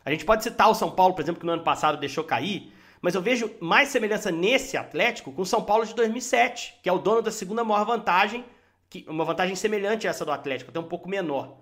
A 0.03 0.11
gente 0.11 0.25
pode 0.25 0.43
citar 0.43 0.71
o 0.71 0.75
São 0.75 0.91
Paulo, 0.91 1.13
por 1.13 1.21
exemplo, 1.21 1.39
que 1.39 1.47
no 1.47 1.53
ano 1.53 1.63
passado 1.63 1.99
deixou 1.99 2.25
cair, 2.25 2.73
mas 3.03 3.15
eu 3.15 3.21
vejo 3.21 3.51
mais 3.61 3.91
semelhança 3.91 4.31
nesse 4.31 4.79
Atlético 4.79 5.31
com 5.31 5.43
o 5.43 5.47
São 5.47 5.63
Paulo 5.63 5.85
de 5.85 5.95
2007, 5.95 6.77
que 6.83 6.89
é 6.89 6.93
o 6.93 6.99
dono 6.99 7.21
da 7.21 7.31
segunda 7.31 7.63
maior 7.63 7.85
vantagem 7.85 8.43
que, 8.89 9.05
uma 9.07 9.25
vantagem 9.25 9.55
semelhante 9.55 10.07
a 10.07 10.11
essa 10.11 10.25
do 10.25 10.33
Atlético, 10.33 10.71
até 10.71 10.81
um 10.81 10.85
pouco 10.85 11.11
menor. 11.11 11.59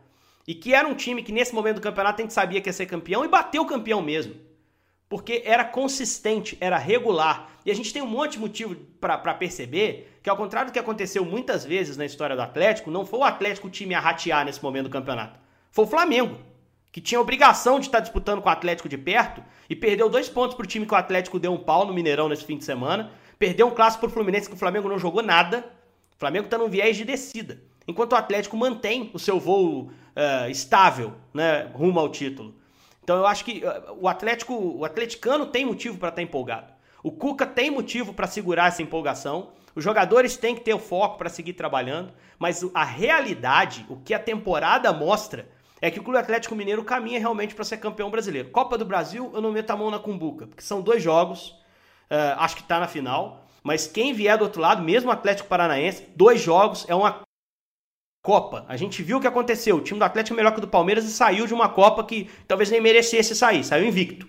E 0.47 0.55
que 0.55 0.73
era 0.73 0.87
um 0.87 0.95
time 0.95 1.25
que 1.25 1.33
nesse 1.33 1.53
momento 1.53 1.77
do 1.77 1.83
campeonato 1.83 2.23
a 2.23 2.23
gente 2.23 2.33
sabia 2.33 2.61
que 2.61 2.69
ia 2.69 2.73
ser 2.73 2.87
campeão 2.87 3.25
e 3.25 3.29
bateu 3.29 3.63
o 3.63 3.67
campeão 3.67 4.01
mesmo. 4.01 4.37
Porque 5.09 5.43
era 5.45 5.65
consistente, 5.65 6.57
era 6.61 6.77
regular. 6.77 7.51
E 7.65 7.71
a 7.71 7.75
gente 7.75 7.93
tem 7.93 8.03
um 8.03 8.07
monte 8.07 8.33
de 8.33 8.39
motivo 8.41 8.75
para 9.01 9.35
perceber 9.35 10.19
que, 10.23 10.29
ao 10.29 10.37
contrário 10.37 10.71
do 10.71 10.73
que 10.73 10.79
aconteceu 10.79 11.25
muitas 11.25 11.65
vezes 11.65 11.97
na 11.97 12.05
história 12.05 12.35
do 12.35 12.43
Atlético, 12.43 12.91
não 12.91 13.07
foi 13.07 13.21
o 13.21 13.25
Atlético 13.25 13.69
o 13.69 13.71
time 13.71 13.95
a 13.95 14.01
ratear 14.01 14.45
nesse 14.45 14.63
momento 14.63 14.85
do 14.85 14.91
campeonato. 14.91 15.39
Foi 15.71 15.85
o 15.85 15.89
Flamengo, 15.89 16.37
que 16.91 17.01
tinha 17.01 17.21
obrigação 17.21 17.79
de 17.79 17.87
estar 17.87 18.01
disputando 18.01 18.41
com 18.41 18.49
o 18.49 18.53
Atlético 18.53 18.89
de 18.89 18.97
perto 18.97 19.43
e 19.69 19.77
perdeu 19.77 20.09
dois 20.09 20.29
pontos 20.29 20.57
para 20.57 20.65
o 20.65 20.67
time 20.67 20.87
que 20.87 20.95
o 20.95 20.97
Atlético 20.97 21.39
deu 21.39 21.53
um 21.53 21.59
pau 21.59 21.85
no 21.85 21.93
Mineirão 21.93 22.29
nesse 22.29 22.45
fim 22.45 22.57
de 22.57 22.65
semana. 22.65 23.11
Perdeu 23.39 23.67
um 23.67 23.71
clássico 23.71 24.01
para 24.01 24.09
o 24.09 24.13
Fluminense 24.13 24.49
que 24.49 24.55
o 24.55 24.59
Flamengo 24.59 24.89
não 24.89 24.99
jogou 24.99 25.23
nada. 25.23 25.65
O 26.17 26.19
Flamengo 26.19 26.47
está 26.47 26.57
num 26.57 26.69
viés 26.69 26.97
de 26.97 27.05
descida, 27.05 27.61
enquanto 27.87 28.13
o 28.13 28.17
Atlético 28.17 28.57
mantém 28.57 29.11
o 29.13 29.19
seu 29.19 29.39
voo 29.39 29.91
uh, 29.91 30.51
estável 30.51 31.13
né, 31.35 31.71
rumo 31.75 32.01
ao 32.01 32.09
título. 32.09 32.55
Então 33.07 33.19
eu 33.19 33.27
acho 33.29 33.45
que 33.45 33.63
uh, 33.65 33.97
o 34.01 34.09
Atlético, 34.09 34.53
o 34.53 34.85
atleticano 34.85 35.47
tem 35.47 35.65
motivo 35.65 35.97
para 35.97 36.09
estar 36.09 36.17
tá 36.17 36.23
empolgado. 36.23 36.73
O 37.05 37.13
Cuca 37.13 37.47
tem 37.47 37.71
motivo 37.71 38.13
para 38.13 38.27
segurar 38.27 38.67
essa 38.67 38.83
empolgação. 38.83 39.51
Os 39.77 39.85
jogadores 39.85 40.37
têm 40.37 40.57
que 40.57 40.63
ter 40.63 40.75
o 40.75 40.79
foco 40.81 41.17
para 41.17 41.29
seguir 41.29 41.53
trabalhando, 41.53 42.13
mas 42.37 42.69
a 42.75 42.83
realidade, 42.83 43.87
o 43.89 43.95
que 43.95 44.13
a 44.13 44.19
temporada 44.19 44.93
mostra, 44.93 45.49
é 45.81 45.89
que 45.89 46.01
o 46.01 46.03
Clube 46.03 46.19
Atlético 46.19 46.57
Mineiro 46.57 46.83
caminha 46.83 47.21
realmente 47.21 47.55
para 47.55 47.65
ser 47.65 47.77
campeão 47.77 48.11
brasileiro. 48.11 48.51
Copa 48.51 48.77
do 48.77 48.85
Brasil, 48.85 49.31
eu 49.33 49.41
não 49.41 49.53
meto 49.53 49.71
a 49.71 49.77
mão 49.77 49.89
na 49.89 50.01
cumbuca, 50.01 50.49
porque 50.49 50.65
são 50.65 50.81
dois 50.81 51.01
jogos, 51.01 51.51
uh, 52.11 52.35
acho 52.39 52.57
que 52.57 52.63
está 52.63 52.81
na 52.81 52.89
final. 52.89 53.47
Mas 53.63 53.87
quem 53.87 54.13
vier 54.13 54.37
do 54.37 54.43
outro 54.43 54.61
lado, 54.61 54.83
mesmo 54.83 55.11
o 55.11 55.13
Atlético 55.13 55.49
Paranaense, 55.49 56.09
dois 56.17 56.41
jogos 56.41 56.85
é 56.89 56.95
uma 56.95 57.26
Copa. 58.27 58.65
A 58.69 58.77
gente 58.77 59.05
viu 59.05 59.19
o 59.19 59.21
que 59.21 59.27
aconteceu. 59.29 59.77
O 59.77 59.81
time 59.81 60.01
do 60.01 60.05
Atlético 60.05 60.35
é 60.35 60.37
melhor 60.37 60.51
que 60.51 60.59
o 60.59 60.61
do 60.61 60.67
Palmeiras 60.67 61.05
e 61.05 61.13
saiu 61.13 61.47
de 61.47 61.55
uma 61.55 61.69
Copa 61.69 62.03
que 62.03 62.29
talvez 62.49 62.69
nem 62.69 62.81
merecesse 62.81 63.37
sair, 63.37 63.63
saiu 63.63 63.87
invicto. 63.87 64.27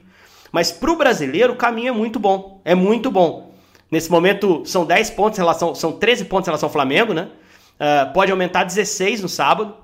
Mas 0.51 0.71
para 0.71 0.91
o 0.91 0.95
brasileiro 0.95 1.53
o 1.53 1.55
caminho 1.55 1.87
é 1.87 1.91
muito 1.91 2.19
bom. 2.19 2.61
É 2.63 2.75
muito 2.75 3.09
bom. 3.09 3.55
Nesse 3.89 4.11
momento 4.11 4.63
são 4.67 4.85
10 4.85 5.09
pontos 5.09 5.39
em 5.39 5.41
relação. 5.41 5.73
São 5.73 5.93
13 5.93 6.25
pontos 6.25 6.47
em 6.47 6.51
relação 6.51 6.67
ao 6.67 6.73
Flamengo, 6.73 7.11
né? 7.11 7.31
Uh, 7.79 8.13
pode 8.13 8.31
aumentar 8.31 8.65
16 8.65 9.23
no 9.23 9.27
sábado. 9.27 9.75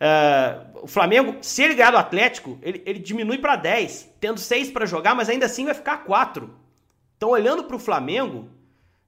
Uh, 0.00 0.82
o 0.82 0.88
Flamengo, 0.88 1.36
se 1.40 1.62
ele 1.62 1.74
ganhar 1.74 1.92
do 1.92 1.98
Atlético, 1.98 2.58
ele, 2.62 2.82
ele 2.84 2.98
diminui 2.98 3.38
para 3.38 3.54
10, 3.54 4.16
tendo 4.18 4.40
6 4.40 4.72
para 4.72 4.86
jogar, 4.86 5.14
mas 5.14 5.28
ainda 5.28 5.46
assim 5.46 5.66
vai 5.66 5.74
ficar 5.74 5.98
4. 5.98 6.50
Então, 7.16 7.30
olhando 7.30 7.62
para 7.62 7.76
o 7.76 7.78
Flamengo, 7.78 8.48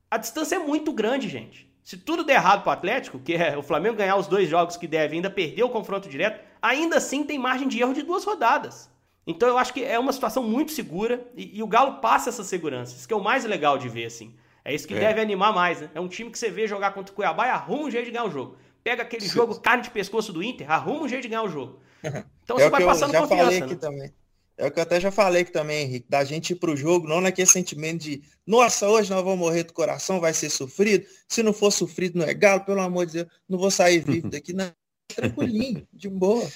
a 0.08 0.16
distância 0.16 0.54
é 0.54 0.60
muito 0.60 0.92
grande, 0.92 1.28
gente. 1.28 1.68
Se 1.84 1.98
tudo 1.98 2.24
der 2.24 2.36
errado 2.36 2.62
para 2.62 2.70
o 2.70 2.72
Atlético, 2.72 3.18
que 3.18 3.34
é 3.34 3.58
o 3.58 3.62
Flamengo 3.62 3.96
ganhar 3.96 4.16
os 4.16 4.26
dois 4.26 4.48
jogos 4.48 4.74
que 4.74 4.86
deve 4.86 5.16
ainda 5.16 5.28
perder 5.28 5.64
o 5.64 5.68
confronto 5.68 6.08
direto, 6.08 6.42
ainda 6.62 6.96
assim 6.96 7.24
tem 7.24 7.38
margem 7.38 7.68
de 7.68 7.78
erro 7.78 7.92
de 7.92 8.02
duas 8.02 8.24
rodadas. 8.24 8.90
Então 9.26 9.46
eu 9.46 9.58
acho 9.58 9.74
que 9.74 9.84
é 9.84 9.98
uma 9.98 10.12
situação 10.12 10.42
muito 10.42 10.72
segura 10.72 11.26
e, 11.36 11.58
e 11.58 11.62
o 11.62 11.66
Galo 11.66 12.00
passa 12.00 12.30
essa 12.30 12.42
segurança. 12.42 12.96
Isso 12.96 13.06
que 13.06 13.12
é 13.12 13.16
o 13.16 13.22
mais 13.22 13.44
legal 13.44 13.76
de 13.76 13.90
ver, 13.90 14.06
assim. 14.06 14.34
É 14.64 14.74
isso 14.74 14.88
que 14.88 14.94
é. 14.94 14.98
deve 14.98 15.20
animar 15.20 15.52
mais, 15.52 15.82
né? 15.82 15.90
É 15.94 16.00
um 16.00 16.08
time 16.08 16.30
que 16.30 16.38
você 16.38 16.50
vê 16.50 16.66
jogar 16.66 16.92
contra 16.94 17.12
o 17.12 17.14
Cuiabá 17.14 17.46
e 17.46 17.50
arruma 17.50 17.84
um 17.84 17.90
jeito 17.90 18.06
de 18.06 18.12
ganhar 18.12 18.24
o 18.24 18.30
jogo. 18.30 18.56
Pega 18.82 19.02
aquele 19.02 19.26
Sim. 19.26 19.34
jogo 19.34 19.60
carne 19.60 19.82
de 19.82 19.90
pescoço 19.90 20.32
do 20.32 20.42
Inter, 20.42 20.70
arruma 20.70 21.02
um 21.02 21.08
jeito 21.08 21.22
de 21.22 21.28
ganhar 21.28 21.42
o 21.42 21.50
jogo. 21.50 21.80
Então 22.44 22.58
é 22.58 22.64
você 22.64 22.68
vai 22.68 22.84
passando 22.84 23.12
confiança. 23.12 23.44
Falei 23.44 23.62
aqui 23.62 23.72
né? 23.72 23.80
também. 23.80 24.14
É 24.56 24.66
o 24.66 24.70
que 24.70 24.78
eu 24.78 24.82
até 24.82 25.00
já 25.00 25.10
falei 25.10 25.42
aqui 25.42 25.52
também, 25.52 25.82
Henrique, 25.82 26.06
da 26.08 26.22
gente 26.22 26.50
ir 26.50 26.56
pro 26.56 26.76
jogo, 26.76 27.08
não 27.08 27.20
naquele 27.20 27.46
sentimento 27.46 28.02
de, 28.02 28.22
nossa, 28.46 28.88
hoje 28.88 29.10
nós 29.10 29.22
vamos 29.22 29.38
morrer 29.38 29.64
do 29.64 29.72
coração, 29.72 30.20
vai 30.20 30.32
ser 30.32 30.48
sofrido. 30.48 31.04
Se 31.28 31.42
não 31.42 31.52
for 31.52 31.72
sofrido, 31.72 32.18
não 32.18 32.24
é 32.24 32.32
galo, 32.32 32.64
pelo 32.64 32.80
amor 32.80 33.06
de 33.06 33.14
Deus, 33.14 33.26
não 33.48 33.58
vou 33.58 33.70
sair 33.70 33.98
vivo 33.98 34.30
daqui, 34.30 34.52
não. 34.52 34.70
Tranquilinho, 35.08 35.86
de 35.92 36.08
boa. 36.08 36.48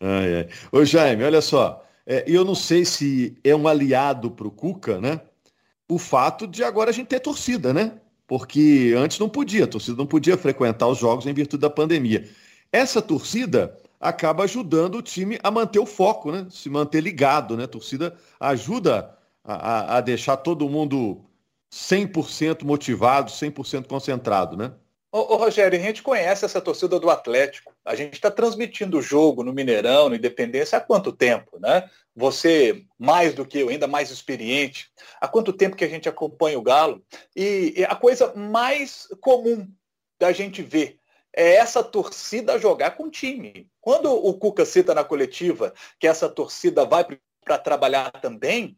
Ai, 0.00 0.34
ai. 0.34 0.48
Ô, 0.70 0.84
Jaime, 0.84 1.24
olha 1.24 1.40
só. 1.40 1.82
É, 2.06 2.24
eu 2.26 2.44
não 2.44 2.54
sei 2.54 2.84
se 2.84 3.36
é 3.42 3.56
um 3.56 3.66
aliado 3.66 4.30
pro 4.30 4.50
Cuca, 4.50 5.00
né? 5.00 5.20
O 5.88 5.98
fato 5.98 6.46
de 6.46 6.62
agora 6.62 6.90
a 6.90 6.92
gente 6.92 7.08
ter 7.08 7.20
torcida, 7.20 7.72
né? 7.72 7.98
Porque 8.26 8.92
antes 8.96 9.18
não 9.18 9.28
podia, 9.28 9.64
a 9.64 9.68
torcida 9.68 9.96
não 9.96 10.06
podia 10.06 10.36
frequentar 10.36 10.88
os 10.88 10.98
jogos 10.98 11.26
em 11.26 11.32
virtude 11.32 11.62
da 11.62 11.70
pandemia. 11.70 12.28
Essa 12.72 13.00
torcida 13.00 13.76
acaba 14.00 14.44
ajudando 14.44 14.96
o 14.96 15.02
time 15.02 15.38
a 15.42 15.50
manter 15.50 15.78
o 15.78 15.86
foco, 15.86 16.30
né? 16.30 16.46
Se 16.50 16.68
manter 16.68 17.00
ligado, 17.00 17.56
né? 17.56 17.64
A 17.64 17.68
torcida 17.68 18.16
ajuda 18.38 19.16
a, 19.44 19.96
a 19.96 20.00
deixar 20.00 20.36
todo 20.36 20.68
mundo 20.68 21.24
100% 21.72 22.64
motivado, 22.64 23.30
100% 23.30 23.86
concentrado, 23.86 24.56
né? 24.56 24.72
Ô, 25.12 25.34
ô, 25.34 25.36
Rogério, 25.36 25.78
a 25.78 25.82
gente 25.82 26.02
conhece 26.02 26.44
essa 26.44 26.60
torcida 26.60 27.00
do 27.00 27.08
Atlético. 27.08 27.72
A 27.84 27.94
gente 27.94 28.14
está 28.14 28.30
transmitindo 28.30 28.98
o 28.98 29.02
jogo 29.02 29.42
no 29.42 29.52
Mineirão, 29.52 30.08
no 30.08 30.14
Independência, 30.14 30.76
há 30.76 30.80
quanto 30.80 31.12
tempo, 31.12 31.58
né? 31.58 31.88
Você, 32.14 32.84
mais 32.98 33.34
do 33.34 33.46
que 33.46 33.60
eu, 33.60 33.68
ainda 33.68 33.86
mais 33.86 34.10
experiente, 34.10 34.90
há 35.20 35.28
quanto 35.28 35.52
tempo 35.52 35.76
que 35.76 35.84
a 35.84 35.88
gente 35.88 36.08
acompanha 36.08 36.58
o 36.58 36.62
Galo? 36.62 37.02
E, 37.34 37.74
e 37.76 37.84
a 37.84 37.94
coisa 37.94 38.34
mais 38.34 39.08
comum 39.20 39.66
da 40.18 40.32
gente 40.32 40.62
ver 40.62 40.98
é 41.36 41.56
essa 41.56 41.84
torcida 41.84 42.58
jogar 42.58 42.92
com 42.92 43.04
o 43.04 43.10
time. 43.10 43.70
Quando 43.80 44.10
o 44.10 44.32
Cuca 44.34 44.64
cita 44.64 44.94
na 44.94 45.04
coletiva 45.04 45.74
que 46.00 46.08
essa 46.08 46.28
torcida 46.28 46.86
vai 46.86 47.06
para 47.44 47.58
trabalhar 47.58 48.10
também, 48.10 48.76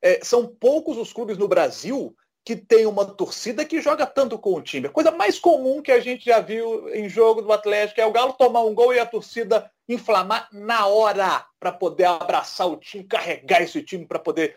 é, 0.00 0.24
são 0.24 0.46
poucos 0.46 0.96
os 0.96 1.12
clubes 1.12 1.36
no 1.36 1.48
Brasil 1.48 2.16
que 2.44 2.54
tem 2.54 2.86
uma 2.86 3.04
torcida 3.04 3.64
que 3.64 3.80
joga 3.80 4.06
tanto 4.06 4.38
com 4.38 4.54
o 4.54 4.62
time. 4.62 4.86
A 4.86 4.90
coisa 4.90 5.10
mais 5.10 5.36
comum 5.36 5.82
que 5.82 5.90
a 5.90 5.98
gente 5.98 6.26
já 6.26 6.38
viu 6.38 6.88
em 6.94 7.08
jogo 7.08 7.42
do 7.42 7.52
Atlético 7.52 8.00
é 8.00 8.06
o 8.06 8.12
Galo 8.12 8.34
tomar 8.34 8.62
um 8.62 8.72
gol 8.72 8.94
e 8.94 9.00
a 9.00 9.04
torcida 9.04 9.68
inflamar 9.88 10.48
na 10.52 10.86
hora 10.86 11.44
para 11.58 11.72
poder 11.72 12.04
abraçar 12.04 12.68
o 12.68 12.76
time, 12.76 13.02
carregar 13.02 13.62
esse 13.62 13.82
time 13.82 14.06
para 14.06 14.20
poder 14.20 14.56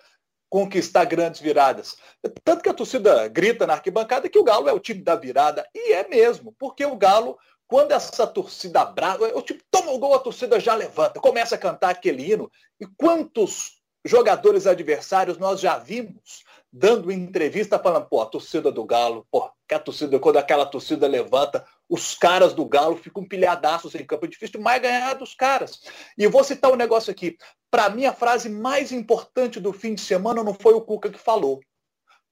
conquistar 0.50 1.06
grandes 1.06 1.40
viradas. 1.40 1.98
Tanto 2.44 2.64
que 2.64 2.70
a 2.70 2.74
torcida 2.74 3.28
grita 3.28 3.68
na 3.68 3.74
arquibancada 3.74 4.30
que 4.30 4.40
o 4.40 4.44
Galo 4.44 4.68
é 4.68 4.74
o 4.74 4.80
time 4.80 5.02
da 5.02 5.16
virada. 5.16 5.68
E 5.74 5.94
é 5.94 6.08
mesmo, 6.08 6.54
porque 6.58 6.86
o 6.86 6.96
Galo, 6.96 7.38
quando 7.68 7.92
essa 7.92 8.26
torcida 8.26 8.82
abraça, 8.82 9.24
o 9.36 9.42
time 9.42 9.62
toma 9.70 9.92
o 9.92 10.00
gol, 10.00 10.16
a 10.16 10.20
torcida 10.20 10.60
já 10.60 10.76
levanta, 10.76 11.20
começa 11.20 11.56
a 11.56 11.60
cantar 11.60 11.92
aquele 11.92 12.32
hino. 12.32 12.52
E 12.80 12.86
quantos 12.98 13.80
jogadores 14.04 14.66
adversários 14.66 15.38
nós 15.38 15.60
já 15.60 15.78
vimos 15.78 16.44
dando 16.72 17.12
entrevista 17.12 17.80
falando, 17.80 18.08
pô, 18.08 18.22
a 18.22 18.26
torcida 18.26 18.72
do 18.72 18.84
Galo, 18.84 19.26
pô, 19.32 19.50
que 19.68 19.74
a 19.74 19.80
torcida, 19.80 20.20
quando 20.20 20.38
aquela 20.38 20.66
torcida 20.66 21.08
levanta, 21.08 21.66
os 21.90 22.14
caras 22.14 22.54
do 22.54 22.64
Galo 22.66 22.96
ficam 22.96 23.28
pilhadaços 23.28 23.96
em 23.96 24.06
campo. 24.06 24.26
É 24.26 24.30
difícil 24.30 24.62
mais 24.62 24.82
ganhar 24.82 25.16
dos 25.16 25.34
caras. 25.34 25.82
E 26.16 26.24
eu 26.24 26.30
vou 26.30 26.44
citar 26.44 26.72
um 26.72 26.76
negócio 26.76 27.10
aqui. 27.10 27.36
Para 27.72 27.90
mim, 27.90 28.06
a 28.06 28.14
frase 28.14 28.48
mais 28.48 28.92
importante 28.92 29.60
do 29.60 29.74
fim 29.74 29.96
de 29.96 30.02
semana 30.02 30.44
não 30.44 30.54
foi 30.54 30.74
o 30.74 30.82
Cuca 30.82 31.10
que 31.10 31.18
falou. 31.18 31.60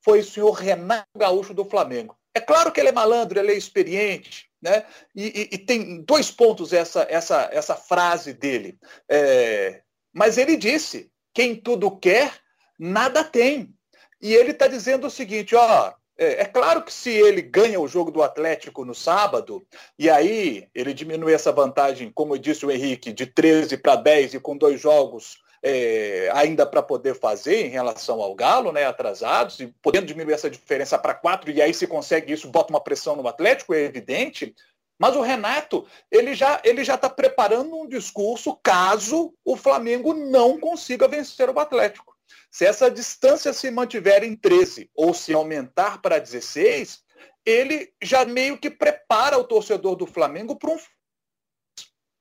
Foi 0.02 0.20
o 0.20 0.24
senhor 0.24 0.52
Renato 0.52 1.08
Gaúcho 1.18 1.54
do 1.54 1.66
Flamengo. 1.66 2.16
É 2.36 2.40
claro 2.40 2.72
que 2.72 2.80
ele 2.80 2.90
é 2.90 2.92
malandro, 2.92 3.40
ele 3.40 3.52
é 3.52 3.58
experiente, 3.58 4.48
né? 4.62 4.86
E, 5.16 5.26
e, 5.26 5.56
e 5.56 5.58
tem 5.58 6.04
dois 6.04 6.30
pontos 6.30 6.72
essa, 6.72 7.08
essa, 7.10 7.50
essa 7.52 7.76
frase 7.76 8.32
dele. 8.32 8.78
É... 9.10 9.82
Mas 10.14 10.38
ele 10.38 10.56
disse: 10.56 11.12
quem 11.34 11.56
tudo 11.56 11.98
quer, 11.98 12.32
nada 12.78 13.24
tem. 13.24 13.74
E 14.22 14.34
ele 14.34 14.52
está 14.52 14.68
dizendo 14.68 15.08
o 15.08 15.12
seguinte, 15.12 15.56
ó, 15.56 15.94
é, 16.18 16.42
é, 16.42 16.46
claro 16.46 16.82
que 16.84 16.92
se 16.92 17.12
ele 17.12 17.42
ganha 17.42 17.80
o 17.80 17.88
jogo 17.88 18.10
do 18.12 18.24
Atlético 18.24 18.84
no 18.84 18.96
sábado, 18.96 19.66
e 20.00 20.10
aí 20.10 20.68
ele 20.74 20.94
diminui 20.94 21.34
essa 21.34 21.52
vantagem, 21.52 22.12
como 22.12 22.38
disse 22.40 22.66
o 22.66 22.72
Henrique, 22.72 23.14
de 23.14 23.26
13 23.26 23.78
para 23.78 23.96
10 23.96 24.36
e 24.36 24.40
com 24.40 24.58
dois 24.58 24.82
jogos 24.82 25.38
é, 25.62 26.30
ainda 26.34 26.66
para 26.66 26.82
poder 26.82 27.16
fazer 27.16 27.66
em 27.66 27.70
relação 27.70 28.22
ao 28.22 28.36
Galo, 28.36 28.72
né, 28.72 28.86
atrasados, 28.86 29.60
e 29.60 29.68
podendo 29.82 30.08
diminuir 30.08 30.34
essa 30.34 30.50
diferença 30.50 30.98
para 30.98 31.14
quatro, 31.14 31.52
e 31.52 31.62
aí 31.62 31.74
se 31.74 31.88
consegue 31.88 32.34
isso, 32.34 32.50
bota 32.50 32.72
uma 32.72 32.82
pressão 32.82 33.16
no 33.16 33.28
Atlético, 33.28 33.74
é 33.74 33.82
evidente. 33.82 34.56
Mas 35.00 35.16
o 35.16 35.22
Renato, 35.22 35.86
ele 36.12 36.34
já 36.34 36.60
ele 36.64 36.84
já 36.84 36.96
está 36.96 37.08
preparando 37.08 37.76
um 37.76 37.88
discurso 37.88 38.58
caso 38.64 39.32
o 39.46 39.56
Flamengo 39.56 40.14
não 40.14 40.60
consiga 40.60 41.08
vencer 41.08 41.50
o 41.50 41.60
Atlético. 41.60 42.17
Se 42.52 42.66
essa 42.66 42.90
distância 42.90 43.54
se 43.54 43.70
mantiver 43.72 44.24
em 44.24 44.36
13 44.36 44.90
ou 44.96 45.14
se 45.14 45.34
aumentar 45.34 46.02
para 46.02 46.20
16, 46.20 47.02
ele 47.46 47.94
já 48.02 48.26
meio 48.26 48.58
que 48.58 48.70
prepara 48.70 49.38
o 49.38 49.44
torcedor 49.44 49.96
do 49.96 50.06
Flamengo 50.06 50.56
para 50.56 50.72
um. 50.72 50.78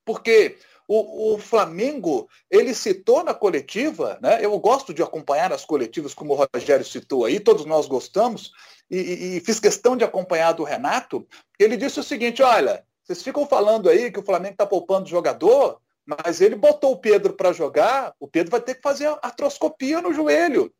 Porque 0.04 0.56
o, 0.88 1.34
o, 1.34 1.38
Flamengo, 1.38 2.28
ele 2.48 2.72
citou 2.72 3.24
na 3.24 3.34
coletiva, 3.34 4.18
né? 4.22 4.38
eu 4.40 4.56
gosto 4.58 4.94
de 4.94 5.02
acompanhar 5.02 5.52
as 5.52 5.64
coletivas, 5.64 6.14
como 6.14 6.32
o 6.32 6.46
Rogério 6.54 6.84
citou 6.84 7.24
aí, 7.24 7.40
todos 7.40 7.64
nós 7.64 7.86
gostamos, 7.88 8.52
e, 8.88 9.36
e, 9.36 9.40
fiz 9.40 9.58
questão 9.58 9.96
de 9.96 10.04
acompanhar 10.04 10.52
do 10.52 10.62
Renato. 10.62 11.26
Ele 11.58 11.76
disse 11.76 11.98
o 11.98 12.04
seguinte: 12.04 12.40
olha, 12.40 12.84
vocês 13.02 13.20
ficam 13.20 13.44
falando 13.46 13.88
aí 13.88 14.12
que 14.12 14.20
o 14.20 14.24
Flamengo 14.24 14.52
está 14.52 14.64
poupando 14.64 15.08
jogador, 15.08 15.80
mas 16.06 16.40
ele 16.40 16.54
botou 16.54 16.92
o 16.92 16.98
Pedro 16.98 17.32
para 17.32 17.52
jogar, 17.52 18.14
o 18.20 18.28
Pedro 18.28 18.50
vai 18.50 18.60
ter 18.60 18.76
que 18.76 18.82
fazer 18.82 19.06
artroscopia 19.22 20.00
no 20.00 20.12
joelho. 20.12 20.72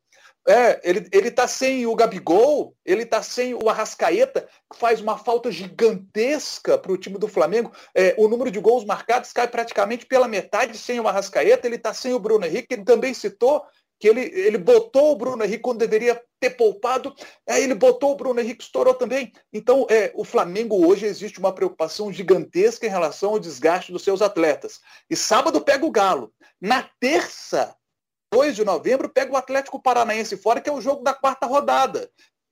É, 0.47 0.79
ele, 0.81 1.09
ele 1.11 1.29
tá 1.29 1.45
sem 1.45 1.85
o 1.85 1.93
Gabigol, 1.93 2.73
ele 2.85 3.05
tá 3.05 3.21
sem 3.21 3.53
o 3.53 3.67
Arrascaeta, 3.69 4.47
que 4.71 4.79
faz 4.79 5.01
uma 5.01 5.17
falta 5.17 5.51
gigantesca 5.51 6.77
para 6.77 6.91
o 6.91 6.97
time 6.97 7.17
do 7.17 7.27
Flamengo. 7.27 7.69
É, 7.93 8.15
o 8.17 8.29
número 8.29 8.49
de 8.49 8.57
gols 8.57 8.85
marcados 8.85 9.33
cai 9.33 9.45
praticamente 9.45 10.05
pela 10.05 10.25
metade 10.25 10.77
sem 10.77 11.01
o 11.01 11.07
Arrascaeta, 11.07 11.67
ele 11.67 11.77
tá 11.77 11.93
sem 11.93 12.13
o 12.13 12.19
Bruno 12.19 12.45
Henrique, 12.45 12.73
ele 12.73 12.85
também 12.85 13.13
citou 13.13 13.61
que 13.99 14.07
ele, 14.07 14.21
ele 14.21 14.57
botou 14.57 15.11
o 15.11 15.15
Bruno 15.15 15.43
Henrique 15.43 15.63
quando 15.63 15.79
deveria 15.79 16.21
ter 16.39 16.51
poupado, 16.51 17.15
aí 17.47 17.63
ele 17.63 17.73
botou 17.73 18.11
o 18.11 18.15
Bruno 18.15 18.39
Henrique, 18.39 18.63
estourou 18.63 18.93
também. 18.93 19.31
Então, 19.51 19.87
é, 19.89 20.11
o 20.13 20.23
Flamengo 20.23 20.85
hoje 20.85 21.05
existe 21.05 21.39
uma 21.39 21.53
preocupação 21.53 22.11
gigantesca 22.11 22.85
em 22.85 22.89
relação 22.89 23.31
ao 23.31 23.39
desgaste 23.39 23.91
dos 23.91 24.03
seus 24.03 24.21
atletas. 24.21 24.79
E 25.09 25.15
sábado 25.15 25.61
pega 25.61 25.85
o 25.85 25.91
Galo. 25.91 26.31
Na 26.61 26.87
terça, 26.99 27.75
2 28.31 28.55
de 28.55 28.65
novembro, 28.65 29.09
pega 29.09 29.33
o 29.33 29.37
Atlético 29.37 29.81
Paranaense 29.81 30.37
fora, 30.37 30.61
que 30.61 30.69
é 30.69 30.73
o 30.73 30.81
jogo 30.81 31.03
da 31.03 31.13
quarta 31.13 31.45
rodada, 31.45 32.09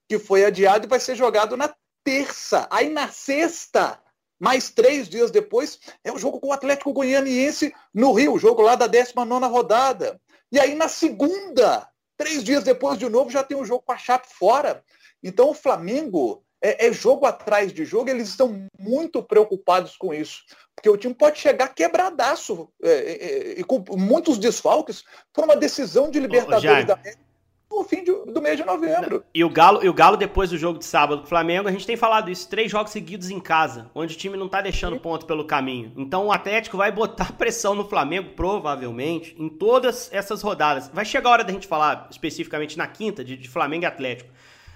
que 0.08 0.18
foi 0.18 0.44
adiado 0.44 0.86
e 0.86 0.88
vai 0.88 0.98
ser 0.98 1.14
jogado 1.14 1.56
na 1.56 1.72
terça. 2.02 2.66
Aí 2.70 2.88
na 2.88 3.08
sexta, 3.08 4.00
mais 4.38 4.70
três 4.70 5.08
dias 5.08 5.30
depois, 5.30 5.78
é 6.02 6.12
o 6.12 6.18
jogo 6.18 6.40
com 6.40 6.48
o 6.48 6.52
Atlético 6.52 6.92
Goianiense 6.92 7.74
no 7.92 8.12
Rio, 8.12 8.34
o 8.34 8.38
jogo 8.38 8.62
lá 8.62 8.74
da 8.74 8.86
19 8.86 9.46
rodada. 9.46 10.20
E 10.50 10.58
aí 10.58 10.74
na 10.74 10.88
segunda, 10.88 11.88
três 12.16 12.42
dias 12.42 12.64
depois 12.64 12.98
de 12.98 13.08
novo, 13.08 13.30
já 13.30 13.42
tem 13.42 13.56
um 13.56 13.64
jogo 13.64 13.82
com 13.84 13.92
a 13.92 13.98
Chape 13.98 14.28
fora. 14.30 14.82
Então 15.22 15.50
o 15.50 15.54
Flamengo 15.54 16.42
é, 16.62 16.86
é, 16.86 16.92
jogo 16.92 17.26
atrás 17.26 17.72
de 17.72 17.84
jogo, 17.84 18.08
eles 18.10 18.28
estão 18.28 18.66
muito 18.78 19.22
preocupados 19.22 19.96
com 19.96 20.12
isso. 20.12 20.42
Porque 20.74 20.88
o 20.88 20.96
time 20.96 21.14
pode 21.14 21.38
chegar 21.38 21.74
quebradaço 21.74 22.68
é, 22.82 22.90
é, 22.90 23.12
é 23.12 23.60
e 23.60 23.64
com 23.64 23.84
muitos 23.96 24.38
desfalques 24.38 25.04
por 25.32 25.44
uma 25.44 25.56
decisão 25.56 26.10
de 26.10 26.20
Libertadores 26.20 26.84
Ô, 26.84 26.86
da 26.86 26.94
América 26.94 27.25
no 27.70 27.84
fim 27.84 28.02
de, 28.02 28.12
do 28.12 28.40
mês 28.40 28.56
de 28.56 28.64
novembro. 28.64 29.24
E 29.34 29.44
o 29.44 29.50
Galo, 29.50 29.84
e 29.84 29.88
o 29.88 29.94
Galo, 29.94 30.16
depois 30.16 30.50
do 30.50 30.58
jogo 30.58 30.78
de 30.78 30.84
sábado 30.84 31.20
com 31.20 31.26
o 31.26 31.28
Flamengo, 31.28 31.68
a 31.68 31.72
gente 31.72 31.86
tem 31.86 31.96
falado 31.96 32.30
isso, 32.30 32.48
três 32.48 32.70
jogos 32.70 32.92
seguidos 32.92 33.30
em 33.30 33.40
casa, 33.40 33.90
onde 33.94 34.14
o 34.14 34.18
time 34.18 34.36
não 34.36 34.48
tá 34.48 34.60
deixando 34.60 34.98
ponto 34.98 35.26
pelo 35.26 35.44
caminho. 35.44 35.92
Então 35.96 36.26
o 36.26 36.32
Atlético 36.32 36.76
vai 36.76 36.92
botar 36.92 37.32
pressão 37.38 37.74
no 37.74 37.88
Flamengo, 37.88 38.30
provavelmente, 38.30 39.34
em 39.38 39.48
todas 39.48 40.10
essas 40.12 40.42
rodadas. 40.42 40.88
Vai 40.92 41.04
chegar 41.04 41.30
a 41.30 41.32
hora 41.32 41.44
da 41.44 41.52
gente 41.52 41.66
falar 41.66 42.08
especificamente 42.10 42.78
na 42.78 42.86
quinta, 42.86 43.24
de, 43.24 43.36
de 43.36 43.48
Flamengo 43.48 43.84
e 43.84 43.86
Atlético. 43.86 44.30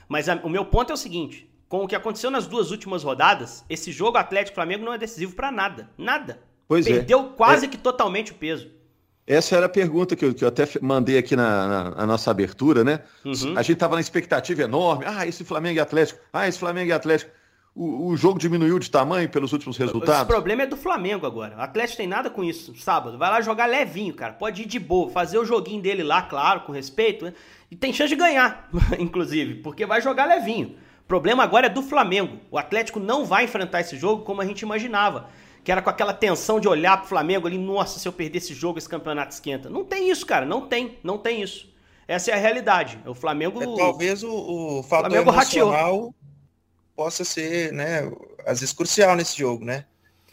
Mas 0.08 0.28
a, 0.28 0.34
o 0.42 0.48
meu 0.48 0.64
ponto 0.64 0.90
é 0.90 0.94
o 0.94 0.98
seguinte: 0.98 1.48
com 1.68 1.84
o 1.84 1.88
que 1.88 1.94
aconteceu 1.94 2.30
nas 2.30 2.46
duas 2.46 2.70
últimas 2.70 3.04
rodadas, 3.04 3.64
esse 3.70 3.92
jogo 3.92 4.18
Atlético-Flamengo 4.18 4.84
não 4.84 4.92
é 4.92 4.98
decisivo 4.98 5.34
para 5.34 5.52
nada. 5.52 5.88
Nada. 5.96 6.42
Pois 6.66 6.86
é. 6.86 6.90
Perdeu 6.90 7.20
é. 7.20 7.36
quase 7.36 7.66
é. 7.66 7.68
que 7.68 7.78
totalmente 7.78 8.32
o 8.32 8.34
peso. 8.34 8.70
Essa 9.30 9.54
era 9.54 9.66
a 9.66 9.68
pergunta 9.68 10.16
que 10.16 10.24
eu, 10.24 10.34
que 10.34 10.42
eu 10.42 10.48
até 10.48 10.64
mandei 10.82 11.16
aqui 11.16 11.36
na, 11.36 11.68
na, 11.68 11.90
na 11.90 12.06
nossa 12.06 12.32
abertura, 12.32 12.82
né? 12.82 12.98
Uhum. 13.24 13.56
A 13.56 13.62
gente 13.62 13.74
estava 13.74 13.94
na 13.94 14.00
expectativa 14.00 14.62
enorme. 14.62 15.04
Ah, 15.06 15.24
esse 15.24 15.44
Flamengo 15.44 15.76
e 15.76 15.80
Atlético. 15.80 16.18
Ah, 16.32 16.48
esse 16.48 16.58
Flamengo 16.58 16.90
e 16.90 16.92
Atlético. 16.92 17.30
O, 17.72 18.08
o, 18.08 18.16
jogo 18.16 18.40
diminuiu 18.40 18.76
de 18.80 18.90
tamanho 18.90 19.28
pelos 19.28 19.52
últimos 19.52 19.76
resultados? 19.76 20.22
O 20.22 20.26
problema 20.26 20.64
é 20.64 20.66
do 20.66 20.76
Flamengo 20.76 21.26
agora. 21.26 21.56
O 21.56 21.60
Atlético 21.60 21.98
tem 21.98 22.08
nada 22.08 22.28
com 22.28 22.42
isso. 22.42 22.74
Sábado, 22.74 23.16
vai 23.18 23.30
lá 23.30 23.40
jogar 23.40 23.66
levinho, 23.66 24.12
cara. 24.12 24.32
Pode 24.32 24.62
ir 24.62 24.66
de 24.66 24.80
boa, 24.80 25.08
fazer 25.10 25.38
o 25.38 25.44
joguinho 25.44 25.80
dele 25.80 26.02
lá, 26.02 26.22
claro, 26.22 26.62
com 26.62 26.72
respeito, 26.72 27.24
né? 27.24 27.32
E 27.70 27.76
tem 27.76 27.92
chance 27.92 28.08
de 28.08 28.16
ganhar, 28.16 28.68
inclusive, 28.98 29.62
porque 29.62 29.86
vai 29.86 30.02
jogar 30.02 30.24
levinho. 30.24 30.74
O 31.04 31.06
problema 31.06 31.44
agora 31.44 31.66
é 31.66 31.70
do 31.70 31.82
Flamengo. 31.82 32.40
O 32.50 32.58
Atlético 32.58 32.98
não 32.98 33.24
vai 33.24 33.44
enfrentar 33.44 33.80
esse 33.80 33.96
jogo 33.96 34.24
como 34.24 34.40
a 34.40 34.44
gente 34.44 34.62
imaginava 34.62 35.28
que 35.62 35.70
era 35.70 35.82
com 35.82 35.90
aquela 35.90 36.12
tensão 36.12 36.58
de 36.58 36.68
olhar 36.68 36.98
pro 36.98 37.08
Flamengo 37.08 37.46
ali, 37.46 37.58
nossa, 37.58 37.98
se 37.98 38.06
eu 38.06 38.12
perder 38.12 38.38
esse 38.38 38.54
jogo, 38.54 38.78
esse 38.78 38.88
campeonato 38.88 39.32
esquenta. 39.32 39.68
Não 39.68 39.84
tem 39.84 40.10
isso, 40.10 40.24
cara, 40.24 40.46
não 40.46 40.66
tem, 40.66 40.98
não 41.02 41.18
tem 41.18 41.42
isso. 41.42 41.70
Essa 42.08 42.32
é 42.32 42.34
a 42.34 42.38
realidade. 42.38 42.98
O 43.06 43.14
Flamengo. 43.14 43.62
É, 43.62 43.76
talvez 43.76 44.22
o, 44.22 44.32
o 44.32 44.82
fator 44.82 45.10
Flamengo 45.10 45.30
emocional 45.30 45.94
rateou. 45.94 46.14
possa 46.96 47.24
ser, 47.24 47.72
né, 47.72 48.10
às 48.46 48.60
vezes 48.60 48.74
crucial 48.74 49.14
nesse 49.14 49.38
jogo, 49.38 49.64
né? 49.64 49.84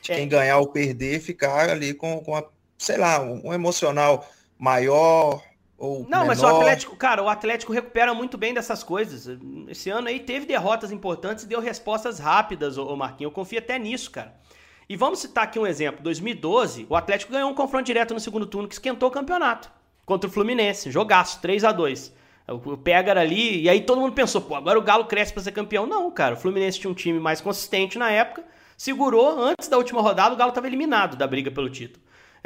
De 0.02 0.12
é. 0.12 0.16
quem 0.16 0.28
ganhar 0.28 0.58
ou 0.58 0.68
perder, 0.68 1.20
ficar 1.20 1.70
ali 1.70 1.94
com, 1.94 2.20
com 2.22 2.36
a, 2.36 2.44
sei 2.78 2.98
lá, 2.98 3.22
um 3.22 3.54
emocional 3.54 4.28
maior, 4.58 5.44
ou 5.78 6.00
não, 6.10 6.22
menor. 6.22 6.26
mas 6.26 6.42
o 6.42 6.48
Atlético, 6.48 6.96
cara, 6.96 7.22
o 7.22 7.30
Atlético 7.30 7.72
recupera 7.72 8.12
muito 8.14 8.36
bem 8.38 8.54
dessas 8.54 8.84
coisas. 8.84 9.30
Esse 9.68 9.92
ano 9.92 10.08
aí 10.08 10.20
teve 10.20 10.48
derrotas 10.48 10.92
importantes 10.92 11.44
e 11.44 11.48
deu 11.48 11.60
respostas 11.60 12.18
rápidas, 12.18 12.78
ô 12.80 12.96
Marquinhos. 12.96 13.30
Eu 13.30 13.36
confio 13.36 13.60
até 13.60 13.78
nisso, 13.78 14.10
cara. 14.10 14.36
E 14.90 14.96
vamos 14.96 15.20
citar 15.20 15.44
aqui 15.44 15.60
um 15.60 15.68
exemplo. 15.68 16.02
2012, 16.02 16.88
o 16.90 16.96
Atlético 16.96 17.34
ganhou 17.34 17.50
um 17.50 17.54
confronto 17.54 17.84
direto 17.84 18.14
no 18.14 18.20
segundo 18.22 18.46
turno 18.46 18.70
que 18.70 18.76
esquentou 18.76 19.10
o 19.10 19.12
campeonato. 19.12 19.70
Contra 20.06 20.30
o 20.30 20.32
Fluminense. 20.32 20.90
Jogaço, 20.90 21.42
3 21.42 21.66
a 21.66 21.74
2 21.74 22.14
O 22.48 22.78
Pega 22.78 23.20
ali, 23.20 23.64
e 23.64 23.70
aí 23.70 23.82
todo 23.82 24.00
mundo 24.00 24.14
pensou, 24.14 24.40
pô, 24.40 24.56
agora 24.56 24.80
o 24.80 24.82
Galo 24.82 25.04
cresce 25.04 25.34
para 25.34 25.44
ser 25.44 25.52
campeão. 25.52 25.86
Não, 25.86 26.10
cara, 26.10 26.36
o 26.36 26.38
Fluminense 26.38 26.80
tinha 26.80 26.90
um 26.90 26.94
time 26.94 27.20
mais 27.20 27.42
consistente 27.42 28.00
na 28.00 28.10
época, 28.10 28.46
segurou, 28.78 29.38
antes 29.38 29.68
da 29.68 29.78
última 29.78 30.02
rodada 30.02 30.34
o 30.34 30.38
Galo 30.38 30.52
estava 30.52 30.68
eliminado 30.68 31.18
da 31.18 31.28
briga 31.28 31.52
pelo 31.52 31.70
título. 31.70 32.02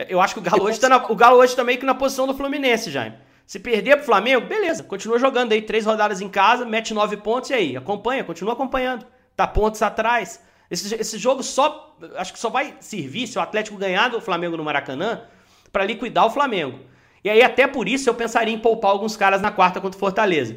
Eu 0.10 0.19
acho 0.19 0.34
que 0.34 0.39
o 0.39 0.43
Galo 0.43 0.63
hoje 0.63 0.80
tá 0.80 0.89
na, 0.89 0.97
o 0.97 1.15
Galo 1.15 1.38
hoje 1.38 1.56
tá 1.56 1.63
meio 1.63 1.77
que 1.77 1.86
na 1.86 1.93
posição 1.93 2.25
do 2.25 2.34
Fluminense, 2.34 2.89
Jaime. 2.89 3.17
Se 3.45 3.60
perder 3.60 3.97
pro 3.97 4.06
Flamengo, 4.06 4.47
beleza, 4.47 4.82
continua 4.82 5.19
jogando 5.19 5.51
aí, 5.51 5.62
três 5.62 5.86
rodadas 5.86 6.21
em 6.21 6.30
casa, 6.30 6.65
mete 6.65 6.91
nove 6.91 7.17
pontos 7.17 7.51
e 7.51 7.54
aí, 7.54 7.77
acompanha, 7.77 8.23
continua 8.23 8.54
acompanhando. 8.54 9.06
Tá 9.36 9.45
pontos 9.45 9.84
atrás. 9.84 10.41
Esse, 10.71 10.95
esse 10.95 11.17
jogo 11.17 11.43
só, 11.43 11.97
acho 12.15 12.31
que 12.31 12.39
só 12.39 12.49
vai 12.49 12.77
servir 12.79 13.27
se 13.27 13.38
o 13.38 13.41
Atlético 13.41 13.77
ganhar 13.77 14.07
do 14.07 14.21
Flamengo 14.21 14.55
no 14.55 14.63
Maracanã 14.63 15.23
para 15.69 15.84
liquidar 15.84 16.25
o 16.25 16.29
Flamengo. 16.29 16.79
E 17.21 17.29
aí 17.29 17.43
até 17.43 17.67
por 17.67 17.89
isso 17.89 18.10
eu 18.10 18.13
pensaria 18.13 18.53
em 18.53 18.57
poupar 18.57 18.91
alguns 18.91 19.17
caras 19.17 19.41
na 19.41 19.51
quarta 19.51 19.81
contra 19.81 19.97
o 19.97 19.99
Fortaleza. 19.99 20.55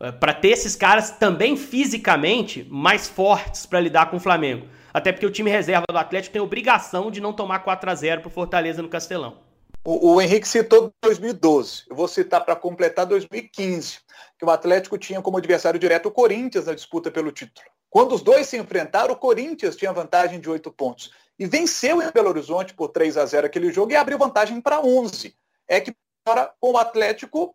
É, 0.00 0.10
para 0.10 0.32
ter 0.32 0.48
esses 0.48 0.74
caras 0.74 1.10
também 1.10 1.54
fisicamente 1.54 2.66
mais 2.70 3.06
fortes 3.06 3.66
para 3.66 3.78
lidar 3.78 4.06
com 4.10 4.16
o 4.16 4.20
Flamengo. 4.20 4.66
Até 4.92 5.12
porque 5.12 5.26
o 5.26 5.30
time 5.30 5.50
reserva 5.50 5.84
do 5.88 5.98
Atlético 5.98 6.32
tem 6.32 6.42
obrigação 6.42 7.10
de 7.10 7.20
não 7.20 7.34
tomar 7.34 7.58
4 7.60 7.90
a 7.90 7.94
0 7.94 8.22
pro 8.22 8.30
Fortaleza 8.30 8.80
no 8.80 8.88
Castelão. 8.88 9.38
O, 9.84 10.14
o 10.14 10.20
Henrique 10.20 10.48
citou 10.48 10.92
2012. 11.02 11.84
Eu 11.90 11.96
vou 11.96 12.08
citar 12.08 12.44
para 12.44 12.56
completar 12.56 13.04
2015, 13.04 13.98
que 14.38 14.44
o 14.44 14.50
Atlético 14.50 14.96
tinha 14.96 15.20
como 15.20 15.36
adversário 15.36 15.78
direto 15.78 16.06
o 16.06 16.10
Corinthians 16.12 16.66
na 16.66 16.74
disputa 16.74 17.10
pelo 17.10 17.30
título. 17.30 17.66
Quando 17.92 18.14
os 18.14 18.22
dois 18.22 18.46
se 18.46 18.56
enfrentaram, 18.56 19.12
o 19.12 19.18
Corinthians 19.18 19.76
tinha 19.76 19.92
vantagem 19.92 20.40
de 20.40 20.48
8 20.48 20.72
pontos. 20.72 21.12
E 21.38 21.44
venceu 21.44 22.00
em 22.00 22.10
Belo 22.10 22.30
Horizonte 22.30 22.72
por 22.72 22.88
3 22.88 23.18
a 23.18 23.26
0 23.26 23.46
aquele 23.46 23.70
jogo 23.70 23.92
e 23.92 23.96
abriu 23.96 24.16
vantagem 24.16 24.62
para 24.62 24.80
11. 24.80 25.36
É 25.68 25.78
que 25.78 25.94
agora 26.24 26.50
com 26.58 26.72
o 26.72 26.78
Atlético 26.78 27.54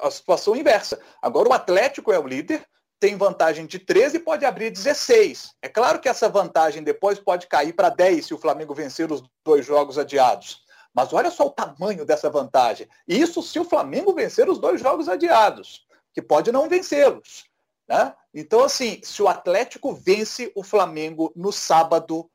a 0.00 0.10
situação 0.10 0.56
inversa. 0.56 0.98
Agora 1.20 1.50
o 1.50 1.52
Atlético 1.52 2.10
é 2.10 2.18
o 2.18 2.26
líder, 2.26 2.64
tem 2.98 3.14
vantagem 3.14 3.66
de 3.66 3.78
13 3.78 4.16
e 4.16 4.20
pode 4.20 4.46
abrir 4.46 4.70
16. 4.70 5.54
É 5.60 5.68
claro 5.68 6.00
que 6.00 6.08
essa 6.08 6.30
vantagem 6.30 6.82
depois 6.82 7.18
pode 7.18 7.46
cair 7.46 7.74
para 7.74 7.90
10 7.90 8.24
se 8.24 8.32
o 8.32 8.38
Flamengo 8.38 8.74
vencer 8.74 9.12
os 9.12 9.22
dois 9.44 9.66
jogos 9.66 9.98
adiados. 9.98 10.62
Mas 10.94 11.12
olha 11.12 11.30
só 11.30 11.46
o 11.46 11.50
tamanho 11.50 12.06
dessa 12.06 12.30
vantagem. 12.30 12.88
Isso 13.06 13.42
se 13.42 13.60
o 13.60 13.64
Flamengo 13.64 14.14
vencer 14.14 14.48
os 14.48 14.58
dois 14.58 14.80
jogos 14.80 15.10
adiados, 15.10 15.86
que 16.14 16.22
pode 16.22 16.50
não 16.50 16.70
vencê-los. 16.70 17.47
Né? 17.88 18.14
Então, 18.34 18.62
assim, 18.62 19.00
se 19.02 19.22
o 19.22 19.28
Atlético 19.28 19.92
vence 19.94 20.52
o 20.54 20.62
Flamengo 20.62 21.32
no 21.34 21.50
sábado, 21.50 22.30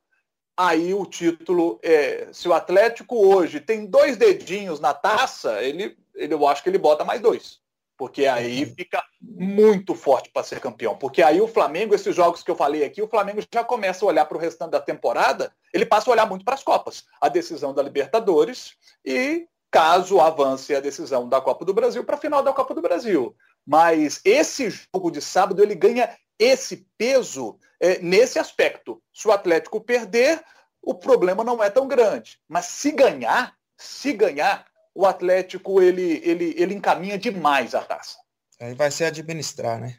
aí 0.57 0.93
o 0.93 1.05
título 1.05 1.79
é. 1.83 2.27
Se 2.31 2.47
o 2.47 2.53
Atlético 2.53 3.15
hoje 3.15 3.59
tem 3.59 3.85
dois 3.85 4.17
dedinhos 4.17 4.79
na 4.79 4.93
taça, 4.93 5.61
ele, 5.61 5.95
ele 6.15 6.33
eu 6.33 6.47
acho 6.47 6.63
que 6.63 6.69
ele 6.69 6.77
bota 6.77 7.05
mais 7.05 7.21
dois. 7.21 7.61
Porque 7.95 8.25
aí 8.25 8.63
uhum. 8.63 8.73
fica 8.75 9.03
muito 9.21 9.93
forte 9.93 10.29
para 10.33 10.43
ser 10.43 10.59
campeão. 10.59 10.97
Porque 10.97 11.21
aí 11.21 11.39
o 11.39 11.47
Flamengo, 11.47 11.93
esses 11.93 12.15
jogos 12.15 12.41
que 12.41 12.49
eu 12.49 12.55
falei 12.55 12.83
aqui, 12.83 13.01
o 13.01 13.07
Flamengo 13.07 13.39
já 13.53 13.63
começa 13.63 14.03
a 14.03 14.07
olhar 14.07 14.25
para 14.25 14.37
o 14.37 14.41
restante 14.41 14.71
da 14.71 14.81
temporada, 14.81 15.53
ele 15.71 15.85
passa 15.85 16.09
a 16.09 16.13
olhar 16.13 16.25
muito 16.25 16.43
para 16.43 16.55
as 16.55 16.63
Copas. 16.63 17.05
A 17.21 17.29
decisão 17.29 17.71
da 17.71 17.83
Libertadores 17.83 18.73
e, 19.05 19.47
caso 19.69 20.19
avance 20.19 20.75
a 20.75 20.79
decisão 20.79 21.29
da 21.29 21.39
Copa 21.39 21.63
do 21.63 21.73
Brasil, 21.73 22.03
para 22.03 22.15
a 22.15 22.19
final 22.19 22.41
da 22.41 22.51
Copa 22.51 22.73
do 22.73 22.81
Brasil. 22.81 23.35
Mas 23.65 24.21
esse 24.26 24.69
jogo 24.69 25.12
de 25.12 25.21
sábado, 25.21 25.62
ele 25.62 25.76
ganha 25.76 26.10
esse 26.38 26.86
peso 26.97 27.58
é, 27.80 27.99
nesse 27.99 28.39
aspecto. 28.39 29.02
Se 29.13 29.28
o 29.28 29.32
Atlético 29.32 29.80
perder, 29.80 30.43
o 30.82 30.93
problema 30.93 31.43
não 31.43 31.63
é 31.63 31.69
tão 31.69 31.88
grande. 31.88 32.39
Mas 32.47 32.65
se 32.65 32.91
ganhar, 32.91 33.56
se 33.78 34.13
ganhar, 34.13 34.65
o 34.93 35.06
Atlético 35.06 35.82
ele, 35.82 36.21
ele, 36.23 36.54
ele 36.58 36.73
encaminha 36.73 37.17
demais 37.17 37.73
a 37.73 37.82
taça. 37.82 38.17
Aí 38.60 38.73
vai 38.73 38.91
ser 38.91 39.06
administrar, 39.06 39.80
né? 39.80 39.97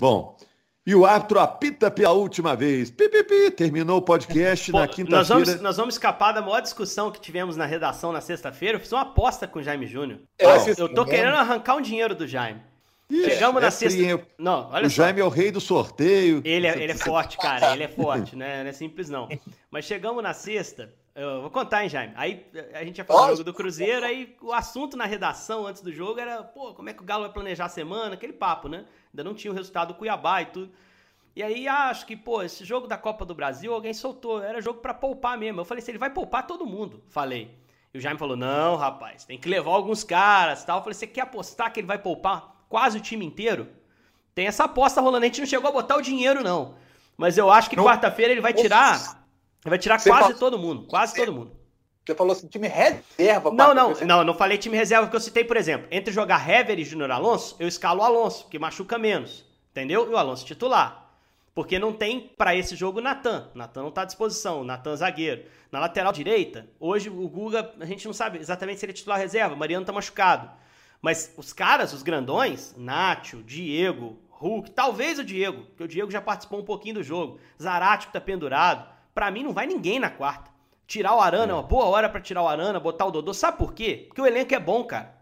Bom, 0.00 0.36
e 0.86 0.94
o 0.94 1.04
árbitro 1.04 1.38
apita 1.38 1.90
pela 1.90 2.12
última 2.12 2.56
vez. 2.56 2.90
Pi, 2.90 3.08
pi, 3.08 3.22
pi. 3.22 3.50
Terminou 3.50 3.98
o 3.98 4.02
podcast 4.02 4.72
na 4.72 4.88
quinta-feira. 4.88 5.18
Nós 5.18 5.28
vamos, 5.28 5.60
nós 5.60 5.76
vamos 5.76 5.94
escapar 5.94 6.32
da 6.32 6.40
maior 6.40 6.60
discussão 6.60 7.12
que 7.12 7.20
tivemos 7.20 7.56
na 7.56 7.66
redação 7.66 8.12
na 8.12 8.20
sexta-feira. 8.20 8.76
Eu 8.76 8.80
fiz 8.80 8.90
uma 8.90 9.02
aposta 9.02 9.46
com 9.46 9.58
o 9.58 9.62
Jaime 9.62 9.86
Júnior. 9.86 10.20
Eu, 10.38 10.50
eu 10.78 10.94
tô 10.94 11.04
querendo 11.04 11.36
arrancar 11.36 11.76
um 11.76 11.82
dinheiro 11.82 12.14
do 12.14 12.26
Jaime. 12.26 12.62
Chegamos 13.10 13.60
é 13.62 13.64
na 13.64 13.70
sexta. 13.70 14.26
Não, 14.38 14.70
olha 14.70 14.86
o 14.86 14.90
só. 14.90 15.02
Jaime 15.02 15.20
é 15.20 15.24
o 15.24 15.28
rei 15.28 15.50
do 15.50 15.60
sorteio. 15.60 16.40
Ele 16.44 16.66
é, 16.66 16.82
ele 16.82 16.92
é 16.92 16.96
forte, 16.96 17.36
cara. 17.36 17.72
Ele 17.72 17.82
é 17.82 17.88
forte, 17.92 18.36
né? 18.36 18.62
Não 18.62 18.70
é 18.70 18.72
simples, 18.72 19.10
não. 19.10 19.28
Mas 19.70 19.84
chegamos 19.84 20.22
na 20.22 20.32
sexta. 20.32 20.94
Eu 21.14 21.42
vou 21.42 21.50
contar, 21.50 21.82
hein, 21.82 21.88
Jaime. 21.88 22.14
Aí 22.16 22.46
a 22.72 22.84
gente 22.84 22.98
ia 22.98 23.04
falar 23.04 23.30
do 23.30 23.32
jogo 23.32 23.44
do 23.44 23.54
Cruzeiro, 23.54 24.06
aí 24.06 24.36
o 24.40 24.52
assunto 24.52 24.96
na 24.96 25.04
redação 25.04 25.66
antes 25.66 25.82
do 25.82 25.92
jogo 25.92 26.20
era, 26.20 26.42
pô, 26.42 26.72
como 26.72 26.88
é 26.88 26.94
que 26.94 27.02
o 27.02 27.04
Galo 27.04 27.24
vai 27.24 27.32
planejar 27.32 27.64
a 27.64 27.68
semana? 27.68 28.14
Aquele 28.14 28.32
papo, 28.32 28.68
né? 28.68 28.86
Ainda 29.12 29.24
não 29.24 29.34
tinha 29.34 29.52
o 29.52 29.54
resultado 29.54 29.88
do 29.88 29.94
Cuiabá 29.94 30.42
e 30.42 30.46
tudo. 30.46 30.70
E 31.34 31.42
aí 31.42 31.66
acho 31.66 32.06
que, 32.06 32.16
pô, 32.16 32.42
esse 32.42 32.64
jogo 32.64 32.86
da 32.86 32.96
Copa 32.96 33.24
do 33.24 33.34
Brasil, 33.34 33.74
alguém 33.74 33.92
soltou. 33.92 34.42
Era 34.42 34.60
jogo 34.60 34.80
para 34.80 34.94
poupar 34.94 35.36
mesmo. 35.36 35.60
Eu 35.60 35.64
falei 35.64 35.82
assim, 35.82 35.92
ele 35.92 35.98
vai 35.98 36.10
poupar 36.10 36.46
todo 36.46 36.64
mundo. 36.64 37.02
Falei. 37.08 37.58
E 37.92 37.98
o 37.98 38.00
Jaime 38.00 38.18
falou, 38.18 38.36
não, 38.36 38.76
rapaz, 38.76 39.24
tem 39.24 39.36
que 39.36 39.48
levar 39.48 39.72
alguns 39.72 40.04
caras 40.04 40.64
tal. 40.64 40.78
Eu 40.78 40.82
falei, 40.82 40.94
você 40.94 41.08
quer 41.08 41.22
apostar 41.22 41.72
que 41.72 41.80
ele 41.80 41.88
vai 41.88 41.98
poupar 41.98 42.59
quase 42.70 42.96
o 42.96 43.00
time 43.02 43.26
inteiro? 43.26 43.68
Tem 44.34 44.46
essa 44.46 44.64
aposta 44.64 45.02
rolando. 45.02 45.24
A 45.24 45.26
gente 45.26 45.40
não 45.40 45.46
chegou 45.46 45.68
a 45.68 45.72
botar 45.72 45.96
o 45.96 46.00
dinheiro, 46.00 46.42
não. 46.42 46.76
Mas 47.18 47.36
eu 47.36 47.50
acho 47.50 47.68
que 47.68 47.76
quarta-feira 47.76 48.32
ele 48.32 48.40
vai 48.40 48.54
tirar 48.54 49.20
Vai 49.64 49.78
tirar 49.78 49.98
Você 49.98 50.08
quase 50.08 50.34
todo 50.38 50.58
mundo, 50.58 50.86
quase 50.86 51.14
todo 51.14 51.32
mundo. 51.32 51.52
Você 52.04 52.14
falou 52.14 52.32
assim, 52.32 52.46
time 52.46 52.66
reserva. 52.66 53.50
Não, 53.50 53.74
não, 53.74 53.92
não, 53.94 54.24
não 54.24 54.34
falei 54.34 54.56
time 54.56 54.76
reserva, 54.76 55.06
porque 55.06 55.16
eu 55.16 55.20
citei, 55.20 55.44
por 55.44 55.56
exemplo, 55.56 55.86
entre 55.90 56.12
jogar 56.12 56.48
Hever 56.48 56.78
e 56.78 56.84
Júnior 56.84 57.10
Alonso, 57.10 57.56
eu 57.60 57.68
escalo 57.68 58.00
o 58.00 58.02
Alonso, 58.02 58.48
que 58.48 58.58
machuca 58.58 58.98
menos, 58.98 59.44
entendeu? 59.70 60.10
E 60.10 60.14
o 60.14 60.16
Alonso 60.16 60.46
titular. 60.46 61.08
Porque 61.54 61.78
não 61.78 61.92
tem 61.92 62.32
para 62.38 62.54
esse 62.56 62.74
jogo 62.74 63.00
Natan. 63.00 63.48
Natan 63.54 63.82
não 63.82 63.90
tá 63.90 64.02
à 64.02 64.04
disposição, 64.06 64.64
Natan 64.64 64.96
zagueiro. 64.96 65.44
Na 65.70 65.78
lateral 65.78 66.12
direita, 66.12 66.66
hoje 66.80 67.10
o 67.10 67.28
Guga, 67.28 67.70
a 67.78 67.84
gente 67.84 68.06
não 68.06 68.14
sabe 68.14 68.38
exatamente 68.38 68.78
se 68.78 68.86
ele 68.86 68.92
é 68.92 68.94
titular 68.94 69.18
reserva, 69.18 69.54
Mariano 69.54 69.84
tá 69.84 69.92
machucado. 69.92 70.50
Mas 71.00 71.32
os 71.36 71.52
caras, 71.52 71.92
os 71.92 72.02
grandões, 72.02 72.74
Nacho, 72.76 73.42
Diego, 73.42 74.18
Hulk, 74.28 74.70
talvez 74.70 75.18
o 75.18 75.24
Diego, 75.24 75.62
porque 75.62 75.84
o 75.84 75.88
Diego 75.88 76.10
já 76.10 76.20
participou 76.20 76.60
um 76.60 76.64
pouquinho 76.64 76.96
do 76.96 77.02
jogo. 77.02 77.38
Zarate 77.60 78.06
que 78.06 78.12
tá 78.12 78.20
pendurado. 78.20 78.88
Para 79.14 79.30
mim 79.30 79.42
não 79.42 79.52
vai 79.52 79.66
ninguém 79.66 79.98
na 79.98 80.10
quarta. 80.10 80.50
Tirar 80.86 81.14
o 81.14 81.20
Arana 81.20 81.52
é 81.52 81.54
uma 81.54 81.62
boa 81.62 81.84
hora 81.84 82.08
para 82.08 82.20
tirar 82.20 82.42
o 82.42 82.48
Arana, 82.48 82.80
botar 82.80 83.06
o 83.06 83.10
Dodô. 83.10 83.32
Sabe 83.32 83.58
por 83.58 83.72
quê? 83.72 84.06
Porque 84.08 84.20
o 84.20 84.26
elenco 84.26 84.54
é 84.54 84.58
bom, 84.58 84.84
cara. 84.84 85.14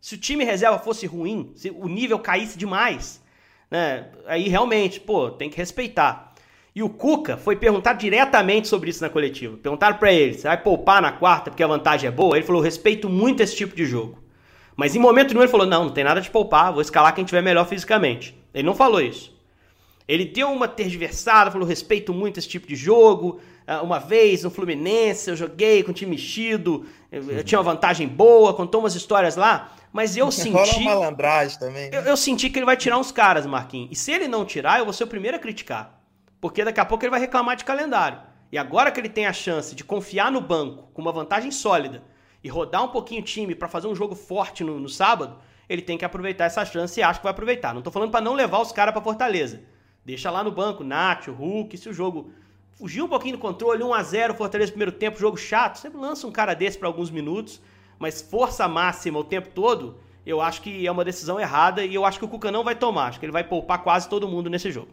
Se 0.00 0.14
o 0.14 0.18
time 0.18 0.44
reserva 0.44 0.78
fosse 0.78 1.06
ruim, 1.06 1.52
se 1.54 1.70
o 1.70 1.88
nível 1.88 2.18
caísse 2.18 2.58
demais, 2.58 3.22
né? 3.70 4.10
Aí 4.26 4.48
realmente, 4.48 5.00
pô, 5.00 5.30
tem 5.30 5.50
que 5.50 5.56
respeitar. 5.56 6.34
E 6.74 6.82
o 6.82 6.90
Cuca 6.90 7.36
foi 7.38 7.56
perguntar 7.56 7.94
diretamente 7.94 8.68
sobre 8.68 8.90
isso 8.90 9.02
na 9.02 9.08
coletiva. 9.08 9.56
Perguntaram 9.56 9.96
para 9.96 10.12
ele: 10.12 10.34
você 10.34 10.46
vai 10.46 10.62
poupar 10.62 11.00
na 11.00 11.12
quarta 11.12 11.50
porque 11.50 11.62
a 11.62 11.66
vantagem 11.66 12.08
é 12.08 12.10
boa? 12.10 12.36
Ele 12.36 12.44
falou: 12.44 12.60
respeito 12.60 13.08
muito 13.08 13.42
esse 13.42 13.56
tipo 13.56 13.74
de 13.74 13.86
jogo. 13.86 14.25
Mas 14.76 14.94
em 14.94 14.98
momento 14.98 15.28
nenhum 15.28 15.42
ele 15.42 15.50
falou: 15.50 15.66
não, 15.66 15.84
não 15.84 15.90
tem 15.90 16.04
nada 16.04 16.20
de 16.20 16.30
poupar, 16.30 16.72
vou 16.72 16.82
escalar 16.82 17.14
quem 17.14 17.24
tiver 17.24 17.40
melhor 17.40 17.66
fisicamente. 17.66 18.36
Ele 18.52 18.66
não 18.66 18.74
falou 18.74 19.00
isso. 19.00 19.34
Ele 20.06 20.24
deu 20.24 20.52
uma 20.52 20.68
tergiversada, 20.68 21.50
falou: 21.50 21.66
respeito 21.66 22.12
muito 22.12 22.38
esse 22.38 22.48
tipo 22.48 22.68
de 22.68 22.76
jogo. 22.76 23.40
Ah, 23.66 23.82
uma 23.82 23.98
vez 23.98 24.44
no 24.44 24.50
Fluminense 24.50 25.28
eu 25.28 25.34
joguei 25.34 25.82
com 25.82 25.90
o 25.90 25.94
time 25.94 26.12
mexido, 26.12 26.86
eu, 27.10 27.42
tinha 27.42 27.58
uma 27.58 27.64
vantagem 27.64 28.06
boa, 28.06 28.54
contou 28.54 28.80
umas 28.80 28.94
histórias 28.94 29.34
lá, 29.34 29.72
mas 29.92 30.16
eu 30.16 30.30
senti. 30.30 30.52
Rola 30.52 30.80
malandragem 30.80 31.58
também. 31.58 31.90
Né? 31.90 31.98
Eu, 31.98 32.02
eu, 32.02 32.16
senti 32.16 32.48
que 32.48 32.58
ele 32.58 32.66
vai 32.66 32.76
tirar 32.76 32.96
uns 32.98 33.10
caras, 33.10 33.44
Marquinhos. 33.44 33.88
E 33.90 33.96
se 33.96 34.12
ele 34.12 34.28
não 34.28 34.44
tirar, 34.44 34.78
eu 34.78 34.84
vou 34.84 34.94
ser 34.94 35.02
o 35.02 35.08
primeiro 35.08 35.36
a 35.36 35.40
criticar. 35.40 35.98
Porque 36.40 36.62
daqui 36.62 36.78
a 36.78 36.84
pouco 36.84 37.02
ele 37.02 37.10
vai 37.10 37.18
reclamar 37.18 37.56
de 37.56 37.64
calendário. 37.64 38.20
E 38.52 38.58
agora 38.58 38.92
que 38.92 39.00
ele 39.00 39.08
tem 39.08 39.26
a 39.26 39.32
chance 39.32 39.74
de 39.74 39.82
confiar 39.82 40.30
no 40.30 40.40
banco 40.40 40.88
com 40.94 41.02
uma 41.02 41.10
vantagem 41.10 41.50
sólida 41.50 42.04
e 42.42 42.48
rodar 42.48 42.84
um 42.84 42.88
pouquinho 42.88 43.20
o 43.20 43.24
time 43.24 43.54
para 43.54 43.68
fazer 43.68 43.88
um 43.88 43.94
jogo 43.94 44.14
forte 44.14 44.62
no, 44.62 44.78
no, 44.78 44.88
sábado, 44.88 45.36
ele 45.68 45.82
tem 45.82 45.98
que 45.98 46.04
aproveitar 46.04 46.44
essa 46.44 46.64
chance 46.64 46.98
e 46.98 47.02
acho 47.02 47.20
que 47.20 47.24
vai 47.24 47.32
aproveitar. 47.32 47.74
Não 47.74 47.82
tô 47.82 47.90
falando 47.90 48.10
para 48.10 48.20
não 48.20 48.34
levar 48.34 48.60
os 48.60 48.72
caras 48.72 48.92
para 48.92 49.02
Fortaleza. 49.02 49.62
Deixa 50.04 50.30
lá 50.30 50.44
no 50.44 50.52
banco, 50.52 50.84
Nacho, 50.84 51.32
Hulk, 51.32 51.76
se 51.76 51.88
o 51.88 51.92
jogo 51.92 52.30
fugir 52.74 53.02
um 53.02 53.08
pouquinho 53.08 53.36
do 53.36 53.40
controle, 53.40 53.82
1 53.82 53.94
a 53.94 54.02
0 54.02 54.34
Fortaleza 54.34 54.70
primeiro 54.70 54.92
tempo, 54.92 55.18
jogo 55.18 55.36
chato, 55.36 55.76
sempre 55.78 55.98
lança 55.98 56.26
um 56.26 56.32
cara 56.32 56.54
desse 56.54 56.78
para 56.78 56.88
alguns 56.88 57.10
minutos, 57.10 57.60
mas 57.98 58.20
força 58.20 58.68
máxima 58.68 59.18
o 59.18 59.24
tempo 59.24 59.48
todo, 59.48 59.98
eu 60.24 60.40
acho 60.40 60.60
que 60.60 60.86
é 60.86 60.92
uma 60.92 61.04
decisão 61.04 61.40
errada 61.40 61.84
e 61.84 61.94
eu 61.94 62.04
acho 62.04 62.18
que 62.18 62.24
o 62.24 62.28
Cuca 62.28 62.52
não 62.52 62.62
vai 62.62 62.74
tomar, 62.74 63.06
acho 63.06 63.18
que 63.18 63.26
ele 63.26 63.32
vai 63.32 63.44
poupar 63.44 63.82
quase 63.82 64.08
todo 64.08 64.28
mundo 64.28 64.50
nesse 64.50 64.70
jogo. 64.70 64.88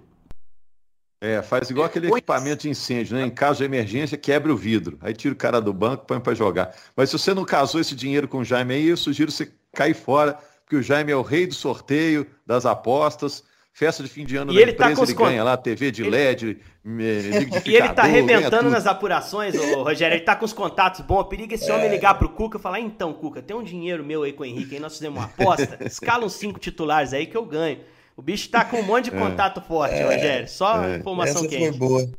É, 1.23 1.41
faz 1.41 1.69
igual 1.69 1.85
aquele 1.85 2.09
equipamento 2.09 2.63
de 2.63 2.69
incêndio, 2.69 3.15
né? 3.15 3.25
Em 3.25 3.29
caso 3.29 3.59
de 3.59 3.63
emergência, 3.63 4.17
quebra 4.17 4.51
o 4.51 4.57
vidro. 4.57 4.97
Aí 4.99 5.13
tira 5.13 5.33
o 5.33 5.37
cara 5.37 5.61
do 5.61 5.71
banco, 5.71 6.05
põe 6.05 6.19
para 6.19 6.33
jogar. 6.33 6.75
Mas 6.97 7.09
se 7.09 7.17
você 7.17 7.33
não 7.33 7.45
casou 7.45 7.79
esse 7.79 7.95
dinheiro 7.95 8.27
com 8.27 8.39
o 8.39 8.43
Jaime 8.43 8.73
aí, 8.73 8.87
eu 8.87 8.97
sugiro 8.97 9.31
você 9.31 9.49
cair 9.73 9.93
fora, 9.93 10.37
porque 10.65 10.75
o 10.75 10.83
Jaime 10.83 11.13
é 11.13 11.15
o 11.15 11.21
rei 11.21 11.47
do 11.47 11.53
sorteio, 11.53 12.27
das 12.45 12.65
apostas. 12.65 13.41
Festa 13.71 14.03
de 14.03 14.09
fim 14.09 14.25
de 14.25 14.35
ano 14.35 14.51
e 14.51 14.55
da 14.55 14.61
ele 14.61 14.73
tá 14.73 14.91
empresa, 14.91 15.15
tá 15.15 15.21
ele 15.21 15.29
ganha 15.29 15.43
lá 15.45 15.55
TV 15.55 15.91
de 15.91 16.03
LED, 16.03 16.59
ele... 16.85 17.49
E 17.65 17.73
ele 17.73 17.89
tá 17.89 18.03
arrebentando 18.03 18.69
nas 18.69 18.85
apurações, 18.85 19.55
ô, 19.55 19.81
Rogério. 19.81 20.17
Ele 20.17 20.25
tá 20.25 20.35
com 20.35 20.43
os 20.43 20.51
contatos 20.51 20.99
bons. 20.99 21.23
Periga 21.23 21.55
esse 21.55 21.71
é. 21.71 21.73
homem 21.73 21.89
ligar 21.89 22.15
pro 22.15 22.27
Cuca 22.27 22.57
e 22.57 22.61
falar: 22.61 22.81
então, 22.81 23.13
Cuca, 23.13 23.41
tem 23.41 23.55
um 23.55 23.63
dinheiro 23.63 24.03
meu 24.03 24.23
aí 24.23 24.33
com 24.33 24.43
o 24.43 24.45
Henrique, 24.45 24.75
aí 24.75 24.81
nós 24.81 24.91
fizemos 24.91 25.19
uma 25.19 25.25
aposta. 25.25 25.79
Escala 25.87 26.25
uns 26.25 26.33
cinco 26.33 26.59
titulares 26.59 27.13
aí 27.13 27.25
que 27.25 27.37
eu 27.37 27.45
ganho. 27.45 27.79
O 28.15 28.21
bicho 28.21 28.49
tá 28.49 28.63
com 28.63 28.77
um 28.77 28.83
monte 28.83 29.09
de 29.09 29.15
é. 29.15 29.19
contato 29.19 29.59
é. 29.59 29.63
forte, 29.63 29.95
é. 29.95 30.03
Rogério. 30.03 30.47
Só 30.47 30.83
é. 30.83 30.97
informação 30.97 31.41
Essa 31.41 31.47
quente. 31.47 31.77
Foi 31.77 31.87
boa. 31.87 32.11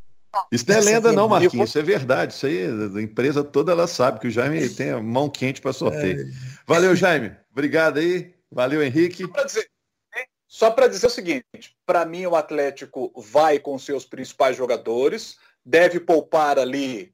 Isso 0.51 0.65
não 0.69 0.77
é 0.77 0.81
lenda, 0.81 1.13
não, 1.13 1.29
Marquinhos. 1.29 1.69
Isso 1.69 1.79
é 1.79 1.83
verdade. 1.83 2.33
Isso 2.33 2.47
aí, 2.47 2.67
a 2.67 3.01
empresa 3.01 3.45
toda 3.45 3.73
ela 3.73 3.87
sabe 3.87 4.19
que 4.19 4.27
o 4.27 4.31
Jaime 4.31 4.69
tem 4.69 4.91
a 4.91 5.01
mão 5.01 5.31
quente 5.31 5.61
para 5.61 5.73
sorteio. 5.73 6.23
É. 6.23 6.25
Valeu, 6.67 6.97
Jaime. 6.97 7.37
Obrigado 7.53 7.99
aí. 7.99 8.35
Valeu, 8.51 8.83
Henrique. 8.83 9.25
Só 10.49 10.71
para 10.71 10.89
dizer 10.89 11.07
o 11.07 11.11
seguinte: 11.11 11.77
para 11.87 12.05
mim, 12.05 12.27
o 12.27 12.37
Atlético 12.37 13.13
vai 13.17 13.59
com 13.59 13.79
seus 13.79 14.05
principais 14.05 14.57
jogadores, 14.57 15.37
deve 15.65 16.01
poupar 16.01 16.59
ali 16.59 17.13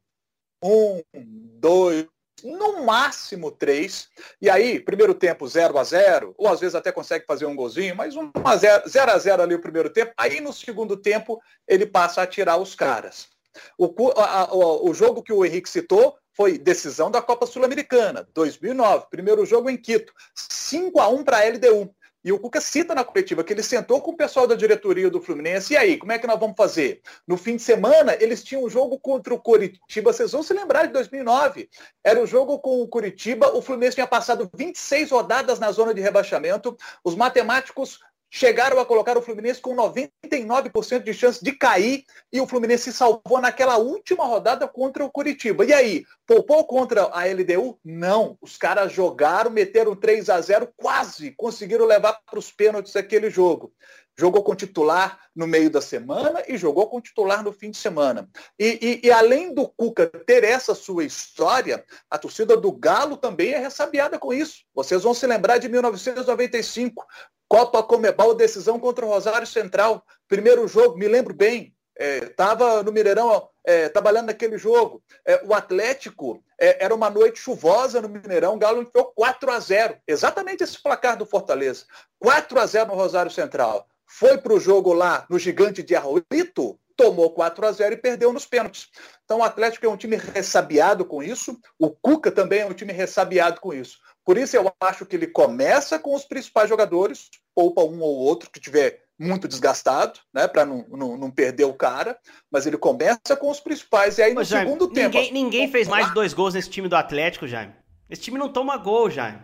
um, 0.62 1.03
dois, 1.14 2.07
no 2.42 2.85
máximo 2.85 3.50
três. 3.50 4.09
E 4.40 4.48
aí, 4.48 4.81
primeiro 4.81 5.14
tempo 5.14 5.46
0 5.46 5.79
a 5.79 5.85
0 5.85 6.35
ou 6.37 6.48
às 6.48 6.61
vezes 6.61 6.74
até 6.74 6.92
consegue 6.92 7.26
fazer 7.26 7.46
um 7.46 7.57
golzinho, 7.57 7.96
mas 7.96 8.16
1 8.16 8.31
a 8.44 8.57
0, 8.57 8.88
0 8.88 9.11
a 9.11 9.18
0 9.18 9.42
ali 9.42 9.55
o 9.55 9.61
primeiro 9.61 9.90
tempo. 9.90 10.12
Aí 10.16 10.40
no 10.40 10.53
segundo 10.53 10.96
tempo 10.96 11.40
ele 11.66 11.87
passa 11.87 12.22
a 12.22 12.26
tirar 12.26 12.57
os 12.57 12.74
caras. 12.74 13.29
O, 13.76 14.11
a, 14.16 14.55
o, 14.55 14.90
o 14.90 14.94
jogo 14.94 15.22
que 15.22 15.33
o 15.33 15.44
Henrique 15.44 15.68
citou 15.68 16.16
foi 16.37 16.57
decisão 16.57 17.11
da 17.11 17.20
Copa 17.20 17.46
Sul-Americana, 17.46 18.26
2009, 18.33 19.07
primeiro 19.11 19.44
jogo 19.44 19.68
em 19.68 19.76
Quito, 19.76 20.12
5 20.35 21.00
a 21.00 21.09
1 21.09 21.24
para 21.24 21.38
a 21.38 21.48
LDU. 21.48 21.94
E 22.22 22.33
o 22.33 22.38
Cuca 22.38 22.61
cita 22.61 22.94
na 22.94 23.02
coletiva 23.02 23.42
que 23.42 23.52
ele 23.52 23.62
sentou 23.62 24.00
com 24.00 24.11
o 24.11 24.16
pessoal 24.16 24.46
da 24.46 24.54
diretoria 24.54 25.09
do 25.09 25.22
Fluminense. 25.22 25.72
E 25.72 25.76
aí, 25.76 25.96
como 25.96 26.12
é 26.12 26.18
que 26.18 26.26
nós 26.26 26.38
vamos 26.38 26.56
fazer? 26.56 27.00
No 27.26 27.37
fim 27.37 27.56
de 27.56 27.62
semana, 27.62 28.16
eles 28.20 28.44
tinham 28.44 28.64
um 28.64 28.68
jogo 28.68 28.98
contra 28.98 29.33
o 29.33 29.40
Coritiba. 29.40 30.12
Vocês 30.12 30.33
vão 30.33 30.42
se 30.42 30.52
lembrar 30.52 30.87
de 30.87 30.92
2009. 30.92 31.70
Era 32.04 32.20
o 32.20 32.24
um 32.24 32.26
jogo 32.26 32.59
com 32.59 32.83
o 32.83 32.88
Coritiba. 32.88 33.56
O 33.56 33.62
Fluminense 33.62 33.94
tinha 33.94 34.06
passado 34.06 34.50
26 34.54 35.11
rodadas 35.11 35.59
na 35.59 35.72
zona 35.72 35.94
de 35.94 36.00
rebaixamento. 36.02 36.76
Os 37.02 37.14
matemáticos 37.14 38.00
chegaram 38.31 38.79
a 38.79 38.87
colocar 38.87 39.19
o 39.19 39.23
Fluminense 39.23 39.61
com 39.61 39.75
99% 39.75 41.03
de 41.03 41.12
chance 41.12 41.43
de 41.43 41.53
cair 41.53 42.05
e 42.33 42.40
o 42.40 42.47
Fluminense 42.47 42.85
se 42.85 42.93
salvou 42.93 43.40
naquela 43.40 43.77
última 43.77 44.25
rodada 44.25 44.69
contra 44.69 45.05
o 45.05 45.11
Curitiba. 45.11 45.64
E 45.64 45.73
aí, 45.73 46.05
poupou 46.27 46.64
contra 46.64 47.03
a 47.12 47.25
LDU? 47.25 47.79
Não. 47.85 48.38
Os 48.40 48.57
caras 48.57 48.93
jogaram, 48.93 49.51
meteram 49.51 49.97
3 49.97 50.31
a 50.31 50.40
0 50.40 50.73
quase 50.77 51.33
conseguiram 51.33 51.85
levar 51.85 52.21
para 52.25 52.38
os 52.38 52.53
pênaltis 52.53 52.95
aquele 52.95 53.29
jogo. 53.29 53.73
Jogou 54.19 54.43
com 54.43 54.55
titular 54.55 55.19
no 55.35 55.47
meio 55.47 55.71
da 55.71 55.81
semana 55.81 56.43
e 56.47 56.59
jogou 56.59 56.87
com 56.88 57.01
titular 57.01 57.43
no 57.43 57.53
fim 57.53 57.71
de 57.71 57.79
semana. 57.79 58.29
E, 58.59 59.01
e, 59.03 59.07
e 59.07 59.11
além 59.11 59.55
do 59.55 59.66
Cuca 59.66 60.07
ter 60.07 60.45
essa 60.45 60.75
sua 60.75 61.05
história, 61.05 61.83
a 62.11 62.19
torcida 62.19 62.57
do 62.57 62.71
Galo 62.71 63.16
também 63.16 63.53
é 63.53 63.59
ressabiada 63.59 64.19
com 64.19 64.33
isso. 64.33 64.64
Vocês 64.75 65.03
vão 65.03 65.14
se 65.14 65.27
lembrar 65.27 65.57
de 65.57 65.71
1995, 65.71 67.07
Copa 67.50 67.82
Comebol, 67.82 68.32
decisão 68.32 68.78
contra 68.78 69.04
o 69.04 69.08
Rosário 69.08 69.44
Central. 69.44 70.04
Primeiro 70.28 70.68
jogo, 70.68 70.96
me 70.96 71.08
lembro 71.08 71.34
bem. 71.34 71.74
Estava 71.98 72.78
é, 72.78 72.82
no 72.84 72.92
Mineirão 72.92 73.48
é, 73.64 73.88
trabalhando 73.88 74.26
naquele 74.26 74.56
jogo. 74.56 75.02
É, 75.26 75.44
o 75.44 75.52
Atlético 75.52 76.40
é, 76.56 76.84
era 76.84 76.94
uma 76.94 77.10
noite 77.10 77.40
chuvosa 77.40 78.00
no 78.00 78.08
Mineirão. 78.08 78.54
O 78.54 78.58
Galo 78.58 78.80
enfiou 78.80 79.06
4 79.16 79.50
a 79.50 79.58
0 79.58 79.96
Exatamente 80.06 80.62
esse 80.62 80.80
placar 80.80 81.16
do 81.16 81.26
Fortaleza. 81.26 81.86
4 82.20 82.60
a 82.60 82.66
0 82.66 82.86
no 82.90 82.94
Rosário 82.94 83.32
Central. 83.32 83.84
Foi 84.06 84.38
para 84.38 84.54
o 84.54 84.60
jogo 84.60 84.92
lá 84.92 85.26
no 85.28 85.36
Gigante 85.36 85.82
de 85.82 85.96
Arroito, 85.96 86.78
tomou 86.96 87.32
4 87.32 87.66
a 87.66 87.72
0 87.72 87.94
e 87.94 87.98
perdeu 87.98 88.32
nos 88.32 88.46
pênaltis. 88.46 88.90
Então 89.24 89.38
o 89.38 89.42
Atlético 89.42 89.86
é 89.86 89.88
um 89.88 89.96
time 89.96 90.14
ressabiado 90.14 91.04
com 91.04 91.20
isso. 91.20 91.58
O 91.78 91.90
Cuca 91.90 92.30
também 92.30 92.60
é 92.60 92.66
um 92.66 92.74
time 92.74 92.92
ressabiado 92.92 93.60
com 93.60 93.74
isso. 93.74 93.98
Por 94.31 94.38
isso 94.38 94.57
eu 94.57 94.73
acho 94.81 95.05
que 95.05 95.16
ele 95.16 95.27
começa 95.27 95.99
com 95.99 96.14
os 96.14 96.25
principais 96.25 96.69
jogadores, 96.69 97.29
poupa 97.53 97.83
um 97.83 98.01
ou 98.01 98.16
outro 98.16 98.49
que 98.49 98.61
tiver 98.61 99.03
muito 99.19 99.49
desgastado, 99.49 100.21
né, 100.33 100.47
para 100.47 100.64
não, 100.64 100.87
não, 100.88 101.16
não, 101.16 101.31
perder 101.33 101.64
o 101.64 101.75
cara, 101.75 102.16
mas 102.49 102.64
ele 102.64 102.79
começa 102.79 103.35
com 103.37 103.51
os 103.51 103.59
principais 103.59 104.19
e 104.19 104.23
aí 104.23 104.33
no 104.33 104.45
Jaime, 104.45 104.66
segundo 104.71 104.87
ninguém, 104.87 105.11
tempo. 105.11 105.35
Ninguém 105.35 105.69
fez 105.69 105.88
mais 105.88 106.07
de 106.07 106.14
dois 106.14 106.33
gols 106.33 106.55
nesse 106.55 106.71
time 106.71 106.87
do 106.87 106.95
Atlético, 106.95 107.49
Jaime. 107.49 107.75
Esse 108.09 108.23
time 108.23 108.38
não 108.38 108.53
toma 108.53 108.77
gol, 108.77 109.11
Jaime. 109.11 109.40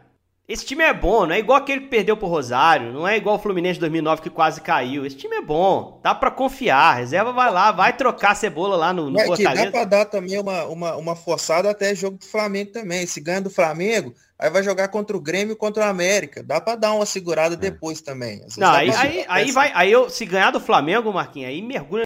Esse 0.48 0.64
time 0.64 0.85
é 0.85 0.94
bom, 0.94 1.26
não 1.26 1.35
é 1.35 1.40
igual 1.40 1.59
aquele 1.59 1.80
que 1.80 1.88
perdeu 1.88 2.16
pro 2.16 2.28
Rosário, 2.28 2.92
não 2.92 3.06
é 3.06 3.16
igual 3.16 3.35
o 3.35 3.38
Fluminense 3.38 3.74
de 3.74 3.80
2009 3.80 4.22
que 4.22 4.30
quase 4.30 4.61
caiu. 4.61 5.04
Esse 5.04 5.16
time 5.16 5.35
é 5.35 5.42
bom, 5.42 6.00
dá 6.04 6.14
para 6.14 6.30
confiar. 6.30 6.98
reserva 6.98 7.32
vai 7.32 7.50
lá, 7.50 7.72
vai 7.72 7.96
trocar 7.96 8.30
a 8.30 8.35
cebola 8.37 8.76
lá 8.76 8.92
no, 8.92 9.11
no 9.11 9.18
é 9.18 9.26
Fortaleza. 9.26 9.64
dá 9.64 9.70
pra 9.72 9.85
dar 9.85 10.04
também 10.04 10.38
uma, 10.38 10.64
uma, 10.66 10.96
uma 10.96 11.16
forçada 11.16 11.68
até 11.68 11.92
jogo 11.96 12.18
do 12.18 12.24
Flamengo 12.24 12.70
também. 12.70 13.04
Se 13.06 13.20
ganha 13.20 13.40
do 13.40 13.50
Flamengo, 13.50 14.14
aí 14.38 14.48
vai 14.48 14.62
jogar 14.62 14.87
contra 14.87 15.16
o 15.16 15.20
Grêmio 15.20 15.54
e 15.54 15.56
contra 15.56 15.85
o 15.85 15.88
América. 15.88 16.44
Dá 16.44 16.61
para 16.61 16.76
dar 16.76 16.92
uma 16.92 17.06
segurada 17.06 17.54
é. 17.54 17.59
depois 17.59 18.00
também. 18.00 18.40
Não, 18.56 18.70
aí, 18.70 18.90
aí, 18.94 19.24
aí, 19.28 19.50
vai, 19.50 19.72
aí 19.74 19.90
eu, 19.90 20.09
se 20.09 20.24
ganhar 20.24 20.52
do 20.52 20.61
Flamengo, 20.61 21.12
Marquinhos, 21.12 21.48
aí 21.48 21.61
mergulha 21.61 22.04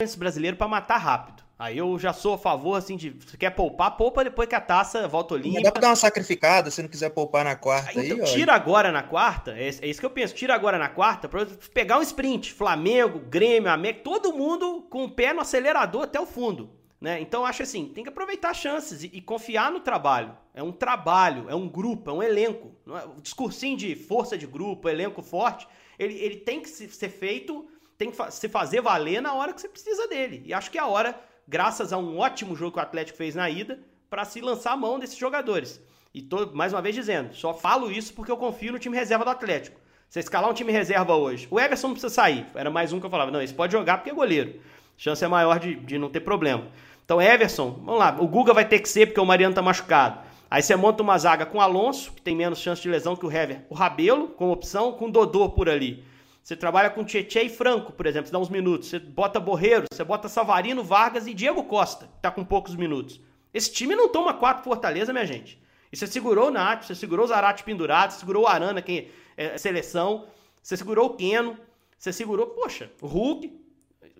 esse 0.00 0.16
brasileiro 0.16 0.56
para 0.56 0.68
matar 0.68 0.98
rápido. 0.98 1.42
Aí 1.62 1.78
eu 1.78 1.96
já 1.96 2.12
sou 2.12 2.34
a 2.34 2.38
favor, 2.38 2.74
assim, 2.74 2.96
de. 2.96 3.14
Se 3.24 3.38
quer 3.38 3.50
poupar, 3.50 3.96
poupa 3.96 4.24
depois 4.24 4.48
que 4.48 4.54
a 4.56 4.60
taça 4.60 5.06
volta 5.06 5.36
limpa. 5.36 5.62
Dá 5.62 5.70
pra 5.70 5.80
dar 5.80 5.88
uma 5.90 5.96
sacrificada 5.96 6.72
se 6.72 6.82
não 6.82 6.88
quiser 6.88 7.10
poupar 7.10 7.44
na 7.44 7.54
quarta 7.54 8.00
aí. 8.00 8.10
Então, 8.10 8.24
tira 8.24 8.52
agora 8.52 8.90
na 8.90 9.04
quarta, 9.04 9.52
é, 9.52 9.68
é, 9.68 9.86
isso 9.86 10.00
que 10.00 10.06
eu 10.06 10.10
penso, 10.10 10.34
tira 10.34 10.56
agora 10.56 10.76
na 10.76 10.88
quarta 10.88 11.28
pra 11.28 11.46
pegar 11.72 12.00
um 12.00 12.02
sprint. 12.02 12.52
Flamengo, 12.52 13.20
Grêmio, 13.20 13.70
América, 13.70 14.02
todo 14.02 14.32
mundo 14.32 14.88
com 14.90 15.04
o 15.04 15.10
pé 15.12 15.32
no 15.32 15.40
acelerador 15.40 16.02
até 16.02 16.20
o 16.20 16.26
fundo. 16.26 16.68
Né? 17.00 17.20
Então 17.20 17.46
acho 17.46 17.62
assim, 17.62 17.86
tem 17.94 18.02
que 18.02 18.10
aproveitar 18.10 18.52
chances 18.54 19.04
e, 19.04 19.10
e, 19.12 19.20
confiar 19.20 19.70
no 19.70 19.78
trabalho. 19.78 20.36
É 20.52 20.64
um 20.64 20.72
trabalho, 20.72 21.48
é 21.48 21.54
um 21.54 21.68
grupo, 21.68 22.10
é 22.10 22.12
um 22.12 22.22
elenco. 22.24 22.74
É, 22.88 23.06
o 23.06 23.20
discursinho 23.20 23.76
de 23.76 23.94
força 23.94 24.36
de 24.36 24.48
grupo, 24.48 24.88
elenco 24.88 25.22
forte, 25.22 25.68
ele, 25.96 26.14
ele 26.14 26.38
tem 26.38 26.60
que 26.60 26.68
ser 26.68 27.08
feito, 27.08 27.68
tem 27.96 28.10
que 28.10 28.32
se 28.32 28.48
fazer 28.48 28.80
valer 28.80 29.22
na 29.22 29.32
hora 29.32 29.52
que 29.52 29.60
você 29.60 29.68
precisa 29.68 30.08
dele. 30.08 30.42
E 30.44 30.52
acho 30.52 30.68
que 30.68 30.76
é 30.76 30.80
a 30.80 30.88
hora 30.88 31.30
graças 31.52 31.92
a 31.92 31.98
um 31.98 32.18
ótimo 32.18 32.56
jogo 32.56 32.72
que 32.72 32.78
o 32.78 32.82
Atlético 32.82 33.18
fez 33.18 33.34
na 33.34 33.50
ida, 33.50 33.78
para 34.08 34.24
se 34.24 34.40
lançar 34.40 34.72
a 34.72 34.76
mão 34.76 34.98
desses 34.98 35.18
jogadores. 35.18 35.78
E 36.14 36.22
tô, 36.22 36.46
mais 36.54 36.72
uma 36.72 36.80
vez 36.80 36.94
dizendo, 36.94 37.34
só 37.34 37.52
falo 37.52 37.90
isso 37.90 38.14
porque 38.14 38.32
eu 38.32 38.38
confio 38.38 38.72
no 38.72 38.78
time 38.78 38.96
reserva 38.96 39.22
do 39.22 39.30
Atlético. 39.30 39.78
Você 40.08 40.20
escalar 40.20 40.50
um 40.50 40.54
time 40.54 40.72
reserva 40.72 41.14
hoje, 41.14 41.46
o 41.50 41.60
Everson 41.60 41.88
não 41.88 41.94
precisa 41.94 42.12
sair. 42.12 42.46
Era 42.54 42.70
mais 42.70 42.90
um 42.94 42.98
que 42.98 43.04
eu 43.04 43.10
falava, 43.10 43.30
não, 43.30 43.42
esse 43.42 43.52
pode 43.52 43.72
jogar 43.72 43.98
porque 43.98 44.08
é 44.08 44.14
goleiro. 44.14 44.60
Chance 44.96 45.22
é 45.22 45.28
maior 45.28 45.60
de, 45.60 45.74
de 45.74 45.98
não 45.98 46.08
ter 46.08 46.20
problema. 46.20 46.68
Então, 47.04 47.20
Everson, 47.20 47.82
vamos 47.84 47.98
lá, 47.98 48.16
o 48.18 48.26
Guga 48.26 48.54
vai 48.54 48.66
ter 48.66 48.78
que 48.78 48.88
ser 48.88 49.06
porque 49.06 49.20
o 49.20 49.26
Mariano 49.26 49.54
tá 49.54 49.60
machucado. 49.60 50.20
Aí 50.50 50.62
você 50.62 50.74
monta 50.74 51.02
uma 51.02 51.18
zaga 51.18 51.44
com 51.44 51.60
Alonso, 51.60 52.12
que 52.12 52.22
tem 52.22 52.34
menos 52.34 52.60
chance 52.60 52.80
de 52.80 52.88
lesão 52.88 53.14
que 53.14 53.26
o 53.26 53.30
Hever. 53.30 53.66
O 53.68 53.74
Rabelo, 53.74 54.28
com 54.28 54.50
opção, 54.50 54.92
com 54.92 55.10
Dodô 55.10 55.50
por 55.50 55.68
ali. 55.68 56.02
Você 56.42 56.56
trabalha 56.56 56.90
com 56.90 57.04
Tietchan 57.04 57.42
e 57.42 57.48
Franco, 57.48 57.92
por 57.92 58.04
exemplo, 58.04 58.26
você 58.26 58.32
dá 58.32 58.38
uns 58.38 58.48
minutos. 58.48 58.88
Você 58.88 58.98
bota 58.98 59.38
Borreiro, 59.38 59.84
você 59.92 60.02
bota 60.02 60.28
Savarino, 60.28 60.82
Vargas 60.82 61.26
e 61.26 61.34
Diego 61.34 61.62
Costa, 61.64 62.06
que 62.06 62.20
tá 62.20 62.30
com 62.30 62.44
poucos 62.44 62.74
minutos. 62.74 63.20
Esse 63.54 63.72
time 63.72 63.94
não 63.94 64.08
toma 64.08 64.34
quatro 64.34 64.64
Fortaleza, 64.64 65.12
minha 65.12 65.26
gente. 65.26 65.62
E 65.92 65.96
você 65.96 66.06
segurou 66.06 66.48
o 66.48 66.50
Nath, 66.50 66.84
você 66.84 66.94
segurou 66.94 67.24
o 67.24 67.28
Zarate 67.28 67.62
pendurado, 67.62 68.10
você 68.10 68.20
segurou 68.20 68.44
o 68.44 68.46
Arana, 68.48 68.82
que 68.82 69.10
é 69.36 69.56
seleção, 69.56 70.26
você 70.60 70.76
segurou 70.76 71.06
o 71.06 71.16
Keno, 71.16 71.56
você 71.98 72.12
segurou, 72.12 72.46
poxa, 72.46 72.90
o 73.00 73.06
Hulk. 73.06 73.60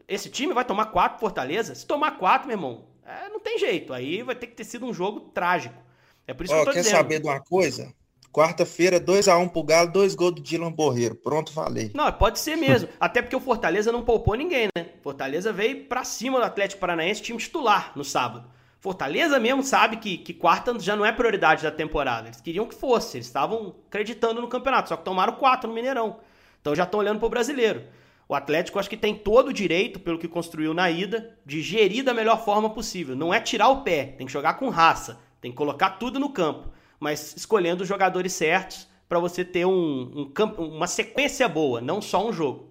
Esse 0.06 0.30
time 0.30 0.52
vai 0.52 0.64
tomar 0.64 0.86
quatro 0.86 1.18
Fortaleza? 1.18 1.74
Se 1.74 1.86
tomar 1.86 2.18
quatro, 2.18 2.46
meu 2.46 2.56
irmão, 2.56 2.84
é, 3.04 3.28
não 3.30 3.40
tem 3.40 3.58
jeito. 3.58 3.92
Aí 3.92 4.22
vai 4.22 4.36
ter 4.36 4.46
que 4.46 4.54
ter 4.54 4.64
sido 4.64 4.86
um 4.86 4.94
jogo 4.94 5.20
trágico. 5.32 5.82
É 6.26 6.32
por 6.32 6.44
isso 6.44 6.54
oh, 6.54 6.58
que 6.58 6.62
eu 6.62 6.66
tô 6.66 6.72
quer 6.72 6.80
dizendo. 6.82 6.96
saber 6.96 7.20
de 7.20 7.26
uma 7.26 7.40
coisa? 7.40 7.92
Quarta-feira, 8.32 8.98
2x1 8.98 9.50
pro 9.50 9.62
Galo, 9.62 9.92
dois 9.92 10.14
gols 10.14 10.36
do 10.36 10.40
Dylan 10.40 10.72
Borreiro. 10.72 11.14
Pronto, 11.14 11.52
falei. 11.52 11.90
Não, 11.94 12.10
pode 12.10 12.38
ser 12.38 12.56
mesmo. 12.56 12.88
Até 12.98 13.20
porque 13.20 13.36
o 13.36 13.40
Fortaleza 13.40 13.92
não 13.92 14.02
poupou 14.02 14.34
ninguém, 14.34 14.68
né? 14.74 14.86
Fortaleza 15.02 15.52
veio 15.52 15.84
pra 15.84 16.02
cima 16.02 16.38
do 16.38 16.44
Atlético 16.44 16.80
Paranaense, 16.80 17.20
time 17.20 17.38
titular, 17.38 17.92
no 17.94 18.02
sábado. 18.02 18.48
Fortaleza 18.80 19.38
mesmo 19.38 19.62
sabe 19.62 19.98
que, 19.98 20.16
que 20.16 20.32
quarta 20.32 20.76
já 20.80 20.96
não 20.96 21.04
é 21.04 21.12
prioridade 21.12 21.62
da 21.62 21.70
temporada. 21.70 22.28
Eles 22.28 22.40
queriam 22.40 22.66
que 22.66 22.74
fosse, 22.74 23.18
eles 23.18 23.26
estavam 23.26 23.76
acreditando 23.86 24.40
no 24.40 24.48
campeonato, 24.48 24.88
só 24.88 24.96
que 24.96 25.04
tomaram 25.04 25.34
quatro 25.34 25.68
no 25.68 25.74
Mineirão. 25.74 26.18
Então 26.60 26.74
já 26.74 26.84
estão 26.84 27.00
olhando 27.00 27.20
pro 27.20 27.28
brasileiro. 27.28 27.84
O 28.26 28.34
Atlético 28.34 28.78
acho 28.78 28.88
que 28.88 28.96
tem 28.96 29.14
todo 29.14 29.48
o 29.48 29.52
direito, 29.52 30.00
pelo 30.00 30.18
que 30.18 30.26
construiu 30.26 30.72
na 30.72 30.90
ida, 30.90 31.36
de 31.44 31.60
gerir 31.60 32.02
da 32.02 32.14
melhor 32.14 32.42
forma 32.44 32.70
possível. 32.70 33.14
Não 33.14 33.32
é 33.32 33.38
tirar 33.38 33.68
o 33.68 33.82
pé, 33.82 34.06
tem 34.16 34.26
que 34.26 34.32
jogar 34.32 34.54
com 34.54 34.70
raça, 34.70 35.20
tem 35.40 35.50
que 35.50 35.56
colocar 35.56 35.90
tudo 35.90 36.18
no 36.18 36.30
campo, 36.30 36.70
mas 37.02 37.34
escolhendo 37.36 37.82
os 37.82 37.88
jogadores 37.88 38.32
certos 38.32 38.86
para 39.08 39.18
você 39.18 39.44
ter 39.44 39.66
um, 39.66 40.30
um, 40.38 40.62
uma 40.62 40.86
sequência 40.86 41.48
boa, 41.48 41.80
não 41.80 42.00
só 42.00 42.28
um 42.28 42.32
jogo. 42.32 42.70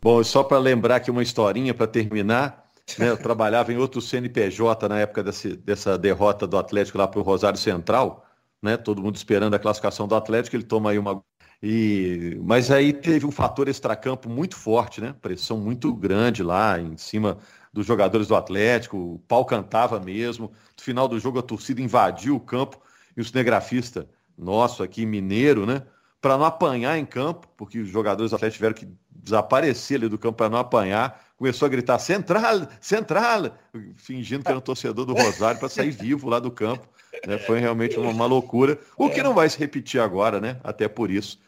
Bom, 0.00 0.22
só 0.22 0.44
para 0.44 0.58
lembrar 0.58 0.96
aqui 0.96 1.10
uma 1.10 1.22
historinha 1.22 1.72
para 1.72 1.86
terminar, 1.86 2.70
né, 2.98 3.08
eu 3.08 3.16
trabalhava 3.16 3.72
em 3.72 3.78
outro 3.78 4.00
CNPJ 4.02 4.86
na 4.90 4.98
época 4.98 5.22
desse, 5.22 5.56
dessa 5.56 5.96
derrota 5.96 6.46
do 6.46 6.58
Atlético 6.58 6.98
lá 6.98 7.08
para 7.08 7.18
o 7.18 7.22
Rosário 7.22 7.58
Central, 7.58 8.26
né, 8.62 8.76
todo 8.76 9.02
mundo 9.02 9.16
esperando 9.16 9.54
a 9.54 9.58
classificação 9.58 10.06
do 10.06 10.14
Atlético, 10.14 10.54
ele 10.54 10.62
toma 10.62 10.90
aí 10.90 10.98
uma 10.98 11.24
e, 11.62 12.38
mas 12.42 12.70
aí 12.70 12.92
teve 12.92 13.24
um 13.24 13.30
fator 13.30 13.66
extracampo 13.66 14.28
muito 14.28 14.54
forte, 14.54 15.00
né? 15.00 15.14
Pressão 15.22 15.56
muito 15.56 15.90
grande 15.94 16.42
lá 16.42 16.78
em 16.78 16.98
cima 16.98 17.38
dos 17.72 17.86
jogadores 17.86 18.28
do 18.28 18.36
Atlético, 18.36 18.98
o 18.98 19.18
pau 19.20 19.42
cantava 19.42 19.98
mesmo. 19.98 20.52
No 20.76 20.84
final 20.84 21.08
do 21.08 21.18
jogo 21.18 21.38
a 21.38 21.42
torcida 21.42 21.80
invadiu 21.80 22.36
o 22.36 22.40
campo 22.40 22.78
e 23.16 23.20
o 23.20 23.24
cinegrafista 23.24 24.08
nosso 24.36 24.82
aqui, 24.82 25.06
mineiro, 25.06 25.64
né? 25.64 25.82
Para 26.20 26.36
não 26.36 26.44
apanhar 26.44 26.98
em 26.98 27.06
campo, 27.06 27.48
porque 27.56 27.78
os 27.78 27.88
jogadores 27.88 28.30
do 28.30 28.36
Atlético 28.36 28.56
tiveram 28.56 28.74
que 28.74 28.88
desaparecer 29.10 29.98
ali 29.98 30.08
do 30.08 30.18
campo 30.18 30.36
para 30.36 30.48
não 30.48 30.58
apanhar, 30.58 31.24
começou 31.36 31.66
a 31.66 31.68
gritar 31.68 31.98
central, 31.98 32.68
central, 32.80 33.56
fingindo 33.96 34.44
que 34.44 34.48
era 34.48 34.58
um 34.58 34.62
torcedor 34.62 35.04
do 35.04 35.14
Rosário 35.14 35.58
para 35.58 35.68
sair 35.68 35.90
vivo 35.90 36.28
lá 36.28 36.38
do 36.38 36.50
campo. 36.50 36.86
Né? 37.26 37.38
Foi 37.38 37.58
realmente 37.58 37.98
uma, 37.98 38.10
uma 38.10 38.26
loucura, 38.26 38.78
o 38.96 39.08
que 39.08 39.22
não 39.22 39.34
vai 39.34 39.48
se 39.48 39.58
repetir 39.58 40.00
agora, 40.00 40.40
né? 40.40 40.58
Até 40.62 40.88
por 40.88 41.10
isso 41.10 41.38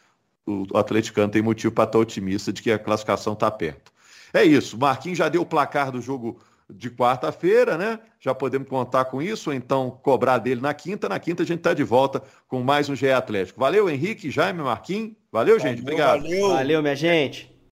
o 0.48 0.78
atleticano 0.78 1.30
tem 1.30 1.42
motivo 1.42 1.74
para 1.74 1.84
estar 1.84 1.98
otimista 1.98 2.52
de 2.52 2.62
que 2.62 2.72
a 2.72 2.78
classificação 2.78 3.34
está 3.34 3.50
perto. 3.50 3.92
É 4.32 4.42
isso, 4.42 4.78
Marquinhos 4.78 5.18
já 5.18 5.28
deu 5.28 5.42
o 5.42 5.46
placar 5.46 5.92
do 5.92 6.00
jogo 6.00 6.40
de 6.70 6.90
quarta-feira, 6.90 7.78
né? 7.78 7.98
Já 8.20 8.34
podemos 8.34 8.68
contar 8.68 9.06
com 9.06 9.22
isso, 9.22 9.50
ou 9.50 9.56
então 9.56 9.90
cobrar 10.02 10.38
dele 10.38 10.60
na 10.60 10.74
quinta. 10.74 11.08
Na 11.08 11.18
quinta 11.18 11.42
a 11.42 11.46
gente 11.46 11.58
está 11.58 11.72
de 11.72 11.84
volta 11.84 12.22
com 12.46 12.62
mais 12.62 12.88
um 12.88 12.94
GE 12.94 13.10
Atlético. 13.10 13.60
Valeu, 13.60 13.88
Henrique, 13.88 14.30
Jaime, 14.30 14.62
Marquinhos. 14.62 15.12
Valeu, 15.32 15.58
gente. 15.58 15.80
Obrigado. 15.80 16.22
Valeu, 16.22 16.48
valeu 16.50 16.82
minha 16.82 16.96
gente. 16.96 17.57